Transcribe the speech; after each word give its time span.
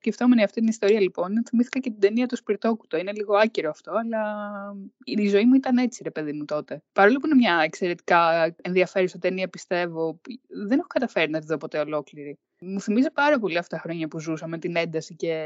Σκεφτόμενη 0.00 0.42
αυτή 0.42 0.60
την 0.60 0.68
ιστορία 0.68 1.00
λοιπόν, 1.00 1.42
θυμήθηκα 1.48 1.78
και 1.78 1.90
την 1.90 2.00
ταινία 2.00 2.26
του 2.26 2.36
Σπιρτόκουτο. 2.36 2.96
Είναι 2.96 3.12
λίγο 3.12 3.36
άκυρο 3.36 3.70
αυτό, 3.70 3.92
αλλά 3.92 4.22
η 5.04 5.28
ζωή 5.28 5.44
μου 5.44 5.54
ήταν 5.54 5.76
έτσι, 5.76 6.02
ρε 6.02 6.10
παιδί 6.10 6.32
μου 6.32 6.44
τότε. 6.44 6.82
Παρόλο 6.92 7.18
που 7.18 7.26
είναι 7.26 7.34
μια 7.34 7.60
εξαιρετικά 7.64 8.54
ενδιαφέρουσα 8.62 9.18
ταινία, 9.18 9.48
πιστεύω, 9.48 10.20
δεν 10.66 10.78
έχω 10.78 10.86
καταφέρει 10.86 11.30
να 11.30 11.40
τη 11.40 11.46
δω 11.46 11.56
ποτέ 11.56 11.78
ολόκληρη. 11.78 12.38
Μου 12.60 12.80
θυμίζει 12.80 13.10
πάρα 13.10 13.38
πολύ 13.38 13.58
αυτά 13.58 13.76
τα 13.76 13.82
χρόνια 13.82 14.08
που 14.08 14.20
ζούσα 14.20 14.46
με 14.46 14.58
την 14.58 14.76
ένταση 14.76 15.14
και 15.14 15.44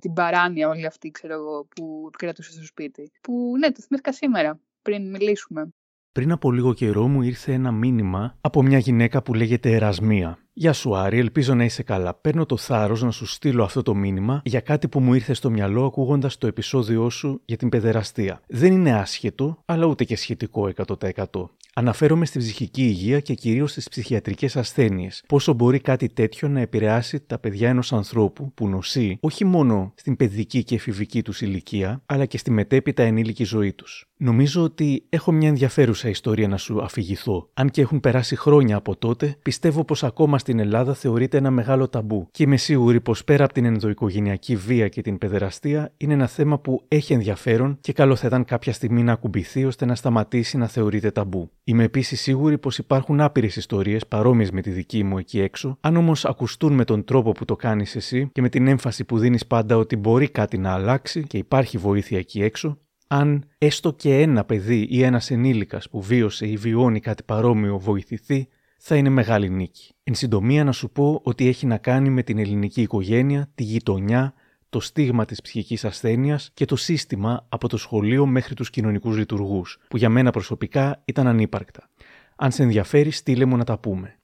την 0.00 0.12
παράνοια 0.12 0.68
όλη 0.68 0.86
αυτή, 0.86 1.10
ξέρω 1.10 1.34
εγώ, 1.34 1.68
που 1.76 2.10
κρατούσε 2.18 2.52
στο 2.52 2.64
σπίτι. 2.64 3.10
Που 3.20 3.54
ναι, 3.58 3.72
το 3.72 3.82
θυμήθηκα 3.82 4.12
σήμερα, 4.12 4.60
πριν 4.82 5.10
μιλήσουμε. 5.10 5.68
Πριν 6.12 6.32
από 6.32 6.52
λίγο 6.52 6.74
καιρό 6.74 7.08
μου 7.08 7.22
ήρθε 7.22 7.52
ένα 7.52 7.72
μήνυμα 7.72 8.38
από 8.40 8.62
μια 8.62 8.78
γυναίκα 8.78 9.22
που 9.22 9.34
λέγεται 9.34 9.70
Ερασμία. 9.70 10.45
Γεια 10.58 10.72
σου 10.72 10.96
Άρη, 10.96 11.18
ελπίζω 11.18 11.54
να 11.54 11.64
είσαι 11.64 11.82
καλά. 11.82 12.14
Παίρνω 12.14 12.46
το 12.46 12.56
θάρρος 12.56 13.02
να 13.02 13.10
σου 13.10 13.26
στείλω 13.26 13.64
αυτό 13.64 13.82
το 13.82 13.94
μήνυμα 13.94 14.40
για 14.44 14.60
κάτι 14.60 14.88
που 14.88 15.00
μου 15.00 15.14
ήρθε 15.14 15.34
στο 15.34 15.50
μυαλό 15.50 15.84
ακούγοντας 15.84 16.38
το 16.38 16.46
επεισόδιό 16.46 17.10
σου 17.10 17.40
για 17.44 17.56
την 17.56 17.68
παιδεραστία. 17.68 18.40
Δεν 18.46 18.72
είναι 18.72 18.94
άσχετο, 18.94 19.62
αλλά 19.64 19.86
ούτε 19.86 20.04
και 20.04 20.16
σχετικό 20.16 20.72
100%. 20.86 21.48
Αναφέρομαι 21.78 22.26
στη 22.26 22.38
ψυχική 22.38 22.82
υγεία 22.82 23.20
και 23.20 23.34
κυρίως 23.34 23.70
στις 23.70 23.88
ψυχιατρικές 23.88 24.56
ασθένειες. 24.56 25.24
Πόσο 25.28 25.52
μπορεί 25.52 25.80
κάτι 25.80 26.08
τέτοιο 26.08 26.48
να 26.48 26.60
επηρεάσει 26.60 27.20
τα 27.20 27.38
παιδιά 27.38 27.68
ενός 27.68 27.92
ανθρώπου 27.92 28.52
που 28.54 28.68
νοσεί 28.68 29.18
όχι 29.20 29.44
μόνο 29.44 29.92
στην 29.94 30.16
παιδική 30.16 30.64
και 30.64 30.74
εφηβική 30.74 31.22
τους 31.22 31.40
ηλικία, 31.40 32.02
αλλά 32.06 32.24
και 32.24 32.38
στη 32.38 32.50
μετέπειτα 32.50 33.02
ενήλικη 33.02 33.44
ζωή 33.44 33.72
τους. 33.72 34.08
Νομίζω 34.16 34.62
ότι 34.62 35.04
έχω 35.08 35.32
μια 35.32 35.48
ενδιαφέρουσα 35.48 36.08
ιστορία 36.08 36.48
να 36.48 36.56
σου 36.56 36.82
αφηγηθώ. 36.82 37.48
Αν 37.54 37.70
και 37.70 37.80
έχουν 37.80 38.00
περάσει 38.00 38.36
χρόνια 38.36 38.76
από 38.76 38.96
τότε, 38.96 39.36
πιστεύω 39.42 39.84
πως 39.84 40.04
ακόμα 40.04 40.38
στην 40.46 40.58
Ελλάδα 40.58 40.94
θεωρείται 40.94 41.36
ένα 41.36 41.50
μεγάλο 41.50 41.88
ταμπού. 41.88 42.28
Και 42.30 42.42
είμαι 42.42 42.56
σίγουρη 42.56 43.00
πως 43.00 43.24
πέρα 43.24 43.44
από 43.44 43.52
την 43.52 43.64
ενδοοικογενειακή 43.64 44.56
βία 44.56 44.88
και 44.88 45.02
την 45.02 45.18
παιδεραστία, 45.18 45.92
είναι 45.96 46.12
ένα 46.12 46.26
θέμα 46.26 46.58
που 46.58 46.84
έχει 46.88 47.12
ενδιαφέρον 47.12 47.78
και 47.80 47.92
καλό 47.92 48.16
θα 48.16 48.26
ήταν 48.26 48.44
κάποια 48.44 48.72
στιγμή 48.72 49.02
να 49.02 49.12
ακουμπηθεί 49.12 49.64
ώστε 49.64 49.84
να 49.84 49.94
σταματήσει 49.94 50.56
να 50.56 50.66
θεωρείται 50.66 51.10
ταμπού. 51.10 51.50
Είμαι 51.64 51.84
επίσης 51.84 52.20
σίγουρη 52.20 52.58
πως 52.58 52.78
υπάρχουν 52.78 53.20
άπειρες 53.20 53.56
ιστορίες 53.56 54.06
παρόμοιες 54.06 54.50
με 54.50 54.60
τη 54.60 54.70
δική 54.70 55.02
μου 55.02 55.18
εκεί 55.18 55.40
έξω, 55.40 55.76
αν 55.80 55.96
όμως 55.96 56.24
ακουστούν 56.24 56.72
με 56.72 56.84
τον 56.84 57.04
τρόπο 57.04 57.32
που 57.32 57.44
το 57.44 57.56
κάνεις 57.56 57.96
εσύ 57.96 58.28
και 58.32 58.40
με 58.40 58.48
την 58.48 58.66
έμφαση 58.66 59.04
που 59.04 59.18
δίνεις 59.18 59.46
πάντα 59.46 59.76
ότι 59.76 59.96
μπορεί 59.96 60.28
κάτι 60.28 60.58
να 60.58 60.72
αλλάξει 60.72 61.22
και 61.22 61.38
υπάρχει 61.38 61.78
βοήθεια 61.78 62.18
εκεί 62.18 62.42
έξω, 62.42 62.78
αν 63.06 63.44
έστω 63.58 63.92
και 63.92 64.20
ένα 64.20 64.44
παιδί 64.44 64.86
ή 64.90 65.02
ένας 65.02 65.30
ενήλικας 65.30 65.88
που 65.88 66.02
βίωσε 66.02 66.46
ή 66.46 66.56
βιώνει 66.56 67.00
κάτι 67.00 67.22
παρόμοιο 67.22 67.78
βοηθηθεί, 67.78 68.48
θα 68.88 68.96
είναι 68.96 69.08
μεγάλη 69.08 69.50
νίκη. 69.50 69.94
Εν 70.02 70.14
συντομία 70.14 70.64
να 70.64 70.72
σου 70.72 70.90
πω 70.90 71.20
ότι 71.24 71.46
έχει 71.46 71.66
να 71.66 71.78
κάνει 71.78 72.10
με 72.10 72.22
την 72.22 72.38
ελληνική 72.38 72.82
οικογένεια, 72.82 73.50
τη 73.54 73.62
γειτονιά, 73.62 74.34
το 74.68 74.80
στίγμα 74.80 75.24
της 75.24 75.42
ψυχικής 75.42 75.84
ασθένειας 75.84 76.50
και 76.54 76.64
το 76.64 76.76
σύστημα 76.76 77.46
από 77.48 77.68
το 77.68 77.76
σχολείο 77.76 78.26
μέχρι 78.26 78.54
τους 78.54 78.70
κοινωνικούς 78.70 79.16
λειτουργούς, 79.16 79.78
που 79.88 79.96
για 79.96 80.08
μένα 80.08 80.30
προσωπικά 80.30 81.02
ήταν 81.04 81.26
ανύπαρκτα. 81.26 81.90
Αν 82.36 82.50
σε 82.52 82.62
ενδιαφέρει, 82.62 83.10
στείλε 83.10 83.44
μου 83.44 83.56
να 83.56 83.64
τα 83.64 83.78
πούμε. 83.78 84.18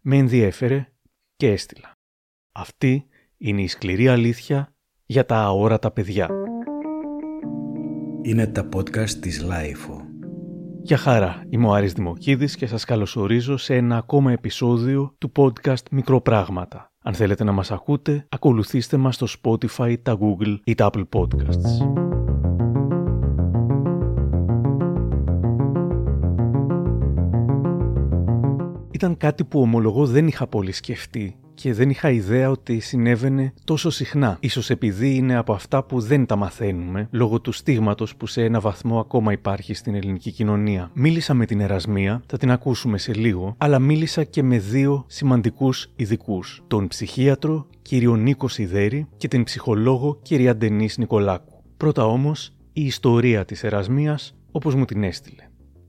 Με 0.00 0.16
ενδιέφερε 0.16 0.88
και 1.36 1.50
έστειλα. 1.50 1.92
Αυτή 2.52 3.06
είναι 3.36 3.62
η 3.62 3.68
σκληρή 3.68 4.08
αλήθεια 4.08 4.74
για 5.06 5.26
τα 5.26 5.36
αόρατα 5.36 5.90
παιδιά. 5.90 6.28
Είναι 8.22 8.46
τα 8.46 8.68
podcast 8.74 9.10
της 9.10 9.42
LiFO. 9.42 10.07
Γεια 10.88 10.96
χαρά, 10.96 11.42
είμαι 11.48 11.66
ο 11.66 11.72
Άρης 11.72 11.92
Δημοκίδης 11.92 12.56
και 12.56 12.66
σας 12.66 12.84
καλωσορίζω 12.84 13.56
σε 13.56 13.74
ένα 13.74 13.96
ακόμα 13.96 14.32
επεισόδιο 14.32 15.14
του 15.18 15.32
podcast 15.36 15.82
Μικροπράγματα. 15.90 16.92
Αν 17.02 17.14
θέλετε 17.14 17.44
να 17.44 17.52
μας 17.52 17.70
ακούτε, 17.70 18.26
ακολουθήστε 18.28 18.96
μας 18.96 19.14
στο 19.14 19.26
Spotify, 19.26 19.94
τα 20.02 20.18
Google 20.20 20.56
ή 20.64 20.74
τα 20.74 20.90
Apple 20.92 21.04
Podcasts. 21.16 21.86
Ήταν 28.90 29.16
κάτι 29.16 29.44
που 29.44 29.60
ομολογώ 29.60 30.06
δεν 30.06 30.26
είχα 30.26 30.46
πολύ 30.46 30.72
σκεφτεί 30.72 31.36
και 31.60 31.72
δεν 31.72 31.90
είχα 31.90 32.10
ιδέα 32.10 32.50
ότι 32.50 32.80
συνέβαινε 32.80 33.52
τόσο 33.64 33.90
συχνά. 33.90 34.36
Ίσως 34.40 34.70
επειδή 34.70 35.14
είναι 35.14 35.36
από 35.36 35.52
αυτά 35.52 35.84
που 35.84 36.00
δεν 36.00 36.26
τα 36.26 36.36
μαθαίνουμε, 36.36 37.08
λόγω 37.10 37.40
του 37.40 37.52
στίγματος 37.52 38.16
που 38.16 38.26
σε 38.26 38.44
ένα 38.44 38.60
βαθμό 38.60 39.00
ακόμα 39.00 39.32
υπάρχει 39.32 39.74
στην 39.74 39.94
ελληνική 39.94 40.30
κοινωνία. 40.30 40.90
Μίλησα 40.94 41.34
με 41.34 41.46
την 41.46 41.60
Ερασμία, 41.60 42.22
θα 42.26 42.36
την 42.36 42.50
ακούσουμε 42.50 42.98
σε 42.98 43.14
λίγο, 43.14 43.54
αλλά 43.58 43.78
μίλησα 43.78 44.24
και 44.24 44.42
με 44.42 44.58
δύο 44.58 45.04
σημαντικούς 45.06 45.90
ειδικούς. 45.96 46.62
Τον 46.66 46.88
ψυχίατρο 46.88 47.66
κύριο 47.82 48.16
Νίκος 48.16 48.52
Σιδέρη 48.52 49.06
και 49.16 49.28
την 49.28 49.44
ψυχολόγο 49.44 50.18
κυρία 50.22 50.56
Ντενής 50.56 50.98
Νικολάκου. 50.98 51.62
Πρώτα 51.76 52.06
όμως, 52.06 52.52
η 52.72 52.84
ιστορία 52.84 53.44
της 53.44 53.64
Ερασμίας 53.64 54.34
όπως 54.50 54.74
μου 54.74 54.84
την 54.84 55.02
έστειλε. 55.02 55.42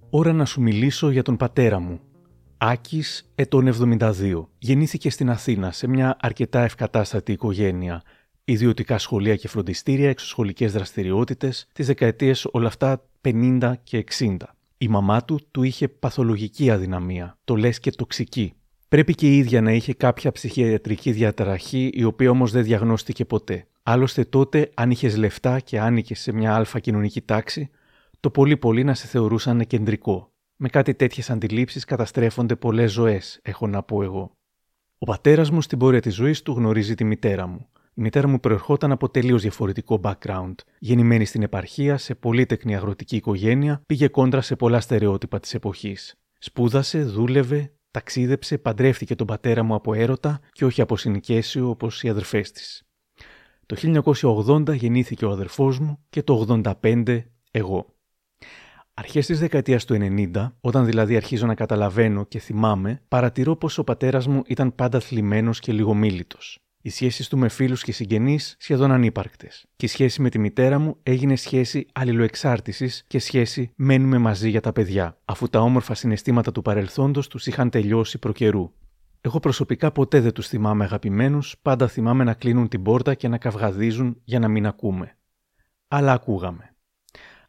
Ώρα 0.09 0.33
να 0.33 0.45
σου 0.45 0.61
μιλήσω 0.61 1.09
για 1.09 1.23
τον 1.23 1.37
πατέρα 1.37 1.79
μου, 1.79 1.99
Άκης 2.61 3.31
ετών 3.35 3.67
72. 3.99 4.45
Γεννήθηκε 4.57 5.09
στην 5.09 5.29
Αθήνα 5.29 5.71
σε 5.71 5.87
μια 5.87 6.17
αρκετά 6.19 6.63
ευκατάστατη 6.63 7.31
οικογένεια. 7.31 8.01
Ιδιωτικά 8.43 8.97
σχολεία 8.97 9.35
και 9.35 9.47
φροντιστήρια, 9.47 10.09
εξωσχολικές 10.09 10.71
δραστηριότητες, 10.71 11.67
τις 11.73 11.87
δεκαετίες 11.87 12.47
όλα 12.51 12.67
αυτά 12.67 13.03
50 13.21 13.73
και 13.83 13.97
60. 13.97 14.37
Η 14.77 14.87
μαμά 14.87 15.23
του 15.23 15.39
του 15.51 15.63
είχε 15.63 15.87
παθολογική 15.87 16.69
αδυναμία, 16.69 17.37
το 17.43 17.55
λες 17.55 17.79
και 17.79 17.91
τοξική. 17.91 18.53
Πρέπει 18.87 19.15
και 19.15 19.27
η 19.27 19.37
ίδια 19.37 19.61
να 19.61 19.71
είχε 19.71 19.93
κάποια 19.93 20.31
ψυχιατρική 20.31 21.11
διαταραχή, 21.11 21.89
η 21.93 22.03
οποία 22.03 22.29
όμως 22.29 22.51
δεν 22.51 22.63
διαγνώστηκε 22.63 23.25
ποτέ. 23.25 23.67
Άλλωστε 23.83 24.23
τότε, 24.23 24.71
αν 24.73 24.91
είχες 24.91 25.17
λεφτά 25.17 25.59
και 25.59 25.79
άνοικες 25.79 26.19
σε 26.19 26.31
μια 26.31 26.55
αλφα 26.55 26.79
κοινωνική 26.79 27.21
τάξη, 27.21 27.69
το 28.19 28.29
πολύ 28.29 28.57
πολύ 28.57 28.83
να 28.83 28.93
σε 28.93 29.07
θεωρούσαν 29.07 29.67
κεντρικό. 29.67 30.31
Με 30.61 30.69
κάτι 30.69 30.95
τέτοιες 30.95 31.29
αντιλήψεις 31.29 31.85
καταστρέφονται 31.85 32.55
πολλές 32.55 32.91
ζωές, 32.91 33.39
έχω 33.41 33.67
να 33.67 33.83
πω 33.83 34.03
εγώ. 34.03 34.31
Ο 34.97 35.05
πατέρας 35.05 35.49
μου 35.49 35.61
στην 35.61 35.77
πορεία 35.77 36.01
της 36.01 36.15
ζωής 36.15 36.41
του 36.41 36.51
γνωρίζει 36.51 36.95
τη 36.95 37.03
μητέρα 37.03 37.47
μου. 37.47 37.67
Η 37.93 38.01
μητέρα 38.01 38.27
μου 38.27 38.39
προερχόταν 38.39 38.91
από 38.91 39.09
τελείως 39.09 39.41
διαφορετικό 39.41 39.99
background. 40.03 40.53
Γεννημένη 40.79 41.25
στην 41.25 41.43
επαρχία, 41.43 41.97
σε 41.97 42.15
πολύτεκνη 42.15 42.75
αγροτική 42.75 43.15
οικογένεια, 43.15 43.81
πήγε 43.85 44.07
κόντρα 44.07 44.41
σε 44.41 44.55
πολλά 44.55 44.79
στερεότυπα 44.79 45.39
της 45.39 45.53
εποχής. 45.53 46.15
Σπούδασε, 46.39 47.03
δούλευε, 47.03 47.73
ταξίδεψε, 47.91 48.57
παντρεύτηκε 48.57 49.15
τον 49.15 49.27
πατέρα 49.27 49.63
μου 49.63 49.73
από 49.73 49.93
έρωτα 49.93 50.39
και 50.51 50.65
όχι 50.65 50.81
από 50.81 50.97
συνοικέσιο 50.97 51.69
όπως 51.69 52.03
οι 52.03 52.09
αδερφές 52.09 52.51
της. 52.51 52.83
Το 53.65 53.75
1980 53.75 54.75
γεννήθηκε 54.75 55.25
ο 55.25 55.31
αδερφός 55.31 55.79
μου 55.79 55.99
και 56.09 56.23
το 56.23 56.63
85 56.81 57.23
εγώ. 57.51 57.93
Αρχές 58.99 59.25
της 59.25 59.39
δεκαετίας 59.39 59.85
του 59.85 59.97
90, 60.33 60.51
όταν 60.61 60.85
δηλαδή 60.85 61.15
αρχίζω 61.15 61.45
να 61.45 61.55
καταλαβαίνω 61.55 62.25
και 62.25 62.39
θυμάμαι, 62.39 63.01
παρατηρώ 63.07 63.55
πως 63.55 63.77
ο 63.77 63.83
πατέρας 63.83 64.27
μου 64.27 64.41
ήταν 64.45 64.75
πάντα 64.75 64.99
θλιμμένος 64.99 65.59
και 65.59 65.71
λίγο 65.71 65.93
μίλητος. 65.93 66.59
Οι 66.81 66.89
σχέσεις 66.89 67.27
του 67.27 67.37
με 67.37 67.49
φίλους 67.49 67.83
και 67.83 67.91
συγγενείς 67.91 68.55
σχεδόν 68.59 68.91
ανύπαρκτες. 68.91 69.65
Και 69.75 69.85
η 69.85 69.89
σχέση 69.89 70.21
με 70.21 70.29
τη 70.29 70.39
μητέρα 70.39 70.79
μου 70.79 70.97
έγινε 71.03 71.35
σχέση 71.35 71.87
αλληλοεξάρτησης 71.93 73.03
και 73.07 73.19
σχέση 73.19 73.71
μένουμε 73.75 74.17
μαζί 74.17 74.49
για 74.49 74.61
τα 74.61 74.71
παιδιά, 74.71 75.17
αφού 75.25 75.49
τα 75.49 75.59
όμορφα 75.59 75.93
συναισθήματα 75.93 76.51
του 76.51 76.61
παρελθόντος 76.61 77.27
τους 77.27 77.47
είχαν 77.47 77.69
τελειώσει 77.69 78.17
προκαιρού. 78.17 78.71
Εγώ 79.21 79.39
προσωπικά 79.39 79.91
ποτέ 79.91 80.19
δεν 80.19 80.33
τους 80.33 80.47
θυμάμαι 80.47 80.83
αγαπημένους, 80.83 81.55
πάντα 81.61 81.87
θυμάμαι 81.87 82.23
να 82.23 82.33
κλείνουν 82.33 82.67
την 82.67 82.83
πόρτα 82.83 83.13
και 83.13 83.27
να 83.27 83.37
καυγαδίζουν 83.37 84.21
για 84.23 84.39
να 84.39 84.47
μην 84.47 84.65
ακούμε. 84.65 85.17
Αλλά 85.87 86.13
ακούγαμε. 86.13 86.73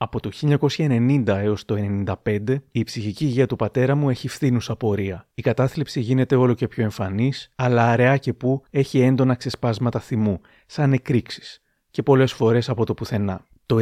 Από 0.02 0.20
το 0.20 0.30
1990 0.76 1.26
έως 1.26 1.64
το 1.64 2.04
1995, 2.24 2.56
η 2.72 2.82
ψυχική 2.82 3.24
υγεία 3.24 3.46
του 3.46 3.56
πατέρα 3.56 3.94
μου 3.94 4.10
έχει 4.10 4.28
φθήνουσα 4.28 4.76
πορεία. 4.76 5.28
Η 5.34 5.42
κατάθλιψη 5.42 6.00
γίνεται 6.00 6.36
όλο 6.36 6.54
και 6.54 6.68
πιο 6.68 6.82
εμφανής, 6.82 7.52
αλλά 7.54 7.90
αραιά 7.90 8.16
και 8.16 8.32
που 8.32 8.62
έχει 8.70 9.00
έντονα 9.00 9.34
ξεσπάσματα 9.34 10.00
θυμού, 10.00 10.40
σαν 10.66 10.92
εκρήξεις, 10.92 11.62
και 11.91 12.02
πολλές 12.02 12.32
φορές 12.32 12.68
από 12.68 12.84
το 12.84 12.94
πουθενά. 12.94 13.47
Το 13.66 13.76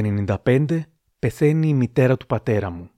1995 0.44 0.80
πεθαίνει 1.18 1.68
η 1.68 1.74
μητέρα 1.74 2.16
του 2.16 2.26
πατέρα 2.26 2.70
μου. 2.70 2.90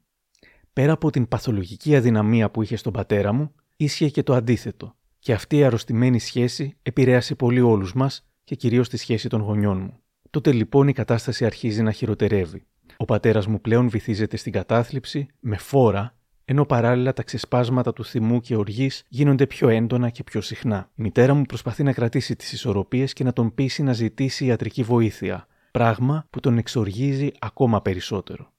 Πέρα 0.72 0.92
από 0.92 1.10
την 1.10 1.28
παθολογική 1.28 1.96
αδυναμία 1.96 2.50
που 2.50 2.62
είχε 2.62 2.76
στον 2.76 2.92
πατέρα 2.92 3.32
μου, 3.32 3.52
ίσχυε 3.76 4.08
και 4.08 4.22
το 4.22 4.34
αντίθετο. 4.34 4.96
Και 5.18 5.32
αυτή 5.32 5.56
η 5.56 5.64
αρρωστημένη 5.64 6.18
σχέση 6.18 6.76
επηρέασε 6.82 7.34
πολύ 7.34 7.60
όλους 7.60 7.94
μας 7.94 8.26
και 8.44 8.54
κυρίως 8.54 8.88
τη 8.88 8.96
σχέση 8.96 9.28
των 9.28 9.40
γονιών 9.40 9.78
μου. 9.78 9.98
Τότε 10.30 10.52
λοιπόν 10.52 10.88
η 10.88 10.92
κατάσταση 10.92 11.44
αρχίζει 11.44 11.82
να 11.82 11.92
χειροτερεύει. 11.92 12.64
Ο 13.00 13.04
πατέρας 13.04 13.46
μου 13.46 13.60
πλέον 13.60 13.88
βυθίζεται 13.88 14.36
στην 14.36 14.52
κατάθλιψη 14.52 15.26
με 15.40 15.56
φόρα, 15.56 16.16
ενώ 16.44 16.64
παράλληλα 16.64 17.12
τα 17.12 17.22
ξεσπάσματα 17.22 17.92
του 17.92 18.04
θυμού 18.04 18.40
και 18.40 18.56
οργής 18.56 19.04
γίνονται 19.08 19.46
πιο 19.46 19.68
έντονα 19.68 20.10
και 20.10 20.24
πιο 20.24 20.40
συχνά. 20.40 20.90
Η 20.94 21.02
μητέρα 21.02 21.34
μου 21.34 21.42
προσπαθεί 21.42 21.82
να 21.82 21.92
κρατήσει 21.92 22.36
τις 22.36 22.52
ισορροπίες 22.52 23.12
και 23.12 23.24
να 23.24 23.32
τον 23.32 23.54
πείσει 23.54 23.82
να 23.82 23.92
ζητήσει 23.92 24.44
ιατρική 24.44 24.82
βοήθεια, 24.82 25.46
πράγμα 25.70 26.26
που 26.30 26.40
τον 26.40 26.58
εξοργίζει 26.58 27.30
ακόμα 27.38 27.82
περισσότερο. 27.82 28.52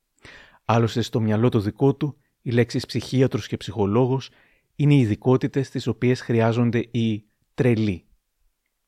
Άλλωστε, 0.65 1.01
στο 1.01 1.19
μυαλό 1.19 1.49
το 1.49 1.59
δικό 1.59 1.95
του, 1.95 2.17
οι 2.41 2.51
λέξεις 2.51 2.85
ψυχίατρος 2.85 3.47
και 3.47 3.57
ψυχολόγος 3.57 4.29
είναι 4.75 4.93
οι 4.93 4.99
ειδικότητες 4.99 5.69
τις 5.69 5.87
οποίες 5.87 6.21
χρειάζονται 6.21 6.87
οι 6.91 7.23
τρελοί. 7.53 8.05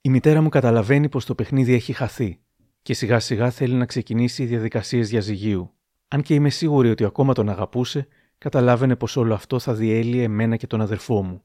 Η 0.01 0.09
μητέρα 0.09 0.41
μου 0.41 0.49
καταλαβαίνει 0.49 1.09
πως 1.09 1.25
το 1.25 1.35
παιχνίδι 1.35 1.73
έχει 1.73 1.93
χαθεί 1.93 2.42
και 2.83 2.93
σιγά 2.93 3.19
σιγά 3.19 3.49
θέλει 3.49 3.73
να 3.73 3.85
ξεκινήσει 3.85 4.45
διαδικασίες 4.45 5.09
διαζυγίου. 5.09 5.71
Αν 6.07 6.21
και 6.21 6.33
είμαι 6.33 6.49
σίγουρη 6.49 6.89
ότι 6.89 7.03
ακόμα 7.03 7.33
τον 7.33 7.49
αγαπούσε, 7.49 8.07
καταλάβαινε 8.37 8.95
πως 8.95 9.17
όλο 9.17 9.33
αυτό 9.33 9.59
θα 9.59 9.73
διέλυε 9.73 10.23
εμένα 10.23 10.55
και 10.55 10.67
τον 10.67 10.81
αδερφό 10.81 11.23
μου. 11.23 11.43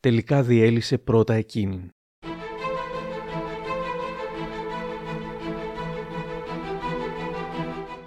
Τελικά 0.00 0.42
διέλυσε 0.42 0.98
πρώτα 0.98 1.34
εκείνην. 1.34 1.90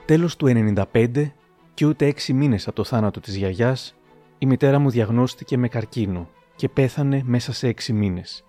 Τέλος 0.05 0.35
του 0.35 0.73
95 0.93 1.31
και 1.73 1.85
ούτε 1.85 2.05
έξι 2.05 2.33
μήνες 2.33 2.67
από 2.67 2.75
το 2.75 2.83
θάνατο 2.83 3.19
της 3.19 3.35
γιαγιάς, 3.35 3.95
η 4.37 4.45
μητέρα 4.45 4.79
μου 4.79 4.89
διαγνώστηκε 4.89 5.57
με 5.57 5.67
καρκίνο 5.67 6.29
και 6.55 6.69
πέθανε 6.69 7.21
μέσα 7.25 7.53
σε 7.53 7.67
έξι 7.67 7.93
μήνες. 7.93 8.43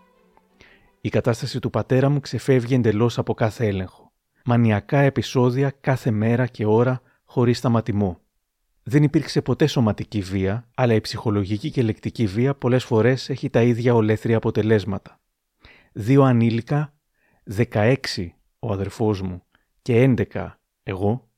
Η 1.04 1.08
κατάσταση 1.08 1.58
του 1.58 1.70
πατέρα 1.70 2.08
μου 2.08 2.20
ξεφεύγει 2.20 2.74
εντελώς 2.74 3.18
από 3.18 3.34
κάθε 3.34 3.66
έλεγχο. 3.66 4.12
Μανιακά 4.44 4.98
επεισόδια 4.98 5.70
κάθε 5.80 6.10
μέρα 6.10 6.46
και 6.46 6.66
ώρα 6.66 7.02
χωρίς 7.24 7.58
σταματημό. 7.58 8.20
Δεν 8.82 9.02
υπήρξε 9.02 9.42
ποτέ 9.42 9.66
σωματική 9.66 10.20
βία, 10.20 10.68
αλλά 10.74 10.94
η 10.94 11.00
ψυχολογική 11.00 11.70
και 11.70 11.82
λεκτική 11.82 12.26
βία 12.26 12.54
πολλές 12.54 12.84
φορές 12.84 13.28
έχει 13.28 13.50
τα 13.50 13.62
ίδια 13.62 13.94
ολέθρια 13.94 14.36
αποτελέσματα. 14.36 15.20
Δύο 15.92 16.22
ανήλικα, 16.22 16.94
16 17.56 17.96
ο 18.58 18.72
αδερφός 18.72 19.22
μου 19.22 19.42
και 19.82 20.14
11 20.32 20.58
εγώ, 20.82 21.28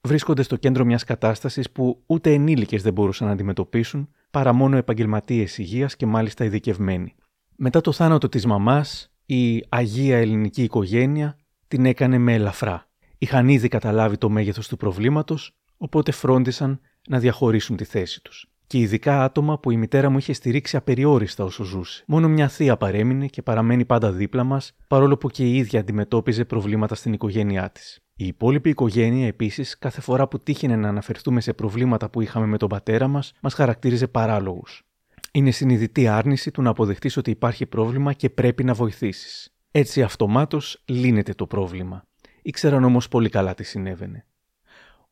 βρίσκονται 0.00 0.42
στο 0.42 0.56
κέντρο 0.56 0.84
μιας 0.84 1.04
κατάστασης 1.04 1.70
που 1.70 2.02
ούτε 2.06 2.32
ενήλικες 2.32 2.82
δεν 2.82 2.92
μπορούσαν 2.92 3.26
να 3.26 3.32
αντιμετωπίσουν, 3.32 4.08
παρά 4.30 4.52
μόνο 4.52 4.76
επαγγελματίες 4.76 5.58
υγείας 5.58 5.96
και 5.96 6.06
μάλιστα 6.06 6.44
ειδικευμένοι. 6.44 7.14
Μετά 7.56 7.80
το 7.80 7.92
θάνατο 7.92 8.28
της 8.28 8.46
μαμάς, 8.46 9.09
η 9.34 9.64
Αγία 9.68 10.18
Ελληνική 10.18 10.62
οικογένεια 10.62 11.36
την 11.68 11.86
έκανε 11.86 12.18
με 12.18 12.34
ελαφρά. 12.34 12.88
Είχαν 13.18 13.48
ήδη 13.48 13.68
καταλάβει 13.68 14.16
το 14.16 14.28
μέγεθος 14.28 14.68
του 14.68 14.76
προβλήματος, 14.76 15.56
οπότε 15.76 16.12
φρόντισαν 16.12 16.80
να 17.08 17.18
διαχωρίσουν 17.18 17.76
τη 17.76 17.84
θέση 17.84 18.22
τους. 18.22 18.50
Και 18.66 18.78
ειδικά 18.78 19.24
άτομα 19.24 19.58
που 19.58 19.70
η 19.70 19.76
μητέρα 19.76 20.10
μου 20.10 20.18
είχε 20.18 20.32
στηρίξει 20.32 20.76
απεριόριστα 20.76 21.44
όσο 21.44 21.64
ζούσε. 21.64 22.04
Μόνο 22.06 22.28
μια 22.28 22.48
θεία 22.48 22.76
παρέμεινε 22.76 23.26
και 23.26 23.42
παραμένει 23.42 23.84
πάντα 23.84 24.12
δίπλα 24.12 24.44
μας, 24.44 24.72
παρόλο 24.88 25.16
που 25.16 25.28
και 25.28 25.44
η 25.44 25.56
ίδια 25.56 25.80
αντιμετώπιζε 25.80 26.44
προβλήματα 26.44 26.94
στην 26.94 27.12
οικογένειά 27.12 27.70
της. 27.70 28.00
Η 28.16 28.26
υπόλοιπη 28.26 28.68
οικογένεια 28.68 29.26
επίσης, 29.26 29.78
κάθε 29.78 30.00
φορά 30.00 30.28
που 30.28 30.38
τύχαινε 30.38 30.76
να 30.76 30.88
αναφερθούμε 30.88 31.40
σε 31.40 31.52
προβλήματα 31.52 32.10
που 32.10 32.20
είχαμε 32.20 32.46
με 32.46 32.56
τον 32.56 32.68
πατέρα 32.68 33.08
μας, 33.08 33.32
μας 33.40 33.54
χαρακτήριζε 33.54 34.06
παράλογους. 34.06 34.84
Είναι 35.32 35.50
συνειδητή 35.50 36.06
άρνηση 36.06 36.50
του 36.50 36.62
να 36.62 36.70
αποδεχτείς 36.70 37.16
ότι 37.16 37.30
υπάρχει 37.30 37.66
πρόβλημα 37.66 38.12
και 38.12 38.30
πρέπει 38.30 38.64
να 38.64 38.74
βοηθήσεις. 38.74 39.54
Έτσι 39.70 40.02
αυτομάτως 40.02 40.82
λύνεται 40.84 41.34
το 41.34 41.46
πρόβλημα. 41.46 42.04
Ήξεραν 42.42 42.84
όμως 42.84 43.08
πολύ 43.08 43.28
καλά 43.28 43.54
τι 43.54 43.62
συνέβαινε. 43.62 44.26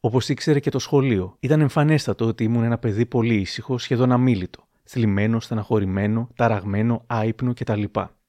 Όπως 0.00 0.28
ήξερε 0.28 0.60
και 0.60 0.70
το 0.70 0.78
σχολείο, 0.78 1.36
ήταν 1.40 1.60
εμφανέστατο 1.60 2.26
ότι 2.26 2.44
ήμουν 2.44 2.62
ένα 2.62 2.78
παιδί 2.78 3.06
πολύ 3.06 3.34
ήσυχο, 3.34 3.78
σχεδόν 3.78 4.12
αμήλυτο, 4.12 4.68
θλιμμένο, 4.84 5.40
στεναχωρημένο, 5.40 6.28
ταραγμένο, 6.34 7.04
άϊπνο 7.06 7.54
κτλ. 7.54 7.82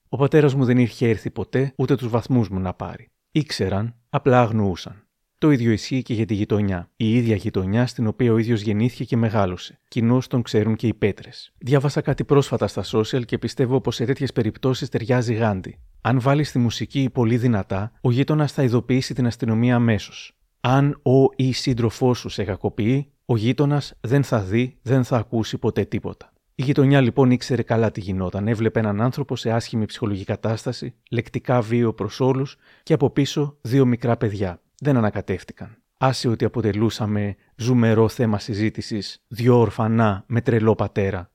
Ο 0.08 0.16
πατέρας 0.16 0.54
μου 0.54 0.64
δεν 0.64 0.78
είχε 0.78 1.08
έρθει 1.08 1.30
ποτέ 1.30 1.72
ούτε 1.76 1.96
τους 1.96 2.08
βαθμούς 2.08 2.48
μου 2.48 2.58
να 2.60 2.74
πάρει. 2.74 3.10
Ήξεραν, 3.30 3.94
απλά 4.08 4.40
αγνοούσαν. 4.40 5.04
Το 5.40 5.50
ίδιο 5.50 5.70
ισχύει 5.72 6.02
και 6.02 6.14
για 6.14 6.26
τη 6.26 6.34
γειτονιά. 6.34 6.90
Η 6.96 7.14
ίδια 7.14 7.36
γειτονιά 7.36 7.86
στην 7.86 8.06
οποία 8.06 8.32
ο 8.32 8.38
ίδιος 8.38 8.60
γεννήθηκε 8.60 9.04
και 9.04 9.16
μεγάλωσε. 9.16 9.78
Κοινώ 9.88 10.22
τον 10.28 10.42
ξέρουν 10.42 10.76
και 10.76 10.86
οι 10.86 10.94
πέτρες. 10.94 11.52
Διάβασα 11.58 12.00
κάτι 12.00 12.24
πρόσφατα 12.24 12.66
στα 12.66 12.84
social 12.84 13.24
και 13.24 13.38
πιστεύω 13.38 13.80
πως 13.80 13.94
σε 13.94 14.04
τέτοιες 14.04 14.32
περιπτώσεις 14.32 14.88
ταιριάζει 14.88 15.34
γάντι. 15.34 15.78
Αν 16.00 16.20
βάλεις 16.20 16.52
τη 16.52 16.58
μουσική 16.58 17.10
πολύ 17.12 17.36
δυνατά, 17.36 17.92
ο 18.00 18.10
γείτονας 18.10 18.52
θα 18.52 18.62
ειδοποιήσει 18.62 19.14
την 19.14 19.26
αστυνομία 19.26 19.74
αμέσως. 19.74 20.36
Αν 20.60 21.00
ο 21.02 21.32
ή 21.36 21.52
σύντροφός 21.52 22.18
σου 22.18 22.28
σε 22.28 22.44
κακοποιεί, 22.44 23.10
ο 23.24 23.36
γείτονας 23.36 23.94
δεν 24.00 24.22
θα 24.22 24.40
δει, 24.40 24.78
δεν 24.82 25.04
θα 25.04 25.16
ακούσει 25.16 25.58
ποτέ 25.58 25.84
τίποτα. 25.84 26.32
Η 26.54 26.62
γειτονιά 26.62 27.00
λοιπόν 27.00 27.30
ήξερε 27.30 27.62
καλά 27.62 27.90
τι 27.90 28.00
γινόταν. 28.00 28.48
Έβλεπε 28.48 28.78
έναν 28.78 29.00
άνθρωπο 29.00 29.36
σε 29.36 29.50
άσχημη 29.50 29.86
ψυχολογική 29.86 30.24
κατάσταση, 30.26 30.94
λεκτικά 31.10 31.60
βίο 31.60 31.94
προς 31.94 32.20
όλους 32.20 32.56
και 32.82 32.92
από 32.92 33.10
πίσω 33.10 33.56
δύο 33.60 33.86
μικρά 33.86 34.16
παιδιά. 34.16 34.60
Δεν 34.82 34.96
ανακατεύτηκαν. 34.96 35.76
Άσε 35.98 36.28
ότι 36.28 36.44
αποτελούσαμε 36.44 37.36
ζουμερό 37.56 38.08
θέμα 38.08 38.38
συζήτησης, 38.38 39.24
δυο 39.28 39.58
ορφανά 39.58 40.24
με 40.26 40.40
τρελό 40.40 40.74
πατέρα. 40.74 41.30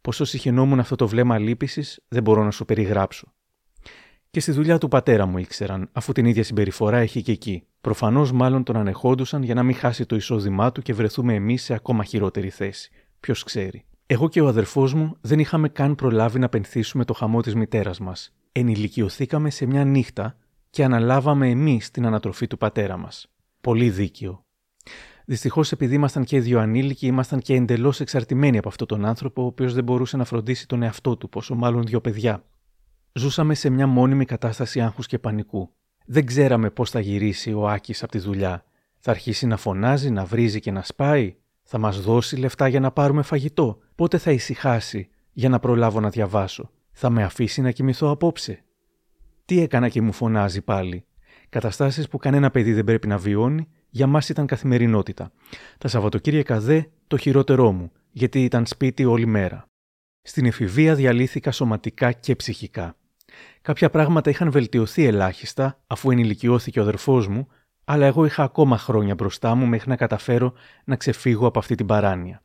Πόσο 0.00 0.24
συχαινόμουν 0.24 0.80
αυτό 0.80 0.96
το 0.96 1.08
βλέμμα 1.08 1.38
λύπησης 1.38 2.00
δεν 2.08 2.22
μπορώ 2.22 2.44
να 2.44 2.50
σου 2.50 2.64
περιγράψω. 2.64 3.32
Και 4.30 4.40
στη 4.40 4.52
δουλειά 4.52 4.78
του 4.78 4.88
πατέρα 4.88 5.26
μου 5.26 5.38
ήξεραν, 5.38 5.88
αφού 5.92 6.12
την 6.12 6.24
ίδια 6.24 6.44
συμπεριφορά 6.44 6.98
έχει 6.98 7.22
και 7.22 7.32
εκεί. 7.32 7.66
Προφανώς 7.80 8.32
μάλλον 8.32 8.62
τον 8.62 8.76
ανεχόντουσαν 8.76 9.42
για 9.42 9.54
να 9.54 9.62
μην 9.62 9.74
χάσει 9.74 10.06
το 10.06 10.16
εισόδημά 10.16 10.72
του 10.72 10.82
και 10.82 10.94
βρεθούμε 10.94 11.34
εμείς 11.34 11.62
σε 11.62 11.74
ακόμα 11.74 12.04
χειρότερη 12.04 12.50
θέση. 12.50 12.90
Ποιος 13.20 13.42
ξέρει. 13.42 13.84
Εγώ 14.06 14.28
και 14.28 14.40
ο 14.40 14.48
αδερφός 14.48 14.94
μου 14.94 15.16
δεν 15.20 15.38
είχαμε 15.38 15.68
καν 15.68 15.94
προλάβει 15.94 16.38
να 16.38 16.48
πενθήσουμε 16.48 17.04
το 17.04 17.12
χαμό 17.12 17.40
της 17.40 17.54
μητέρας 17.54 18.00
μας. 18.00 18.34
Ενηλικιωθήκαμε 18.52 19.50
σε 19.50 19.66
μια 19.66 19.84
νύχτα 19.84 20.36
και 20.70 20.84
αναλάβαμε 20.84 21.48
εμείς 21.48 21.90
την 21.90 22.06
ανατροφή 22.06 22.46
του 22.46 22.58
πατέρα 22.58 22.96
μας. 22.96 23.26
Πολύ 23.60 23.90
δίκαιο. 23.90 24.44
Δυστυχώς, 25.24 25.72
επειδή 25.72 25.94
ήμασταν 25.94 26.24
και 26.24 26.40
δύο 26.40 26.60
ανήλικοι, 26.60 27.06
ήμασταν 27.06 27.40
και 27.40 27.54
εντελώς 27.54 28.00
εξαρτημένοι 28.00 28.58
από 28.58 28.68
αυτόν 28.68 28.86
τον 28.86 29.04
άνθρωπο, 29.04 29.42
ο 29.42 29.46
οποίος 29.46 29.74
δεν 29.74 29.84
μπορούσε 29.84 30.16
να 30.16 30.24
φροντίσει 30.24 30.66
τον 30.66 30.82
εαυτό 30.82 31.16
του, 31.16 31.28
πόσο 31.28 31.54
μάλλον 31.54 31.82
δύο 31.82 32.00
παιδιά. 32.00 32.44
Ζούσαμε 33.12 33.54
σε 33.54 33.70
μια 33.70 33.86
μόνιμη 33.86 34.24
κατάσταση 34.24 34.80
άγχους 34.80 35.06
και 35.06 35.18
πανικού. 35.18 35.70
Δεν 36.06 36.26
ξέραμε 36.26 36.70
πώς 36.70 36.90
θα 36.90 37.00
γυρίσει 37.00 37.52
ο 37.52 37.68
Άκης 37.68 38.02
από 38.02 38.12
τη 38.12 38.18
δουλειά. 38.18 38.64
Θα 38.98 39.10
αρχίσει 39.10 39.46
να 39.46 39.56
φωνάζει, 39.56 40.10
να 40.10 40.24
βρίζει 40.24 40.60
και 40.60 40.70
να 40.70 40.82
σπάει. 40.82 41.36
Θα 41.62 41.78
μας 41.78 42.00
δώσει 42.00 42.36
λεφτά 42.36 42.68
για 42.68 42.80
να 42.80 42.90
πάρουμε 42.90 43.22
φαγητό. 43.22 43.78
Πότε 43.94 44.18
θα 44.18 44.30
ησυχάσει 44.30 45.08
για 45.32 45.48
να 45.48 45.58
προλάβω 45.58 46.00
να 46.00 46.08
διαβάσω. 46.08 46.70
Θα 46.92 47.10
με 47.10 47.22
αφήσει 47.22 47.60
να 47.60 47.70
κοιμηθώ 47.70 48.10
απόψε. 48.10 48.64
Τι 49.50 49.60
έκανα 49.60 49.88
και 49.88 50.02
μου 50.02 50.12
φωνάζει 50.12 50.62
πάλι. 50.62 51.04
Καταστάσεις 51.48 52.08
που 52.08 52.18
κανένα 52.18 52.50
παιδί 52.50 52.72
δεν 52.72 52.84
πρέπει 52.84 53.06
να 53.06 53.18
βιώνει, 53.18 53.68
για 53.88 54.06
μας 54.06 54.28
ήταν 54.28 54.46
καθημερινότητα. 54.46 55.32
Τα 55.78 55.88
Σαββατοκύριακα 55.88 56.60
δε 56.60 56.82
το 57.06 57.16
χειρότερό 57.16 57.72
μου, 57.72 57.92
γιατί 58.10 58.44
ήταν 58.44 58.66
σπίτι 58.66 59.04
όλη 59.04 59.26
μέρα. 59.26 59.64
Στην 60.22 60.46
εφηβεία 60.46 60.94
διαλύθηκα 60.94 61.52
σωματικά 61.52 62.12
και 62.12 62.36
ψυχικά. 62.36 62.96
Κάποια 63.62 63.90
πράγματα 63.90 64.30
είχαν 64.30 64.50
βελτιωθεί 64.50 65.04
ελάχιστα 65.04 65.80
αφού 65.86 66.10
ενηλικιώθηκε 66.10 66.78
ο 66.78 66.82
αδερφός 66.82 67.28
μου, 67.28 67.48
αλλά 67.84 68.06
εγώ 68.06 68.24
είχα 68.24 68.42
ακόμα 68.42 68.78
χρόνια 68.78 69.14
μπροστά 69.14 69.54
μου 69.54 69.66
μέχρι 69.66 69.88
να 69.88 69.96
καταφέρω 69.96 70.52
να 70.84 70.96
ξεφύγω 70.96 71.46
από 71.46 71.58
αυτή 71.58 71.74
την 71.74 71.86
παράνοια. 71.86 72.42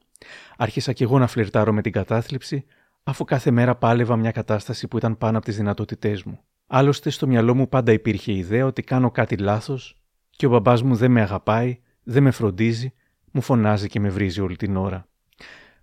Άρχισα 0.57 0.93
κι 0.93 1.03
εγώ 1.03 1.19
να 1.19 1.27
φλερτάρω 1.27 1.73
με 1.73 1.81
την 1.81 1.91
κατάθλιψη, 1.91 2.65
αφού 3.03 3.23
κάθε 3.23 3.51
μέρα 3.51 3.75
πάλευα 3.75 4.15
μια 4.15 4.31
κατάσταση 4.31 4.87
που 4.87 4.97
ήταν 4.97 5.17
πάνω 5.17 5.37
από 5.37 5.45
τις 5.45 5.55
δυνατότητές 5.55 6.23
μου. 6.23 6.39
Άλλωστε, 6.67 7.09
στο 7.09 7.27
μυαλό 7.27 7.55
μου 7.55 7.69
πάντα 7.69 7.91
υπήρχε 7.91 8.31
η 8.31 8.37
ιδέα 8.37 8.65
ότι 8.65 8.81
κάνω 8.81 9.11
κάτι 9.11 9.37
λάθος 9.37 9.97
και 10.29 10.45
ο 10.45 10.49
μπαμπάς 10.49 10.81
μου 10.83 10.95
δεν 10.95 11.11
με 11.11 11.21
αγαπάει, 11.21 11.79
δεν 12.03 12.23
με 12.23 12.31
φροντίζει, 12.31 12.93
μου 13.31 13.41
φωνάζει 13.41 13.87
και 13.87 13.99
με 13.99 14.09
βρίζει 14.09 14.41
όλη 14.41 14.55
την 14.55 14.75
ώρα. 14.75 15.07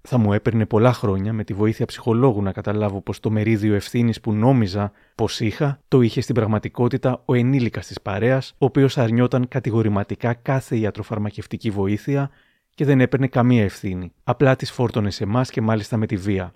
Θα 0.03 0.19
μου 0.19 0.33
έπαιρνε 0.33 0.67
πολλά 0.67 0.93
χρόνια 0.93 1.33
με 1.33 1.45
τη 1.45 1.55
βοήθεια 1.55 1.87
ψυχολόγου 1.87 2.43
να 2.43 2.53
καταλάβω 2.53 3.01
πως 3.01 3.21
το 3.21 3.31
μερίδιο 3.31 3.75
ευθύνης 3.75 4.21
που 4.21 4.33
νόμιζα 4.33 4.93
πως 5.15 5.41
είχα, 5.41 5.81
το 5.89 6.01
είχε 6.01 6.21
στην 6.21 6.35
πραγματικότητα 6.35 7.23
ο 7.25 7.35
ενήλικας 7.35 7.87
της 7.87 8.01
παρέας, 8.01 8.53
ο 8.53 8.65
οποίος 8.65 8.99
αρνιόταν 8.99 9.49
κατηγορηματικά 9.49 10.35
κάθε 10.35 10.77
ιατροφαρμακευτική 10.77 11.71
βοήθεια 11.71 12.31
και 12.75 12.85
δεν 12.85 13.01
έπαιρνε 13.01 13.27
καμία 13.27 13.63
ευθύνη. 13.63 14.13
Απλά 14.25 14.57
τις 14.57 14.71
φόρτωνε 14.71 15.11
σε 15.11 15.25
εμάς 15.25 15.51
και 15.51 15.61
μάλιστα 15.61 15.97
με 15.97 16.07
τη 16.07 16.17
βία. 16.17 16.55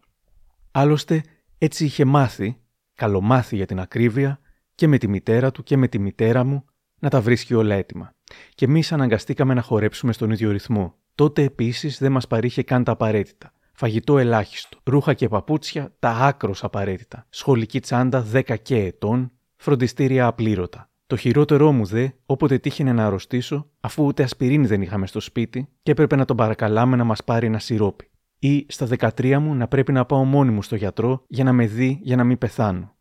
Άλλωστε, 0.70 1.22
έτσι 1.58 1.84
είχε 1.84 2.04
μάθει, 2.04 2.56
καλομάθει 2.96 3.56
για 3.56 3.66
την 3.66 3.80
ακρίβεια, 3.80 4.40
και 4.74 4.86
με 4.86 4.98
τη 4.98 5.08
μητέρα 5.08 5.50
του 5.50 5.62
και 5.62 5.76
με 5.76 5.88
τη 5.88 5.98
μητέρα 5.98 6.44
μου, 6.44 6.64
να 6.98 7.08
τα 7.08 7.20
βρίσκει 7.20 7.54
όλα 7.54 7.74
έτοιμα. 7.74 8.10
Και 8.54 8.64
εμείς 8.64 8.92
αναγκαστήκαμε 8.92 9.54
να 9.54 9.62
χορέψουμε 9.62 10.12
στον 10.12 10.30
ίδιο 10.30 10.50
ρυθμό. 10.50 10.94
Τότε 11.14 11.42
επίσης 11.42 11.98
δεν 11.98 12.12
μας 12.12 12.26
παρήχε 12.26 12.62
καν 12.62 12.84
τα 12.84 12.92
απαραίτητα. 12.92 13.52
Φαγητό 13.72 14.18
ελάχιστο. 14.18 14.78
Ρούχα 14.84 15.14
και 15.14 15.28
παπούτσια 15.28 15.94
τα 15.98 16.10
άκρος 16.10 16.64
απαραίτητα. 16.64 17.26
Σχολική 17.28 17.80
τσάντα 17.80 18.26
10 18.32 18.56
και 18.62 18.76
ετών. 18.76 19.30
Φροντιστήρια 19.56 20.26
απλήρωτα. 20.26 20.90
Το 21.06 21.16
χειρότερό 21.16 21.72
μου 21.72 21.84
δε, 21.84 22.08
όποτε 22.26 22.58
τύχαινε 22.58 22.92
να 22.92 23.06
αρρωστήσω, 23.06 23.70
αφού 23.80 24.04
ούτε 24.04 24.22
ασπιρίνη 24.22 24.66
δεν 24.66 24.82
είχαμε 24.82 25.06
στο 25.06 25.20
σπίτι 25.20 25.68
και 25.82 25.90
έπρεπε 25.90 26.16
να 26.16 26.24
τον 26.24 26.36
παρακαλάμε 26.36 26.96
να 26.96 27.04
μας 27.04 27.24
πάρει 27.24 27.46
ένα 27.46 27.58
σιρόπι. 27.58 28.10
Ή 28.38 28.66
στα 28.68 28.88
13 28.98 29.38
μου 29.38 29.54
να 29.54 29.68
πρέπει 29.68 29.92
να 29.92 30.04
πάω 30.04 30.24
μόνη 30.24 30.50
μου 30.50 30.62
στο 30.62 30.76
γιατρό 30.76 31.24
για 31.28 31.44
να 31.44 31.52
με 31.52 31.66
δει 31.66 31.98
για 32.02 32.16
να 32.16 32.24
μην 32.24 32.38
πεθάνω. 32.38 32.96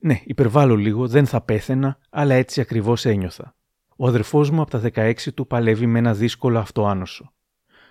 Ναι, 0.00 0.20
υπερβάλλω 0.24 0.76
λίγο, 0.76 1.08
δεν 1.08 1.26
θα 1.26 1.40
πέθαινα, 1.40 1.98
αλλά 2.10 2.34
έτσι 2.34 2.60
ακριβώς 2.60 3.04
ένιωθα. 3.04 3.56
Ο 3.96 4.06
αδερφός 4.06 4.50
μου 4.50 4.60
από 4.60 4.70
τα 4.70 4.80
16 4.94 5.14
του 5.34 5.46
παλεύει 5.46 5.86
με 5.86 5.98
ένα 5.98 6.14
δύσκολο 6.14 6.58
αυτοάνωσο. 6.58 7.32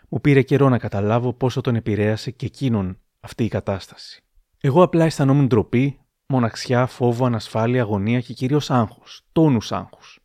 Μου 0.10 0.22
πήρε 0.22 0.42
καιρό 0.42 0.70
να 0.70 0.78
καταλάβω 0.78 1.34
πόσο 1.34 1.62
τον 1.62 1.76
επηρέασε 1.76 2.32
και 2.32 2.46
εκείνον 2.46 3.00
αυτή 3.20 3.44
η 3.44 3.48
κατάσταση. 3.48 4.24
Εγώ 4.62 4.84
απλά 4.84 5.06
αισθανόμουν 5.06 5.48
ντροπή, 5.48 6.00
Μοναξιά, 6.28 6.86
φόβο, 6.86 7.26
ανασφάλεια, 7.26 7.82
αγωνία 7.82 8.22
και 8.22 8.34
κυρίως 8.34 8.72
άγχος. 8.72 9.22
Τόνους 9.32 9.72
άγχους. 9.72 10.20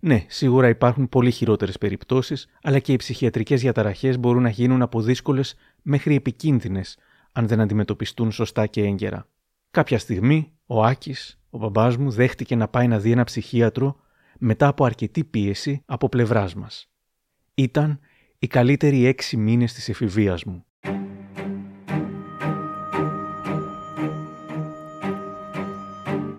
Ναι, 0.00 0.24
σίγουρα 0.28 0.68
υπάρχουν 0.68 1.08
πολύ 1.08 1.30
χειρότερες 1.30 1.78
περιπτώσεις, 1.78 2.48
αλλά 2.62 2.78
και 2.78 2.92
οι 2.92 2.96
ψυχιατρικές 2.96 3.60
διαταραχές 3.60 4.18
μπορούν 4.18 4.42
να 4.42 4.48
γίνουν 4.48 4.82
από 4.82 5.00
δύσκολες 5.00 5.54
μέχρι 5.82 6.14
επικίνδυνες, 6.14 6.98
αν 7.32 7.46
δεν 7.46 7.60
αντιμετωπιστούν 7.60 8.32
σωστά 8.32 8.66
και 8.66 8.82
έγκαιρα. 8.82 9.28
Κάποια 9.70 9.98
στιγμή, 9.98 10.52
ο 10.66 10.84
Άκης, 10.84 11.40
ο 11.50 11.58
μπαμπάς 11.58 11.96
μου, 11.96 12.10
δέχτηκε 12.10 12.56
να 12.56 12.68
πάει 12.68 12.88
να 12.88 12.98
δει 12.98 13.10
ένα 13.10 13.24
ψυχίατρο 13.24 13.96
μετά 14.38 14.66
από 14.66 14.84
αρκετή 14.84 15.24
πίεση 15.24 15.82
από 15.86 16.08
πλευράς 16.08 16.54
μας. 16.54 16.90
Ήταν 17.54 18.00
οι 18.38 18.46
καλύτεροι 18.46 19.06
έξι 19.06 19.36
μήνες 19.36 19.72
της 19.72 19.88
εφηβείας 19.88 20.44
μου. 20.44 20.64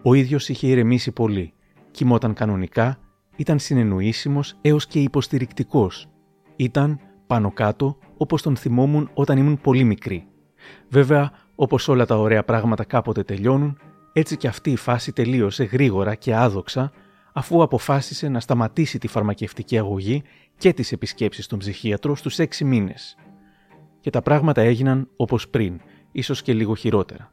Ο 0.01 0.13
ίδιος 0.13 0.49
είχε 0.49 0.67
ηρεμήσει 0.67 1.11
πολύ, 1.11 1.53
κοιμόταν 1.91 2.33
κανονικά, 2.33 2.99
ήταν 3.35 3.59
συνεννοήσιμος 3.59 4.57
έως 4.61 4.87
και 4.87 4.99
υποστηρικτικός. 4.99 6.07
Ήταν 6.55 6.99
πάνω 7.27 7.51
κάτω 7.51 7.97
όπως 8.17 8.41
τον 8.41 8.55
θυμόμουν 8.55 9.09
όταν 9.13 9.37
ήμουν 9.37 9.61
πολύ 9.61 9.83
μικρή. 9.83 10.27
Βέβαια, 10.89 11.31
όπως 11.55 11.87
όλα 11.87 12.05
τα 12.05 12.19
ωραία 12.19 12.43
πράγματα 12.43 12.83
κάποτε 12.83 13.23
τελειώνουν, 13.23 13.77
έτσι 14.13 14.37
και 14.37 14.47
αυτή 14.47 14.71
η 14.71 14.75
φάση 14.75 15.11
τελείωσε 15.11 15.63
γρήγορα 15.63 16.15
και 16.15 16.35
άδοξα 16.35 16.91
αφού 17.33 17.61
αποφάσισε 17.61 18.27
να 18.29 18.39
σταματήσει 18.39 18.97
τη 18.97 19.07
φαρμακευτική 19.07 19.77
αγωγή 19.77 20.23
και 20.57 20.73
τις 20.73 20.91
επισκέψεις 20.91 21.45
στον 21.45 21.59
ψυχίατρο 21.59 22.15
στους 22.15 22.39
έξι 22.39 22.65
μήνες. 22.65 23.17
Και 23.99 24.09
τα 24.09 24.21
πράγματα 24.21 24.61
έγιναν 24.61 25.09
όπως 25.15 25.49
πριν, 25.49 25.81
ίσως 26.11 26.41
και 26.41 26.53
λίγο 26.53 26.75
χειρότερα. 26.75 27.31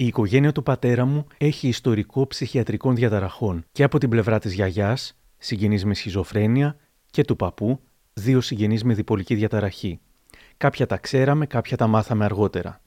Η 0.00 0.06
οικογένεια 0.06 0.52
του 0.52 0.62
πατέρα 0.62 1.04
μου 1.04 1.26
έχει 1.38 1.68
ιστορικό 1.68 2.26
ψυχιατρικών 2.26 2.94
διαταραχών 2.94 3.64
και 3.72 3.82
από 3.82 3.98
την 3.98 4.08
πλευρά 4.08 4.38
της 4.38 4.52
γιαγιάς, 4.52 5.18
συγγενείς 5.38 5.84
με 5.84 5.94
σχιζοφρένεια, 5.94 6.76
και 7.10 7.24
του 7.24 7.36
παππού, 7.36 7.80
δύο 8.12 8.40
συγγενείς 8.40 8.84
με 8.84 8.94
διπολική 8.94 9.34
διαταραχή. 9.34 10.00
Κάποια 10.56 10.86
τα 10.86 10.96
ξέραμε, 10.96 11.46
κάποια 11.46 11.76
τα 11.76 11.86
μάθαμε 11.86 12.24
αργότερα. 12.24 12.80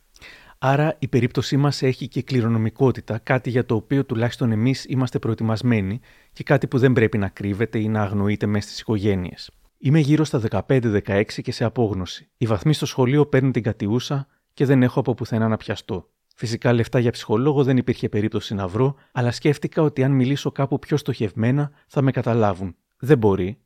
Άρα 0.58 0.96
η 1.00 1.08
περίπτωσή 1.08 1.58
μας 1.58 1.82
έχει 1.82 2.08
και 2.08 2.22
κληρονομικότητα, 2.22 3.18
κάτι 3.18 3.50
για 3.50 3.66
το 3.66 3.76
οποίο 3.76 4.06
τουλάχιστον 4.06 4.52
εμείς 4.52 4.86
είμαστε 4.88 5.20
προετοιμασμένοι 5.20 6.00
και 6.34 6.44
κάτι 6.44 6.68
που 6.68 6.78
δεν 6.78 6.94
πρέπει 6.94 7.18
να 7.18 7.28
κρύβεται 7.28 7.80
ή 7.80 7.88
να 7.88 8.02
αγνοείται 8.02 8.46
μέσα 8.46 8.68
στις 8.68 8.80
οικογένειες. 8.80 9.52
Είμαι 9.78 10.00
γύρω 10.00 10.24
στα 10.24 10.42
15-16 10.68 11.24
και 11.42 11.52
σε 11.52 11.64
απόγνωση. 11.64 12.30
Οι 12.38 12.46
βαθμοί 12.46 12.74
στο 12.74 12.86
σχολείο 12.86 13.26
παίρνουν 13.26 13.52
την 13.52 13.64
κατιούσα 13.64 14.28
και 14.54 14.66
δεν 14.66 14.84
έχω 14.84 15.00
από 15.00 15.14
πουθενά 15.14 15.48
να 15.48 15.58
πιαστώ. 15.58 16.08
Φυσικά 16.34 16.74
λεφτά 16.74 17.00
για 17.00 17.12
ψυχολόγο 17.12 17.64
δεν 17.64 17.78
υπήρχε 17.78 18.10
περίπτωση 18.10 18.54
να 18.54 18.68
βρω, 18.68 18.96
αλλά 19.12 19.32
σκέφτηκα 19.32 19.82
ότι 19.82 20.04
αν 20.04 20.12
μιλήσω 20.12 20.52
κάπου 20.52 20.80
πιο 20.80 20.98
στοχευμένα 20.98 21.72
θα 21.88 22.02
με 22.02 22.12
καταλάβουν. 22.12 22.76
Δεν 23.00 23.18
μπορεί. 23.18 23.58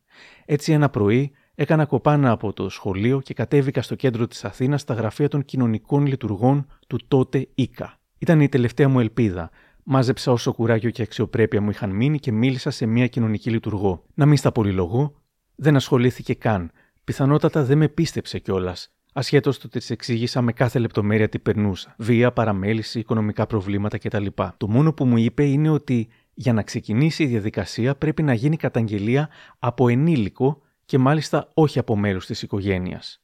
Έτσι 0.46 0.72
ένα 0.72 0.90
πρωί 0.90 1.34
Έκανα 1.60 1.86
κοπάνα 1.86 2.32
από 2.32 2.54
το 2.54 2.70
σχολείο 2.70 3.22
και 3.22 3.34
κατέβηκα 3.34 3.82
στο 3.82 3.96
κέντρο 3.96 4.28
της 4.28 4.46
Αθήνας 4.46 4.82
στα 4.82 4.94
γραφεία 4.94 5.28
των 5.28 5.46
κοινωνικών 5.46 6.06
λειτουργών 6.06 6.68
του 6.88 7.00
τότε 7.08 7.48
ΙΚΑ. 7.56 8.00
Ήταν 8.18 8.42
η 8.42 8.50
τελευταία 8.50 8.90
μου 8.90 9.00
ελπίδα. 9.00 9.50
Μάζεψα 9.84 10.32
όσο 10.32 10.54
κουράγιο 10.54 10.90
και 10.90 11.02
αξιοπρέπεια 11.02 11.62
μου 11.62 11.70
είχαν 11.70 11.90
μείνει 11.90 12.20
και 12.20 12.32
μίλησα 12.32 12.70
σε 12.70 12.86
μια 12.86 13.08
κοινωνική 13.08 13.50
λειτουργό. 13.50 14.04
Να 14.14 14.26
μην 14.26 14.38
στα 14.38 14.52
πολυλογώ, 14.52 15.22
δεν 15.56 15.76
ασχολήθηκε 15.76 16.34
καν. 16.34 16.72
Πιθανότατα 17.04 17.64
δεν 17.64 17.78
με 17.78 17.88
πίστεψε 17.88 18.40
κιόλας. 18.40 18.97
Ασχέτως 19.18 19.58
του 19.58 19.64
ότι 19.66 19.80
της 19.80 19.90
εξήγησα 19.90 20.42
με 20.42 20.54
κάθε 20.54 20.80
λεπτομέρεια 20.80 21.30
τι 21.30 21.40
περνούσα. 21.40 21.96
Βία, 21.98 22.32
παραμέληση, 22.32 23.00
οικονομικά 23.00 23.48
προβλήματα 23.48 23.98
κτλ. 23.98 24.26
Το 24.58 24.68
μόνο 24.68 24.94
που 24.94 25.06
μου 25.06 25.18
είπε 25.18 25.44
είναι 25.44 25.70
ότι 25.70 26.08
για 26.34 26.54
να 26.54 26.64
ξεκινήσει 26.64 27.24
η 27.24 27.26
διαδικασία 27.28 27.96
πρέπει 27.96 28.24
να 28.24 28.34
γίνει 28.34 28.58
καταγγελία 28.58 29.30
από 29.60 29.88
ενήλικο 29.88 30.62
και 30.86 30.98
μάλιστα 30.98 31.50
όχι 31.54 31.80
από 31.80 31.96
μέρους 31.96 32.26
της 32.26 32.42
οικογένειας. 32.42 33.24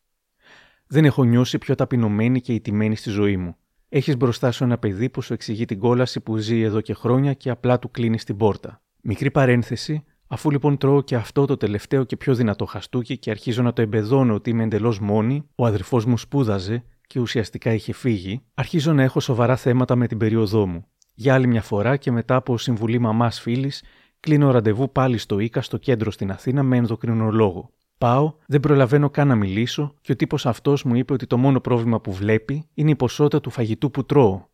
Δεν 0.87 1.05
έχω 1.05 1.23
νιώσει 1.23 1.57
πιο 1.57 1.75
ταπεινωμένη 1.75 2.41
και 2.41 2.53
ηττημένη 2.53 2.95
στη 2.95 3.09
ζωή 3.09 3.37
μου. 3.37 3.55
Έχεις 3.89 4.17
μπροστά 4.17 4.51
σου 4.51 4.63
ένα 4.63 4.77
παιδί 4.77 5.09
που 5.09 5.21
σου 5.21 5.33
εξηγεί 5.33 5.65
την 5.65 5.79
κόλαση 5.79 6.19
που 6.19 6.37
ζει 6.37 6.61
εδώ 6.61 6.81
και 6.81 6.93
χρόνια 6.93 7.33
και 7.33 7.49
απλά 7.49 7.79
του 7.79 7.91
κλείνεις 7.91 8.23
την 8.23 8.37
πόρτα. 8.37 8.81
Μικρή 9.01 9.31
παρένθεση, 9.31 10.03
αφού 10.33 10.51
λοιπόν 10.51 10.77
τρώω 10.77 11.01
και 11.01 11.15
αυτό 11.15 11.45
το 11.45 11.57
τελευταίο 11.57 12.03
και 12.03 12.17
πιο 12.17 12.35
δυνατό 12.35 12.65
χαστούκι 12.65 13.17
και 13.17 13.29
αρχίζω 13.29 13.61
να 13.61 13.73
το 13.73 13.81
εμπεδώνω 13.81 14.33
ότι 14.33 14.49
είμαι 14.49 14.63
εντελώς 14.63 14.99
μόνη, 14.99 15.47
ο 15.55 15.65
αδερφός 15.65 16.05
μου 16.05 16.17
σπούδαζε 16.17 16.83
και 17.07 17.19
ουσιαστικά 17.19 17.73
είχε 17.73 17.93
φύγει, 17.93 18.41
αρχίζω 18.53 18.93
να 18.93 19.03
έχω 19.03 19.19
σοβαρά 19.19 19.55
θέματα 19.55 19.95
με 19.95 20.07
την 20.07 20.17
περίοδό 20.17 20.67
μου. 20.67 20.85
Για 21.13 21.33
άλλη 21.33 21.47
μια 21.47 21.61
φορά 21.61 21.97
και 21.97 22.11
μετά 22.11 22.35
από 22.35 22.57
συμβουλή 22.57 22.99
μαμάς 22.99 23.39
φίλης, 23.39 23.83
Κλείνω 24.23 24.51
ραντεβού 24.51 24.91
πάλι 24.91 25.17
στο 25.17 25.39
ΙΚΑ 25.39 25.61
στο 25.61 25.77
κέντρο 25.77 26.11
στην 26.11 26.31
Αθήνα 26.31 26.63
με 26.63 26.77
ενδοκρινολόγο. 26.77 27.73
Πάω, 27.97 28.33
δεν 28.45 28.59
προλαβαίνω 28.59 29.09
καν 29.09 29.27
να 29.27 29.35
μιλήσω 29.35 29.93
και 30.01 30.11
ο 30.11 30.15
τύπος 30.15 30.45
αυτός 30.45 30.83
μου 30.83 30.95
είπε 30.95 31.13
ότι 31.13 31.27
το 31.27 31.37
μόνο 31.37 31.59
πρόβλημα 31.59 32.01
που 32.01 32.13
βλέπει 32.13 32.69
είναι 32.73 32.91
η 32.91 32.95
ποσότητα 32.95 33.41
του 33.41 33.49
φαγητού 33.49 33.91
που 33.91 34.05
τρώω. 34.05 34.45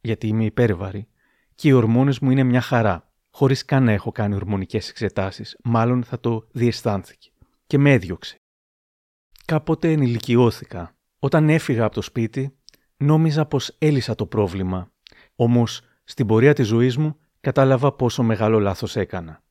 Γιατί 0.00 0.26
είμαι 0.26 0.44
υπέρβαρη. 0.44 1.08
Και 1.54 1.68
οι 1.68 1.72
ορμόνες 1.72 2.18
μου 2.18 2.30
είναι 2.30 2.42
μια 2.42 2.60
χαρά. 2.60 3.07
Χωρίς 3.38 3.64
καν 3.64 3.84
να 3.84 3.92
έχω 3.92 4.12
κάνει 4.12 4.34
ορμονικές 4.34 4.88
εξετάσεις. 4.88 5.56
Μάλλον 5.64 6.04
θα 6.04 6.20
το 6.20 6.46
διαισθάνθηκε. 6.52 7.30
Και 7.66 7.78
με 7.78 7.92
έδιωξε. 7.92 8.40
Κάποτε 9.44 9.92
ενηλικιώθηκα. 9.92 10.96
Όταν 11.18 11.48
έφυγα 11.48 11.84
από 11.84 11.94
το 11.94 12.02
σπίτι, 12.02 12.56
νόμιζα 12.96 13.46
πως 13.46 13.76
έλυσα 13.78 14.14
το 14.14 14.26
πρόβλημα. 14.26 14.90
Όμως, 15.34 15.80
στην 16.04 16.26
πορεία 16.26 16.52
της 16.52 16.66
ζωής 16.66 16.96
μου 16.96 17.16
κατάλαβα 17.40 17.92
πόσο 17.92 18.22
μεγάλο 18.22 18.58
λάθος 18.58 18.96
έκανα. 18.96 19.42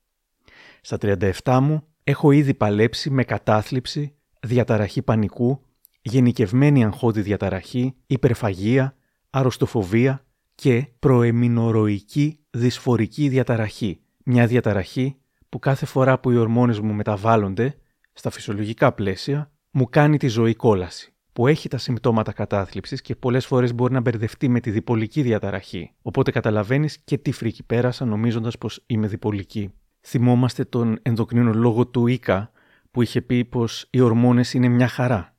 Στα 0.81 0.97
37 0.97 1.59
μου 1.61 1.87
έχω 2.03 2.31
ήδη 2.31 2.53
παλέψει 2.53 3.09
με 3.09 3.23
κατάθλιψη, 3.23 4.15
διαταραχή 4.41 5.01
πανικού, 5.01 5.61
γενικευμένη 6.01 6.85
αγχώδη 6.85 7.21
διαταραχή, 7.21 7.95
υπερφαγία, 8.07 8.95
αρρωστοφοβία 9.29 10.25
και 10.61 10.87
προεμινοροϊκή 10.99 12.39
δυσφορική 12.49 13.29
διαταραχή. 13.29 13.99
Μια 14.23 14.47
διαταραχή 14.47 15.15
που 15.49 15.59
κάθε 15.59 15.85
φορά 15.85 16.19
που 16.19 16.31
οι 16.31 16.37
ορμόνες 16.37 16.79
μου 16.79 16.93
μεταβάλλονται 16.93 17.77
στα 18.13 18.29
φυσιολογικά 18.29 18.93
πλαίσια 18.93 19.51
μου 19.71 19.89
κάνει 19.89 20.17
τη 20.17 20.27
ζωή 20.27 20.55
κόλαση 20.55 21.13
που 21.33 21.47
έχει 21.47 21.69
τα 21.69 21.77
συμπτώματα 21.77 22.31
κατάθλιψης 22.31 23.01
και 23.01 23.15
πολλές 23.15 23.45
φορές 23.45 23.73
μπορεί 23.73 23.93
να 23.93 23.99
μπερδευτεί 23.99 24.47
με 24.47 24.59
τη 24.59 24.71
διπολική 24.71 25.21
διαταραχή. 25.21 25.91
Οπότε 26.01 26.31
καταλαβαίνεις 26.31 26.97
και 26.97 27.17
τι 27.17 27.31
φρίκη 27.31 27.63
πέρασα 27.63 28.05
νομίζοντας 28.05 28.57
πως 28.57 28.83
είμαι 28.85 29.07
διπολική. 29.07 29.73
Θυμόμαστε 30.01 30.63
τον 30.63 30.99
ενδοκρινολόγο 31.01 31.87
του 31.87 32.07
Ίκα 32.07 32.51
που 32.91 33.01
είχε 33.01 33.21
πει 33.21 33.45
πως 33.45 33.87
οι 33.89 33.99
ορμόνες 33.99 34.53
είναι 34.53 34.67
μια 34.67 34.87
χαρά. 34.87 35.35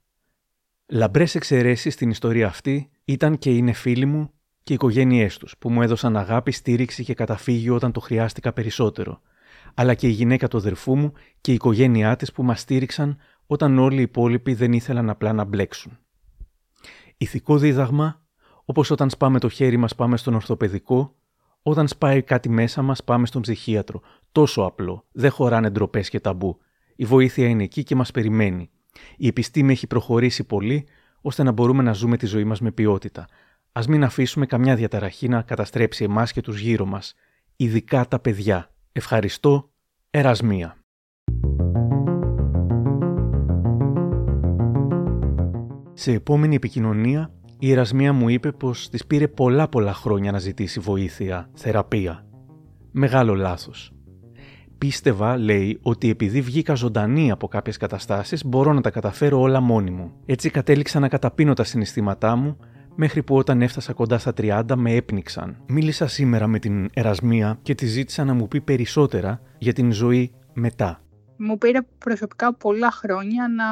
Λαμπρές 0.87 1.35
εξαιρέσεις 1.35 1.95
στην 1.95 2.11
ιστορία 2.11 2.47
αυτή 2.47 2.91
ήταν 3.05 3.39
και 3.39 3.51
είναι 3.51 3.73
φίλοι 3.73 4.07
μου 4.07 4.33
και 4.69 4.75
οι 4.75 4.77
οικογένειές 4.77 5.39
τους, 5.39 5.55
που 5.59 5.71
μου 5.71 5.83
έδωσαν 5.83 6.17
αγάπη, 6.17 6.51
στήριξη 6.53 7.05
και 7.05 7.15
καταφύγιο 7.15 7.75
όταν 7.75 7.93
το 7.93 8.01
χρειάστηκα 8.01 8.53
περισσότερο. 8.53 9.21
Αλλά 9.75 9.95
και 9.95 10.07
η 10.07 10.11
γυναίκα 10.11 10.49
του 10.49 10.57
αδερφού 10.57 10.97
μου 10.97 11.13
και 11.41 11.51
η 11.51 11.55
οικογένειά 11.55 12.17
της 12.17 12.33
που 12.33 12.43
μας 12.43 12.61
στήριξαν 12.61 13.19
όταν 13.47 13.79
όλοι 13.79 13.99
οι 13.99 14.03
υπόλοιποι 14.03 14.55
δεν 14.55 14.73
ήθελαν 14.73 15.11
απλά 15.11 15.33
να 15.33 15.45
μπλέξουν. 15.45 15.99
Ηθικό 17.17 17.59
δίδαγμα, 17.59 18.23
όπως 18.65 18.91
όταν 18.91 19.11
σπάμε 19.11 19.39
το 19.39 19.49
χέρι 19.49 19.77
μας 19.77 19.95
πάμε 19.95 20.17
στον 20.17 20.35
ορθοπαιδικό, 20.35 21.17
όταν 21.63 21.89
σπάει 21.89 22.23
κάτι 22.23 22.49
μέσα 22.49 22.83
μας 22.83 23.05
πάμε 23.05 23.27
στον 23.27 23.43
ψυχίατρο. 23.43 24.01
Τόσο 24.33 24.63
απλό, 24.63 25.07
δεν 25.13 25.31
χωράνε 25.31 25.71
ντροπές 25.71 26.09
και 26.09 26.21
ταμπού. 26.21 26.59
Η 26.97 27.05
βοήθεια 27.05 27.49
είναι 27.49 27.63
εκεί 27.63 27.83
και 27.83 27.95
μας 27.95 28.11
περιμένει. 28.11 28.71
Η 29.17 29.27
επιστήμη 29.27 29.73
έχει 29.73 29.87
προχωρήσει 29.87 30.45
πολύ, 30.45 30.87
ώστε 31.21 31.43
να 31.43 31.53
μπορούμε 31.53 31.83
να 31.83 31.93
ζούμε 31.93 32.17
τη 32.17 32.27
ζωή 32.27 32.45
μας 32.45 32.61
με 32.61 32.71
ποιότητα. 32.71 33.27
Α 33.73 33.83
μην 33.89 34.05
αφήσουμε 34.05 34.47
καμιά 34.47 34.75
διαταραχή 34.75 35.29
να 35.29 35.43
καταστρέψει 35.43 36.05
εμάς 36.05 36.33
και 36.33 36.41
τους 36.41 36.61
γύρω 36.61 36.85
μας, 36.85 37.15
ειδικά 37.57 38.07
τα 38.09 38.19
παιδιά. 38.19 38.71
Ευχαριστώ, 38.93 39.71
Ερασμία. 40.11 40.77
Σε 45.93 46.13
επόμενη 46.13 46.55
επικοινωνία, 46.55 47.33
η 47.59 47.73
Ερασμία 47.73 48.13
μου 48.13 48.29
είπε 48.29 48.53
πως 48.53 48.89
της 48.89 49.07
πήρε 49.07 49.29
πολλά 49.29 49.69
πολλά 49.69 49.95
χρόνια 49.95 50.33
να 50.33 50.39
ζητήσει 50.39 50.81
βοήθεια, 50.81 51.51
θεραπεία. 51.55 52.27
Μεγάλο 52.91 53.35
λάθος. 53.35 53.93
Πίστευα, 54.79 55.37
λέει, 55.37 55.79
ότι 55.83 56.11
επειδή 56.11 56.41
βγήκα 56.41 56.75
ζωντανή 56.75 57.31
από 57.31 57.49
κάποιες 57.49 57.77
καταστάσεις, 57.77 58.45
μπορώ 58.45 58.73
να 58.73 58.81
τα 58.81 58.91
καταφέρω 58.91 59.41
όλα 59.41 59.61
μόνη 59.61 59.91
μου. 59.91 60.13
Έτσι 60.27 60.51
κατέληξα 60.51 60.99
να 60.99 61.09
καταπίνω 61.09 61.53
τα 61.53 61.65
συναισθήματά 61.65 62.37
μου, 62.37 62.57
μέχρι 63.01 63.23
που 63.23 63.37
όταν 63.37 63.63
έφτασα 63.63 63.93
κοντά 63.93 64.19
στα 64.19 64.33
30 64.37 64.63
με 64.77 64.95
έπνιξαν. 64.95 65.63
Μίλησα 65.67 66.07
σήμερα 66.07 66.47
με 66.47 66.59
την 66.59 66.91
Ερασμία 66.95 67.59
και 67.63 67.75
τη 67.75 67.87
ζήτησα 67.87 68.25
να 68.25 68.35
μου 68.35 68.49
πει 68.49 68.61
περισσότερα 68.61 69.41
για 69.59 69.73
την 69.73 69.93
ζωή 69.93 70.35
μετά. 70.53 71.03
Μου 71.37 71.59
πήρε 71.59 71.79
προσωπικά 71.99 72.55
πολλά 72.55 72.91
χρόνια 72.91 73.49
να 73.49 73.67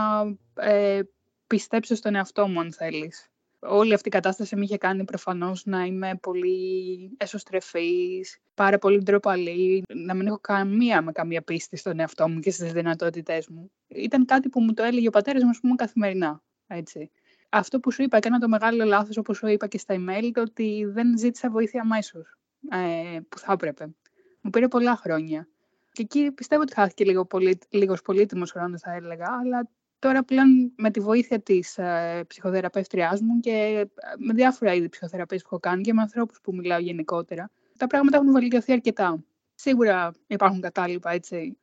ε, 0.65 1.01
πιστέψω 1.47 1.95
στον 1.95 2.15
εαυτό 2.15 2.49
μου 2.49 2.61
αν 2.61 2.73
θέλεις. 2.73 3.31
όλη 3.59 3.95
αυτή 3.95 4.09
η 4.09 4.11
κατάσταση 4.11 4.57
με 4.57 4.65
είχε 4.65 4.77
κάνει 4.77 5.05
προφανώς 5.05 5.65
να 5.65 5.85
είμαι 5.85 6.19
πολύ 6.23 7.11
εσωστρεφής, 7.17 8.39
πάρα 8.55 8.79
πολύ 8.79 9.03
ντροπαλή, 9.03 9.83
να 9.95 10.15
μην 10.15 10.27
έχω 10.27 10.39
καμία 10.41 11.03
με 11.03 11.13
καμία 11.13 11.43
πίστη 11.43 11.77
στον 11.77 12.01
εαυτό 12.01 12.29
μου 12.29 12.41
και 12.41 12.51
στις 12.51 12.73
δυνατότητές 12.73 13.49
μου. 13.49 13.71
Ήταν 13.89 14.25
κάτι 14.25 14.49
που 14.49 14.61
μου 14.61 14.73
το 14.73 14.83
έλεγε 14.83 15.09
ο 15.09 15.11
πατέρας 15.11 15.43
μου, 15.43 15.51
πούμε, 15.61 15.75
καθημερινά. 15.75 16.43
Έτσι. 16.67 17.11
Αυτό 17.49 17.81
που 17.81 17.91
σου 17.91 18.03
είπα, 18.03 18.17
έκανα 18.17 18.39
το 18.39 18.49
μεγάλο 18.49 18.85
λάθος, 18.85 19.17
όπως 19.17 19.37
σου 19.37 19.47
είπα 19.47 19.67
και 19.67 19.79
στα 19.79 19.95
email, 19.95 20.31
το 20.33 20.41
ότι 20.41 20.85
δεν 20.89 21.19
ζήτησα 21.19 21.51
βοήθεια 21.51 21.81
αμέσως 21.81 22.39
ε, 22.71 23.19
που 23.29 23.39
θα 23.39 23.53
έπρεπε. 23.53 23.95
Μου 24.41 24.51
πήρε 24.51 24.69
πολλά 24.69 24.97
χρόνια. 24.97 25.49
Και 25.93 26.03
εκεί 26.03 26.31
πιστεύω 26.31 26.63
ότι 26.63 26.75
χάθηκε 26.75 27.05
λίγο 27.05 27.25
πολύ, 27.25 27.59
λίγος 27.69 28.03
πολύτιμος 28.03 28.51
χρόνος, 28.51 28.81
θα 28.81 28.93
έλεγα, 28.93 29.27
αλλά 29.41 29.69
τώρα 29.99 30.25
πλέον 30.25 30.73
με 30.77 30.91
τη 30.91 31.01
βοήθεια 31.01 31.41
της 31.41 31.79
ε, 31.79 32.25
ψυχοθεραπεύτριάς 32.27 33.21
μου 33.21 33.41
και 33.41 33.51
ε, 33.51 33.85
με 34.19 34.33
διάφορα 34.33 34.75
είδη 34.75 34.89
ψυχοθεραπείες 34.89 35.43
που 35.43 35.49
έχω 35.51 35.61
κάνει 35.61 35.83
και 35.83 35.93
με 35.93 36.03
ανθρώπους 36.03 36.41
που 36.41 36.55
μιλάω 36.55 36.79
γενικότερα, 36.79 37.51
τα 37.79 37.87
πράγματα 37.87 38.17
έχουν 38.17 38.33
βελτιωθεί 38.33 38.73
αρκετά. 38.73 39.25
Σίγουρα 39.55 40.13
υπάρχουν 40.27 40.61
κατάλοιπα, 40.61 41.11
έτσι. 41.11 41.57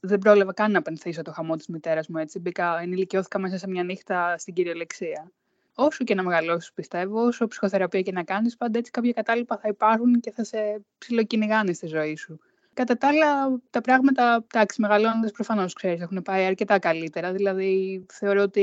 Δεν 0.00 0.18
πρόλαβα 0.18 0.52
καν 0.52 0.70
να 0.72 0.82
πενθήσω 0.82 1.22
το 1.22 1.32
χαμό 1.32 1.56
της 1.56 1.66
μητέρας 1.66 2.08
μου. 2.08 2.18
Έτσι. 2.18 2.38
Μπήκα, 2.38 2.78
ενηλικιώθηκα 2.80 3.38
μέσα 3.38 3.58
σε 3.58 3.68
μια 3.68 3.84
νύχτα 3.84 4.38
στην 4.38 4.54
κυριολεξία. 4.54 5.32
Όσο 5.74 6.04
και 6.04 6.14
να 6.14 6.22
μεγαλώσεις, 6.22 6.72
πιστεύω, 6.72 7.24
όσο 7.24 7.46
ψυχοθεραπεία 7.46 8.00
και 8.02 8.12
να 8.12 8.24
κάνεις, 8.24 8.56
πάντα 8.56 8.78
έτσι 8.78 8.90
κάποια 8.90 9.12
κατάλοιπα 9.12 9.58
θα 9.58 9.68
υπάρχουν 9.68 10.20
και 10.20 10.30
θα 10.30 10.44
σε 10.44 10.84
ψιλοκυνηγάνε 10.98 11.72
στη 11.72 11.86
ζωή 11.86 12.16
σου. 12.16 12.40
Κατά 12.80 12.96
τα 12.96 13.08
άλλα, 13.08 13.60
τα 13.70 13.80
πράγματα, 13.80 14.44
εντάξει, 14.54 14.80
μεγαλώνοντας 14.80 15.30
προφανώς 15.30 15.72
ξέρεις, 15.72 16.00
έχουν 16.00 16.22
πάει 16.22 16.44
αρκετά 16.44 16.78
καλύτερα. 16.78 17.32
Δηλαδή, 17.32 18.06
θεωρώ 18.12 18.42
ότι 18.42 18.62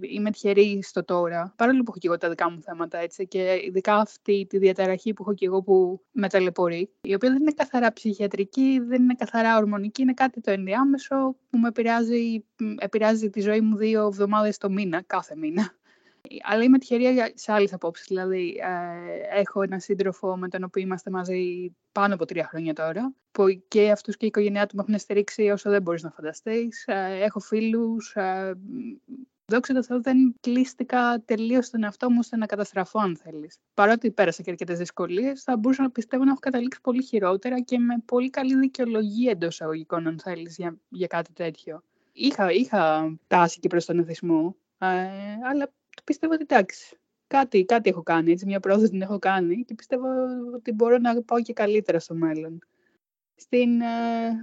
είμαι 0.00 0.30
τυχερή 0.30 0.82
στο 0.82 1.04
τώρα. 1.04 1.52
Παρόλο 1.56 1.78
που 1.78 1.84
έχω 1.88 1.98
και 1.98 2.06
εγώ 2.06 2.16
τα 2.16 2.28
δικά 2.28 2.50
μου 2.50 2.60
θέματα, 2.60 2.98
έτσι, 2.98 3.26
και 3.26 3.60
ειδικά 3.66 3.96
αυτή 3.96 4.46
τη 4.48 4.58
διαταραχή 4.58 5.12
που 5.12 5.22
έχω 5.22 5.34
και 5.34 5.46
εγώ 5.46 5.62
που 5.62 6.00
με 6.12 6.28
ταλαιπωρεί, 6.28 6.90
η 7.00 7.14
οποία 7.14 7.30
δεν 7.30 7.40
είναι 7.40 7.52
καθαρά 7.52 7.92
ψυχιατρική, 7.92 8.80
δεν 8.86 9.02
είναι 9.02 9.14
καθαρά 9.14 9.56
ορμονική, 9.56 10.02
είναι 10.02 10.14
κάτι 10.14 10.40
το 10.40 10.50
ενδιάμεσο 10.50 11.36
που 11.50 11.58
με 11.58 11.68
επηρεάζει, 11.68 12.44
επηρεάζει 12.78 13.30
τη 13.30 13.40
ζωή 13.40 13.60
μου 13.60 13.76
δύο 13.76 14.06
εβδομάδες 14.06 14.58
το 14.58 14.70
μήνα, 14.70 15.02
κάθε 15.06 15.36
μήνα. 15.36 15.72
Αλλά 16.42 16.62
είμαι 16.62 16.78
τυχερή 16.78 17.32
σε 17.34 17.52
άλλες 17.52 17.72
απόψεις. 17.72 18.06
Δηλαδή, 18.06 18.60
ε, 18.62 19.38
έχω 19.38 19.62
έναν 19.62 19.80
σύντροφο 19.80 20.36
με 20.36 20.48
τον 20.48 20.64
οποίο 20.64 20.82
είμαστε 20.82 21.10
μαζί 21.10 21.74
πάνω 21.92 22.14
από 22.14 22.24
τρία 22.24 22.46
χρόνια 22.46 22.72
τώρα, 22.72 23.14
που 23.32 23.44
και 23.68 23.90
αυτούς 23.90 24.16
και 24.16 24.24
η 24.24 24.28
οικογένειά 24.28 24.66
του 24.66 24.76
με 24.76 24.82
έχουν 24.82 24.98
στηρίξει 24.98 25.50
όσο 25.50 25.70
δεν 25.70 25.82
μπορείς 25.82 26.02
να 26.02 26.10
φανταστείς. 26.10 26.84
Ε, 26.86 27.18
έχω 27.22 27.40
φίλους. 27.40 28.14
Ε, 28.14 28.58
δόξα 29.46 29.74
τω 29.74 29.82
Θεώ, 29.82 30.00
δεν 30.00 30.34
κλείστηκα 30.40 31.22
τελείως 31.24 31.66
στον 31.66 31.82
εαυτό 31.82 32.10
μου 32.10 32.16
ώστε 32.20 32.36
να 32.36 32.46
καταστραφώ, 32.46 32.98
αν 32.98 33.16
θέλεις. 33.16 33.58
Παρότι 33.74 34.10
πέρασα 34.10 34.42
και 34.42 34.50
αρκετές 34.50 34.78
δυσκολίες, 34.78 35.42
θα 35.42 35.56
μπορούσα 35.56 35.82
να 35.82 35.90
πιστεύω 35.90 36.24
να 36.24 36.30
έχω 36.30 36.40
καταλήξει 36.40 36.80
πολύ 36.80 37.02
χειρότερα 37.02 37.60
και 37.60 37.78
με 37.78 37.94
πολύ 38.04 38.30
καλή 38.30 38.58
δικαιολογία 38.58 39.30
εντός 39.30 39.60
αγωγικών, 39.60 40.06
αν 40.06 40.18
θέλεις, 40.18 40.56
για, 40.56 40.76
για 40.88 41.06
κάτι 41.06 41.32
τέτοιο. 41.32 41.82
Είχα, 42.12 42.52
είχα 42.52 43.14
τάση 43.26 43.60
και 43.60 43.68
προς 43.68 43.84
τον 43.84 43.98
εθισμό, 43.98 44.56
ε, 44.78 44.86
αλλά 45.50 45.72
πιστεύω 46.04 46.32
ότι 46.32 46.42
εντάξει, 46.42 46.96
κάτι, 47.26 47.64
κάτι 47.64 47.90
έχω 47.90 48.02
κάνει, 48.02 48.32
έτσι, 48.32 48.46
μια 48.46 48.60
πρόοδο 48.60 48.88
την 48.88 49.02
έχω 49.02 49.18
κάνει 49.18 49.64
και 49.64 49.74
πιστεύω 49.74 50.06
ότι 50.54 50.72
μπορώ 50.72 50.98
να 50.98 51.22
πάω 51.22 51.42
και 51.42 51.52
καλύτερα 51.52 51.98
στο 51.98 52.14
μέλλον. 52.14 52.58
Στην 53.38 53.80
ε, 53.80 53.86